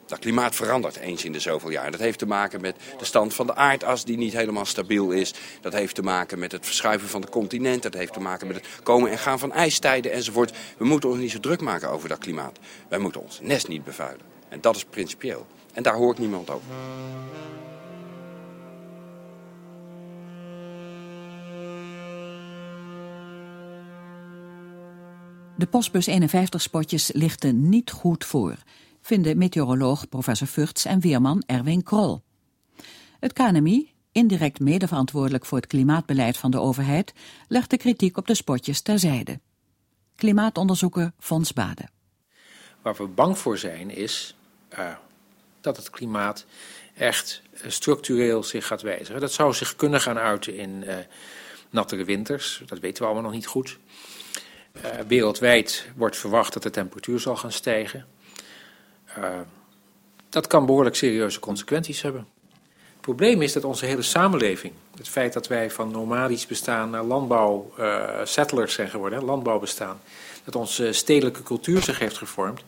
Dat 0.08 0.20
klimaat 0.20 0.56
verandert 0.56 0.96
eens 0.96 1.26
in 1.26 1.32
de 1.32 1.40
zoveel 1.40 1.70
jaar. 1.70 1.92
Dat 1.92 2.00
heeft 2.00 2.20
te 2.20 2.26
maken 2.26 2.62
met 2.62 2.76
de 2.98 3.06
stand 3.06 3.34
van 3.34 3.48
de 3.48 3.56
aardas 3.56 4.06
die 4.06 4.18
niet 4.18 4.34
helemaal 4.34 4.66
stabiel 4.66 5.12
is. 5.12 5.34
Dat 5.62 5.74
heeft 5.74 5.96
te 5.96 6.02
maken 6.02 6.40
met 6.40 6.52
het 6.52 6.66
verschuiven 6.66 7.08
van 7.08 7.22
de 7.22 7.30
continenten. 7.30 7.92
Dat 7.92 8.00
heeft 8.00 8.14
te 8.14 8.20
maken 8.20 8.48
met 8.48 8.56
het 8.56 8.66
komen 8.84 9.12
en 9.12 9.18
gaan 9.18 9.40
van 9.40 9.52
ijstijden 9.52 10.12
enzovoort. 10.12 10.54
We 10.78 10.86
moeten 10.86 11.10
ons 11.10 11.20
niet 11.20 11.32
zo 11.32 11.40
druk 11.40 11.62
maken 11.62 11.90
over 11.90 12.10
dat 12.10 12.18
klimaat. 12.18 12.60
Wij 12.88 13.00
moeten 13.00 13.22
ons 13.22 13.40
nest 13.42 13.68
niet 13.68 13.84
bevuilen. 13.84 14.26
En 14.50 14.62
dat 14.62 14.76
is 14.76 14.86
principieel. 14.86 15.48
En 15.74 15.84
daar 15.84 15.96
hoort 15.96 16.18
niemand 16.18 16.50
over. 16.50 16.68
De 25.58 25.68
postbus 25.68 26.10
51-spotjes 26.10 27.12
lichten 27.14 27.70
niet 27.70 27.92
goed 27.92 28.26
voor, 28.26 28.56
vinden 29.02 29.38
meteoroloog 29.38 30.10
professor 30.10 30.48
Vurts 30.48 30.86
en 30.86 31.00
weerman 31.00 31.44
Erwin 31.46 31.84
Krol. 31.84 32.22
Het 33.20 33.34
KNMI, 33.34 33.94
indirect 34.12 34.60
medeverantwoordelijk 34.60 35.46
voor 35.46 35.58
het 35.58 35.68
klimaatbeleid 35.68 36.38
van 36.38 36.52
de 36.52 36.60
overheid, 36.60 37.14
legt 37.48 37.70
de 37.70 37.78
kritiek 37.78 38.18
op 38.18 38.28
de 38.28 38.36
spotjes 38.36 38.82
terzijde. 38.82 39.40
Klimaatonderzoeker 40.16 41.12
Fons 41.20 41.54
Bade. 41.54 41.88
Waar 42.82 42.96
we 42.96 43.08
bang 43.08 43.38
voor 43.38 43.58
zijn 43.58 43.90
is 43.90 44.36
uh, 44.80 44.94
dat 45.62 45.78
het 45.78 45.90
klimaat 45.90 46.46
echt 46.96 47.42
uh, 47.54 47.62
structureel 47.70 48.44
zich 48.44 48.68
gaat 48.68 48.82
wijzigen. 48.82 49.22
Dat 49.22 49.34
zou 49.34 49.54
zich 49.54 49.76
kunnen 49.76 50.02
gaan 50.02 50.18
uiten 50.18 50.58
in 50.58 50.84
uh, 50.88 50.96
nattere 51.70 52.04
winters, 52.04 52.64
dat 52.66 52.80
weten 52.80 53.02
we 53.02 53.06
allemaal 53.06 53.24
nog 53.24 53.34
niet 53.34 53.48
goed. 53.48 53.78
Uh, 54.86 54.90
wereldwijd 55.08 55.88
wordt 55.96 56.18
verwacht 56.18 56.54
dat 56.54 56.64
de 56.64 56.70
temperatuur 56.70 57.20
zal 57.20 57.36
gaan 57.36 57.52
stijgen. 57.52 58.06
Uh, 59.18 59.30
dat 60.30 60.48
kan 60.48 60.66
behoorlijk 60.66 60.96
serieuze 60.96 61.40
consequenties 61.40 62.02
hebben. 62.02 62.28
Het 62.92 63.02
probleem 63.02 63.42
is 63.42 63.54
dat 63.54 63.64
onze 63.64 63.86
hele 63.86 64.02
samenleving, 64.02 64.74
het 64.98 65.10
feit 65.10 65.34
dat 65.34 65.48
wij 65.48 65.72
van 65.72 65.92
nomadisch 65.92 66.48
bestaan 66.48 66.90
naar 66.90 67.04
landbouw, 67.04 67.74
uh, 67.80 68.10
settlers 68.24 68.74
zijn 68.74 68.90
geworden, 68.90 69.24
landbouw 69.24 69.60
bestaan, 69.60 70.00
dat 70.44 70.56
onze 70.56 70.94
stedelijke 70.94 71.44
cultuur 71.44 71.82
zich 71.82 72.00
heeft 72.00 72.18
gevormd, 72.18 72.62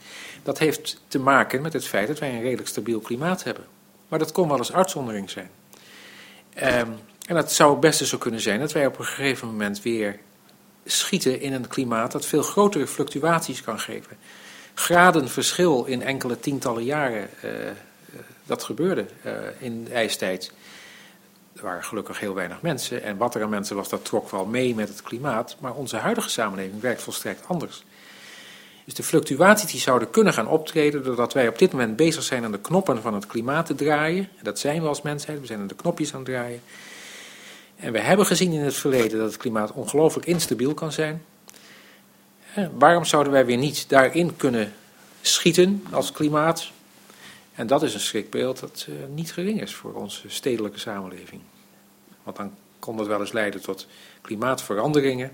dat 0.44 0.60
heeft 0.60 1.02
te 1.08 1.20
maken 1.20 1.62
met 1.62 1.74
het 1.74 1.88
feit 1.88 2.08
dat 2.08 2.20
wij 2.20 2.34
een 2.34 2.42
redelijk 2.42 2.68
stabiel 2.68 3.00
klimaat 3.00 3.44
hebben. 3.44 3.66
Maar 4.08 4.20
dat 4.20 4.32
kon 4.32 4.48
wel 4.48 4.58
eens 4.58 4.74
uitzondering 4.74 5.30
zijn. 5.30 5.50
Um, 6.56 6.98
en 7.26 7.36
dat 7.36 7.52
zou 7.52 7.72
het 7.72 7.80
beste 7.80 8.06
zo 8.06 8.18
kunnen 8.18 8.42
zijn 8.42 8.60
dat 8.60 8.72
wij 8.72 8.86
op 8.86 9.00
een 9.00 9.06
gegeven 9.06 9.48
moment 9.48 9.82
weer 9.82 10.20
schieten 10.92 11.42
in 11.42 11.54
een 11.54 11.68
klimaat 11.68 12.12
dat 12.12 12.26
veel 12.26 12.42
grotere 12.42 12.88
fluctuaties 12.88 13.62
kan 13.62 13.80
geven. 13.80 14.18
Graden 14.74 15.30
verschil 15.30 15.86
in 15.86 16.02
enkele 16.02 16.40
tientallen 16.40 16.84
jaren, 16.84 17.30
uh, 17.46 17.52
dat 18.46 18.64
gebeurde 18.64 19.06
uh, 19.26 19.34
in 19.60 19.84
de 19.84 19.94
ijstijd. 19.94 20.52
Er 21.56 21.64
waren 21.64 21.84
gelukkig 21.84 22.20
heel 22.20 22.34
weinig 22.34 22.62
mensen 22.62 23.04
en 23.04 23.18
wat 23.18 23.36
er 23.36 23.44
aan 23.44 23.50
mensen 23.50 23.76
was, 23.76 23.90
dat 23.90 24.06
trok 24.06 24.30
wel 24.30 24.46
mee 24.46 24.76
met 24.76 24.88
het 24.88 25.02
klimaat. 25.02 25.56
Maar 25.60 25.74
onze 25.74 25.98
huidige 25.98 26.30
samenleving 26.30 26.82
werkt 26.82 27.02
volstrekt 27.02 27.48
anders. 27.48 27.84
Dus 28.86 28.98
de 28.98 29.04
fluctuaties 29.04 29.72
die 29.72 29.80
zouden 29.80 30.10
kunnen 30.10 30.34
gaan 30.34 30.48
optreden 30.48 31.04
doordat 31.04 31.34
wij 31.34 31.48
op 31.48 31.58
dit 31.58 31.72
moment 31.72 31.96
bezig 31.96 32.24
zijn 32.24 32.44
aan 32.44 32.52
de 32.52 32.60
knoppen 32.60 33.02
van 33.02 33.14
het 33.14 33.28
klimaat 33.28 33.66
te 33.66 33.76
draaien. 33.76 34.30
En 34.38 34.44
dat 34.44 34.60
zijn 34.60 34.82
we 34.82 34.88
als 34.88 35.02
mensheid, 35.02 35.40
we 35.40 35.46
zijn 35.46 35.60
aan 35.60 35.68
de 35.68 35.76
knopjes 35.76 36.14
aan 36.14 36.20
het 36.20 36.30
draaien. 36.30 36.62
En 37.80 37.92
we 37.92 38.00
hebben 38.00 38.26
gezien 38.26 38.52
in 38.52 38.60
het 38.60 38.76
verleden 38.76 39.18
dat 39.18 39.28
het 39.28 39.38
klimaat 39.38 39.72
ongelooflijk 39.72 40.28
instabiel 40.28 40.74
kan 40.74 40.92
zijn. 40.92 41.26
Waarom 42.74 43.06
zouden 43.06 43.32
wij 43.32 43.46
weer 43.46 43.58
niet 43.58 43.90
daarin 43.90 44.36
kunnen 44.36 44.74
schieten 45.22 45.84
als 45.92 46.12
klimaat? 46.12 46.72
En 47.54 47.68
dat 47.68 47.84
is 47.84 47.94
een 47.94 48.00
schrikbeeld 48.00 48.60
dat 48.60 48.86
uh, 48.90 48.96
niet 49.14 49.34
gering 49.34 49.62
is 49.62 49.76
voor 49.76 49.94
onze 49.94 50.30
stedelijke 50.30 50.80
samenleving. 50.80 51.42
Want 52.24 52.38
dan 52.38 52.54
kon 52.80 52.98
dat 52.98 53.08
wel 53.08 53.20
eens 53.20 53.32
leiden 53.32 53.62
tot 53.62 53.88
klimaatveranderingen, 54.22 55.32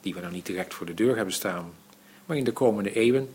die 0.00 0.14
we 0.14 0.20
nou 0.20 0.32
niet 0.32 0.46
direct 0.46 0.74
voor 0.74 0.86
de 0.86 0.94
deur 0.94 1.16
hebben 1.16 1.34
staan, 1.34 1.72
maar 2.26 2.36
in 2.36 2.44
de 2.44 2.52
komende 2.52 2.92
eeuwen, 2.92 3.28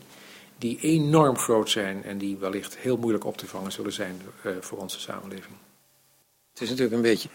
die 0.58 0.78
enorm 0.80 1.36
groot 1.38 1.70
zijn 1.70 2.04
en 2.04 2.18
die 2.18 2.36
wellicht 2.36 2.76
heel 2.76 2.96
moeilijk 2.96 3.24
op 3.24 3.36
te 3.36 3.46
vangen 3.46 3.72
zullen 3.72 3.92
zijn 3.92 4.20
uh, 4.42 4.52
voor 4.60 4.78
onze 4.78 5.00
samenleving. 5.00 5.54
Het 6.52 6.62
is 6.62 6.68
natuurlijk 6.68 6.96
een 6.96 7.02
beetje 7.02 7.28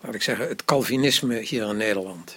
laat 0.00 0.14
ik 0.14 0.22
zeggen, 0.22 0.48
het 0.48 0.64
Calvinisme 0.64 1.38
hier 1.38 1.68
in 1.68 1.76
Nederland. 1.76 2.36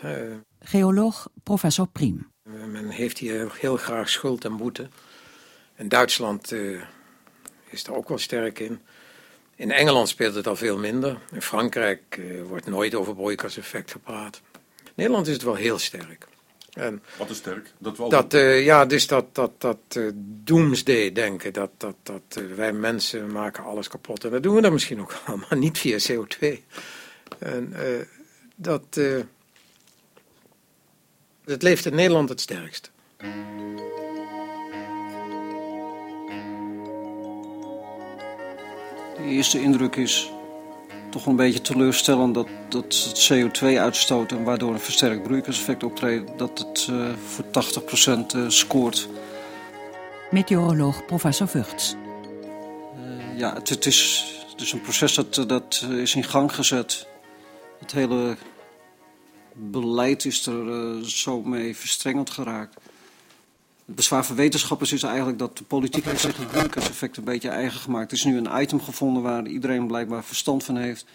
Geoloog 0.59 1.27
professor 1.43 1.87
Priem. 1.87 2.31
Men 2.43 2.89
heeft 2.89 3.17
hier 3.17 3.51
heel 3.59 3.77
graag 3.77 4.09
schuld 4.09 4.45
en 4.45 4.57
boete. 4.57 4.87
In 5.75 5.87
Duitsland 5.87 6.51
uh, 6.51 6.81
is 7.69 7.83
daar 7.83 7.95
ook 7.95 8.07
wel 8.07 8.17
sterk 8.17 8.59
in. 8.59 8.81
In 9.55 9.71
Engeland 9.71 10.09
speelt 10.09 10.35
het 10.35 10.47
al 10.47 10.55
veel 10.55 10.77
minder. 10.77 11.17
In 11.31 11.41
Frankrijk 11.41 12.17
uh, 12.19 12.43
wordt 12.43 12.65
nooit 12.65 12.95
over 12.95 13.15
broeikaseffect 13.15 13.91
gepraat. 13.91 14.41
In 14.83 14.91
Nederland 14.95 15.27
is 15.27 15.33
het 15.33 15.43
wel 15.43 15.55
heel 15.55 15.79
sterk. 15.79 16.27
En 16.73 17.03
Wat 17.17 17.29
is 17.29 17.37
sterk? 17.37 17.71
Dat, 17.77 17.97
wel 17.97 18.09
dat 18.09 18.33
uh, 18.33 18.65
ja, 18.65 18.85
dus 18.85 19.07
dat, 19.07 19.35
dat, 19.35 19.51
dat 19.61 19.77
uh, 19.97 20.11
doomsday 20.15 21.11
denken. 21.11 21.53
Dat, 21.53 21.69
dat, 21.77 21.95
dat 22.03 22.41
wij 22.55 22.73
mensen 22.73 23.31
maken 23.31 23.63
alles 23.63 23.87
kapot. 23.87 24.23
En 24.23 24.31
dat 24.31 24.43
doen 24.43 24.55
we 24.55 24.61
dan 24.61 24.73
misschien 24.73 25.01
ook 25.01 25.21
wel, 25.25 25.37
maar 25.49 25.57
niet 25.57 25.77
via 25.77 25.97
CO2. 26.11 26.59
En 27.39 27.73
uh, 27.73 28.05
dat, 28.55 28.97
uh, 28.97 29.23
dat 31.45 31.61
leeft 31.61 31.85
in 31.85 31.95
Nederland 31.95 32.29
het 32.29 32.41
sterkst. 32.41 32.91
De 39.17 39.29
eerste 39.29 39.61
indruk 39.61 39.95
is 39.95 40.31
toch 41.09 41.25
een 41.25 41.35
beetje 41.35 41.61
teleurstellend 41.61 42.33
dat, 42.33 42.47
dat 42.69 42.83
het 42.83 43.31
CO2 43.31 43.65
en 44.27 44.43
waardoor 44.43 44.73
een 44.73 44.79
versterkt 44.79 45.23
broeikaseffect 45.23 45.83
optreedt, 45.83 46.37
dat 46.37 46.59
het 46.59 46.87
uh, 46.91 47.09
voor 47.25 47.45
80% 48.45 48.47
scoort. 48.47 49.07
Meteoroloog 50.31 51.05
professor 51.05 51.47
Vugts. 51.47 51.95
ja, 53.35 53.53
het, 53.53 53.69
het, 53.69 53.85
is 53.85 54.25
dus 54.55 54.73
een 54.73 54.81
proces 54.81 55.13
dat, 55.13 55.43
dat 55.47 55.85
is 55.89 56.15
in 56.15 56.23
gang 56.23 56.55
gezet 56.55 57.07
het 57.83 57.91
hele 57.91 58.37
beleid 59.53 60.25
is 60.25 60.45
er 60.45 60.65
uh, 60.65 61.03
zo 61.03 61.41
mee 61.41 61.75
verstrengeld 61.75 62.29
geraakt. 62.29 62.75
Het 63.85 63.95
bezwaar 63.95 64.25
van 64.25 64.35
wetenschappers 64.35 64.91
is 64.91 65.03
eigenlijk 65.03 65.39
dat 65.39 65.57
de 65.57 65.63
politiek 65.63 66.05
heeft 66.05 66.21
zich 66.21 66.37
het 66.37 66.47
broeikaseffect 66.47 67.17
een 67.17 67.23
beetje 67.23 67.49
eigen 67.49 67.79
gemaakt. 67.79 68.11
Er 68.11 68.17
is 68.17 68.23
nu 68.23 68.37
een 68.37 68.61
item 68.61 68.81
gevonden 68.81 69.23
waar 69.23 69.47
iedereen 69.47 69.87
blijkbaar 69.87 70.23
verstand 70.23 70.63
van 70.63 70.75
heeft. 70.75 71.05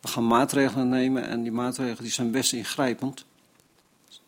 We 0.00 0.08
gaan 0.08 0.26
maatregelen 0.26 0.88
nemen 0.88 1.28
en 1.28 1.42
die 1.42 1.52
maatregelen 1.52 2.02
die 2.02 2.12
zijn 2.12 2.30
best 2.30 2.52
ingrijpend. 2.52 3.24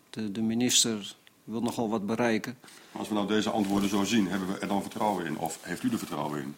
De, 0.09 0.31
de 0.31 0.41
minister 0.41 1.15
wil 1.43 1.61
nogal 1.61 1.89
wat 1.89 2.05
bereiken. 2.05 2.57
Als 2.91 3.07
we 3.07 3.13
nou 3.13 3.27
deze 3.27 3.49
antwoorden 3.49 3.89
zo 3.89 4.03
zien, 4.03 4.27
hebben 4.27 4.47
we 4.47 4.59
er 4.59 4.67
dan 4.67 4.81
vertrouwen 4.81 5.25
in? 5.25 5.37
Of 5.37 5.57
heeft 5.61 5.83
u 5.83 5.91
er 5.91 5.97
vertrouwen 5.97 6.41
in? 6.41 6.55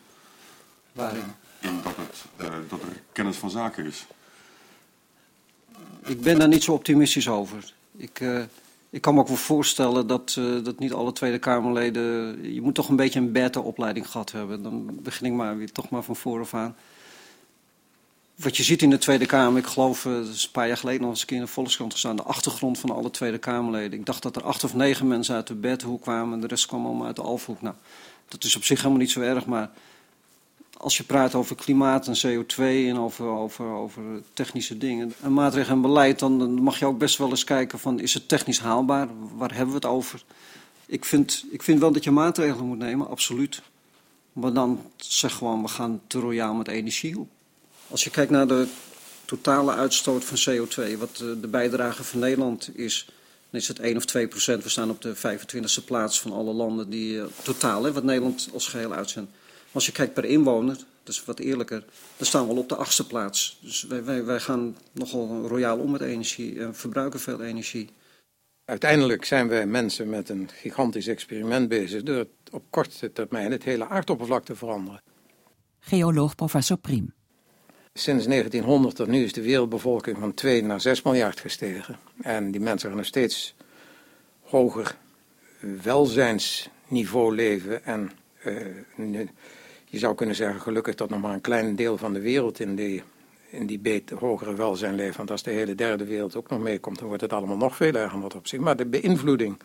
Waarin? 0.92 1.24
In 1.60 1.80
dat, 1.84 1.96
het, 1.96 2.26
uh, 2.42 2.70
dat 2.70 2.82
er 2.82 3.02
kennis 3.12 3.38
van 3.38 3.50
zaken 3.50 3.86
is 3.86 4.06
ik 6.06 6.22
ben 6.22 6.40
daar 6.40 6.48
niet 6.48 6.64
zo 6.64 6.74
optimistisch 6.74 7.28
over. 7.28 7.74
Ik, 7.98 8.20
uh, 8.20 8.42
ik 8.90 9.02
kan 9.02 9.14
me 9.14 9.20
ook 9.20 9.28
wel 9.28 9.38
voorstellen 9.38 10.08
dat, 10.08 10.36
uh, 10.40 10.64
dat 10.64 10.80
niet 10.80 10.94
alle 10.94 11.14
Tweede 11.14 11.40
Kamerleden... 11.40 12.04
Je 12.54 12.62
moet 12.62 12.76
toch 12.76 12.90
een 12.90 12.96
beetje 12.96 13.20
een 13.20 13.32
beta-opleiding 13.32 14.12
gehad 14.12 14.32
hebben. 14.32 14.64
Dan 14.64 15.00
begin 15.04 15.26
ik 15.26 15.34
maar 15.34 15.58
weer 15.58 15.72
toch 15.72 15.90
maar 15.90 16.04
van 16.04 16.16
vooraf 16.16 16.54
aan. 16.54 16.76
Wat 18.36 18.58
je 18.58 18.64
ziet 18.64 18.82
in 18.82 18.90
de 18.90 18.98
Tweede 18.98 19.26
Kamer, 19.26 19.60
ik 19.60 19.68
geloof, 19.68 20.06
is 20.06 20.44
een 20.44 20.52
paar 20.52 20.68
jaar 20.68 20.78
geleden 20.78 21.02
nog 21.02 21.10
eens 21.10 21.22
een 21.22 21.28
keer 21.28 21.38
in 21.38 21.44
de 21.44 21.50
Volkskrant 21.50 21.92
gestaan, 21.92 22.16
de 22.16 22.24
achtergrond 22.24 22.80
van 22.80 22.90
alle 22.90 23.12
Tweede 23.12 23.38
Kamerleden. 23.38 24.00
Ik 24.00 24.06
dacht 24.06 24.24
dat 24.24 24.36
er 24.36 24.44
acht 24.44 24.64
of 24.64 24.74
negen 24.74 25.08
mensen 25.08 25.36
uit 25.36 25.48
de 25.48 25.56
bedhoek 25.56 26.02
kwamen 26.02 26.34
en 26.34 26.40
de 26.42 26.48
rest 26.48 26.66
kwam 26.66 26.86
allemaal 26.86 27.06
uit 27.06 27.16
de 27.16 27.22
Alfhoek. 27.22 27.62
Nou, 27.62 27.76
dat 28.28 28.44
is 28.44 28.56
op 28.56 28.64
zich 28.64 28.78
helemaal 28.78 29.00
niet 29.00 29.12
zo 29.12 29.22
erg, 29.22 29.46
maar 29.46 29.70
als 30.82 30.98
je 30.98 31.04
praat 31.04 31.36
over 31.36 31.56
klimaat 31.56 32.08
en 32.08 32.18
CO2 32.18 32.58
en 32.58 32.98
over, 32.98 33.26
over, 33.26 33.66
over 33.66 34.04
technische 34.34 34.78
dingen 34.78 35.14
en 35.22 35.34
maatregelen 35.34 35.76
en 35.76 35.82
beleid, 35.82 36.20
dan 36.20 36.62
mag 36.62 36.80
je 36.80 36.86
ook 36.86 36.98
best 36.98 37.18
wel 37.18 37.30
eens 37.30 37.44
kijken 37.44 37.80
van 37.80 38.00
is 38.00 38.14
het 38.14 38.28
technisch 38.28 38.60
haalbaar? 38.60 39.08
Waar 39.36 39.50
hebben 39.50 39.70
we 39.70 39.76
het 39.76 39.86
over? 39.86 40.24
Ik 40.86 41.06
vind, 41.06 41.46
ik 41.52 41.64
vind 41.64 41.80
wel 41.80 41.92
dat 41.92 42.04
je 42.04 42.12
maatregelen 42.12 42.66
moet 42.66 42.78
nemen, 42.78 43.08
absoluut. 43.08 43.62
Maar 44.34 44.54
dan 44.54 44.82
zeg 44.98 45.34
gewoon, 45.34 45.62
we 45.62 45.68
gaan 45.68 46.02
te 46.08 46.20
royaal 46.20 46.54
met 46.54 46.68
energie. 46.68 47.28
Als 47.88 48.04
je 48.04 48.10
kijkt 48.10 48.32
naar 48.32 48.48
de 48.48 48.68
totale 49.26 49.72
uitstoot 49.72 50.24
van 50.26 50.38
CO2, 50.38 50.98
wat 50.98 51.18
de 51.18 51.48
bijdrage 51.48 52.04
van 52.04 52.20
Nederland 52.20 52.78
is, 52.78 53.06
dan 53.50 53.60
is 53.60 53.68
het 53.68 53.80
1 53.80 53.98
of 53.98 54.06
2 54.06 54.28
procent. 54.28 54.64
We 54.64 54.70
staan 54.70 54.90
op 54.90 55.02
de 55.02 55.16
25e 55.16 55.86
plaats 55.86 56.22
van 56.22 56.32
alle 56.32 56.54
landen 56.54 56.90
die 56.90 57.14
uh, 57.14 57.24
totaal, 57.44 57.84
hè, 57.84 57.94
wat 57.94 58.04
Nederland 58.04 58.50
als 58.54 58.68
geheel 58.68 58.94
uitzendt. 58.94 59.32
Als 59.72 59.86
je 59.86 59.92
kijkt 59.92 60.14
per 60.14 60.26
inwoner, 60.26 60.76
dat 61.04 61.14
is 61.14 61.26
wat 61.26 61.40
eerlijker, 61.40 61.86
dan 62.18 62.26
staan 62.26 62.46
we 62.46 62.52
al 62.52 62.58
op 62.58 62.70
de 62.70 62.76
achtste 62.76 63.08
plaats. 63.08 63.60
Dus 63.62 63.84
wij, 63.84 64.04
wij, 64.04 64.24
wij 64.24 64.40
gaan 64.40 64.78
nogal 64.92 65.48
royaal 65.48 65.78
om 65.78 65.92
met 65.92 66.02
energie 66.02 66.60
en 66.60 66.76
verbruiken 66.76 67.20
veel 67.20 67.42
energie. 67.42 67.90
Uiteindelijk 68.66 69.26
zijn 69.26 69.48
wij 69.48 69.66
mensen 69.66 70.10
met 70.10 70.30
een 70.30 70.50
gigantisch 70.54 71.08
experiment 71.08 71.70
bezig 71.70 72.04
door 72.04 72.28
op 72.52 72.64
korte 72.70 73.12
termijn 73.12 73.52
het 73.52 73.64
hele 73.64 73.88
aardoppervlak 73.88 74.46
te 74.46 74.56
veranderen. 74.56 75.02
Geoloog 75.80 76.36
professor 76.36 76.78
Priem. 76.78 77.14
Sinds 77.94 78.26
1900 78.26 78.96
tot 78.96 79.08
nu 79.08 79.24
is 79.24 79.34
de 79.34 79.42
wereldbevolking 79.42 80.18
van 80.18 80.34
2 80.34 80.64
naar 80.64 80.82
6 80.82 81.02
miljard 81.02 81.40
gestegen. 81.40 82.00
En 82.22 82.52
die 82.52 82.62
mensen 82.62 82.88
gaan 82.88 82.98
nog 82.98 83.06
steeds 83.06 83.56
hoger 84.42 84.96
welzijnsniveau 85.84 87.36
leven 87.36 87.86
en 87.86 88.12
uh, 88.98 89.28
je 89.90 89.98
zou 89.98 90.16
kunnen 90.16 90.36
zeggen, 90.36 90.62
gelukkig 90.62 90.96
dat 90.96 91.10
nog 91.10 91.22
maar 91.22 91.34
een 91.34 91.42
klein 91.42 91.76
deel 91.76 91.98
van 91.98 92.14
de 92.14 92.20
wereld 92.20 92.60
in 92.60 92.76
die, 92.76 93.04
in 93.50 93.66
die 93.66 93.80
beter, 93.80 94.18
hogere 94.18 94.56
welzijn 94.56 94.96
leeft. 94.96 95.18
Want 95.18 95.32
als 95.32 95.44
de 95.44 95.52
hele 95.52 95.76
derde 95.76 96.06
wereld 96.06 96.36
ook 96.36 96.50
nog 96.50 96.60
meekomt, 96.60 97.00
dan 97.00 97.08
wordt 97.08 97.22
het 97.22 97.34
allemaal 97.34 97.58
nog 97.58 97.76
veel 97.76 97.94
erger 97.94 98.22
wat 98.22 98.36
op 98.36 98.48
zich. 98.48 98.60
Maar 98.60 98.76
de 98.76 98.86
beïnvloeding 98.86 99.60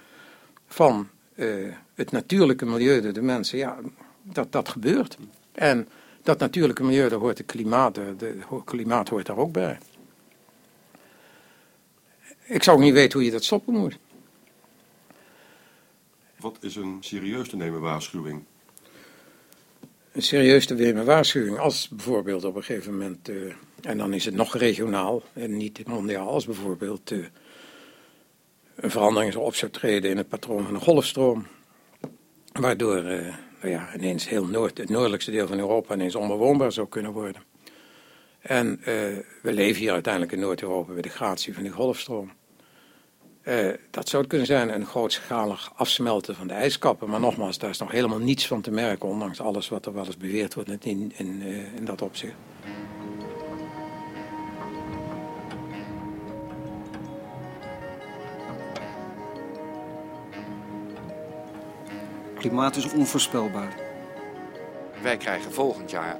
van 0.67 1.09
uh, 1.35 1.73
het 1.95 2.11
natuurlijke 2.11 2.67
milieu 2.67 3.01
door 3.01 3.13
de 3.13 3.23
mensen, 3.23 3.59
ja, 3.59 3.79
dat, 4.23 4.53
dat 4.53 4.69
gebeurt. 4.69 5.17
En 5.53 5.89
dat 6.23 6.39
natuurlijke 6.39 6.85
milieu, 6.85 7.09
daar 7.09 7.19
hoort 7.19 7.39
het 7.39 7.47
klimaat, 7.47 7.95
de, 7.95 8.17
de 8.17 8.39
klimaat 8.65 9.09
hoort 9.09 9.27
daar 9.27 9.37
ook 9.37 9.53
bij. 9.53 9.79
Ik 12.45 12.63
zou 12.63 12.77
ook 12.77 12.83
niet 12.83 12.93
weten 12.93 13.13
hoe 13.13 13.25
je 13.25 13.31
dat 13.31 13.45
stoppen 13.45 13.75
moet. 13.75 13.99
Wat 16.37 16.57
is 16.61 16.77
een 16.77 16.97
serieus 17.01 17.49
te 17.49 17.57
nemen 17.57 17.81
waarschuwing 17.81 18.45
serieus 20.23 20.67
te 20.67 20.75
nemen 20.75 21.05
waarschuwing. 21.05 21.59
Als 21.59 21.89
bijvoorbeeld 21.89 22.45
op 22.45 22.57
een 22.57 22.63
gegeven 22.63 22.93
moment, 22.93 23.29
uh, 23.29 23.53
en 23.83 23.99
dan 23.99 24.13
is 24.13 24.25
het 24.25 24.35
nog 24.35 24.57
regionaal 24.57 25.23
en 25.33 25.57
niet 25.57 25.87
mondiaal, 25.87 26.29
als 26.29 26.45
bijvoorbeeld 26.45 27.11
uh, 27.11 27.27
een 28.75 28.91
verandering 28.91 29.35
op 29.35 29.55
zou 29.55 29.71
treden 29.71 30.11
in 30.11 30.17
het 30.17 30.29
patroon 30.29 30.65
van 30.65 30.75
een 30.75 30.81
golfstroom. 30.81 31.47
Waardoor 32.53 32.97
uh, 32.97 33.37
nou 33.61 33.73
ja, 33.75 33.95
ineens 33.95 34.29
heel 34.29 34.47
noord, 34.47 34.79
het 34.79 34.89
noordelijkste 34.89 35.31
deel 35.31 35.47
van 35.47 35.59
Europa 35.59 35.95
ineens 35.95 36.15
onbewoonbaar 36.15 36.73
zou 36.73 36.89
kunnen 36.89 37.13
worden. 37.13 37.43
En 38.41 38.81
we 39.43 39.53
leven 39.53 39.81
hier 39.81 39.93
uiteindelijk 39.93 40.33
in 40.33 40.41
Noord-Europa 40.41 40.93
bij 40.93 41.03
de 41.03 41.09
gratie 41.09 41.55
van 41.55 41.63
die 41.63 41.73
golfstroom. 41.73 42.33
Uh, 43.45 43.73
dat 43.91 44.09
zou 44.09 44.23
het 44.23 44.31
kunnen 44.31 44.47
zijn, 44.47 44.75
een 44.75 44.87
grootschalig 44.87 45.73
afsmelten 45.77 46.35
van 46.35 46.47
de 46.47 46.55
ijskappen. 46.55 47.11
Maar 47.11 47.21
nogmaals, 47.21 47.59
daar 47.59 47.71
is 47.71 47.79
nog 47.79 47.91
helemaal 47.91 48.19
niets 48.19 48.47
van 48.47 48.61
te 48.61 48.71
merken, 48.71 49.09
ondanks 49.09 49.41
alles 49.41 49.69
wat 49.69 49.87
er 49.87 49.95
wel 49.95 50.07
eens 50.07 50.17
beweerd 50.17 50.55
wordt 50.55 50.85
in, 50.85 51.13
in, 51.17 51.43
uh, 51.43 51.75
in 51.75 51.85
dat 51.85 52.03
opzicht. 52.03 52.35
Klimaat 62.39 62.77
is 62.77 62.93
onvoorspelbaar. 62.93 63.75
Wij 65.03 65.17
krijgen 65.17 65.53
volgend 65.53 65.91
jaar 65.91 66.19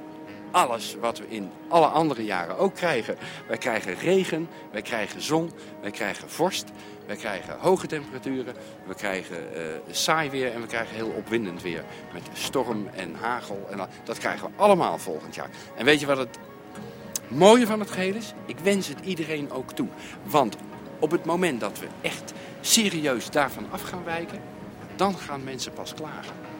alles 0.55 0.95
wat 0.99 1.17
we 1.17 1.25
in 1.27 1.51
alle 1.67 1.85
andere 1.85 2.23
jaren 2.23 2.57
ook 2.57 2.75
krijgen. 2.75 3.17
Wij 3.47 3.57
krijgen 3.57 3.93
regen, 3.93 4.49
wij 4.71 4.81
krijgen 4.81 5.21
zon, 5.21 5.51
wij 5.81 5.91
krijgen 5.91 6.29
vorst, 6.29 6.65
wij 7.05 7.15
krijgen 7.15 7.57
hoge 7.59 7.87
temperaturen, 7.87 8.55
we 8.87 8.95
krijgen 8.95 9.37
uh, 9.37 9.61
saai 9.91 10.29
weer 10.29 10.53
en 10.53 10.61
we 10.61 10.67
krijgen 10.67 10.95
heel 10.95 11.13
opwindend 11.17 11.61
weer. 11.61 11.83
Met 12.13 12.23
storm 12.33 12.87
en 12.87 13.15
hagel. 13.15 13.67
En 13.71 13.79
dat 14.03 14.17
krijgen 14.17 14.47
we 14.47 14.53
allemaal 14.55 14.97
volgend 14.97 15.35
jaar. 15.35 15.49
En 15.75 15.85
weet 15.85 15.99
je 15.99 16.05
wat 16.05 16.17
het 16.17 16.39
mooie 17.27 17.67
van 17.67 17.79
het 17.79 17.91
geheel 17.91 18.15
is? 18.15 18.33
Ik 18.45 18.59
wens 18.59 18.87
het 18.87 18.99
iedereen 19.03 19.51
ook 19.51 19.71
toe. 19.71 19.87
Want 20.23 20.55
op 20.99 21.11
het 21.11 21.25
moment 21.25 21.59
dat 21.59 21.79
we 21.79 21.87
echt 22.01 22.33
serieus 22.61 23.29
daarvan 23.29 23.65
af 23.71 23.81
gaan 23.81 24.03
wijken, 24.03 24.41
dan 24.95 25.17
gaan 25.17 25.43
mensen 25.43 25.73
pas 25.73 25.93
klagen. 25.93 26.54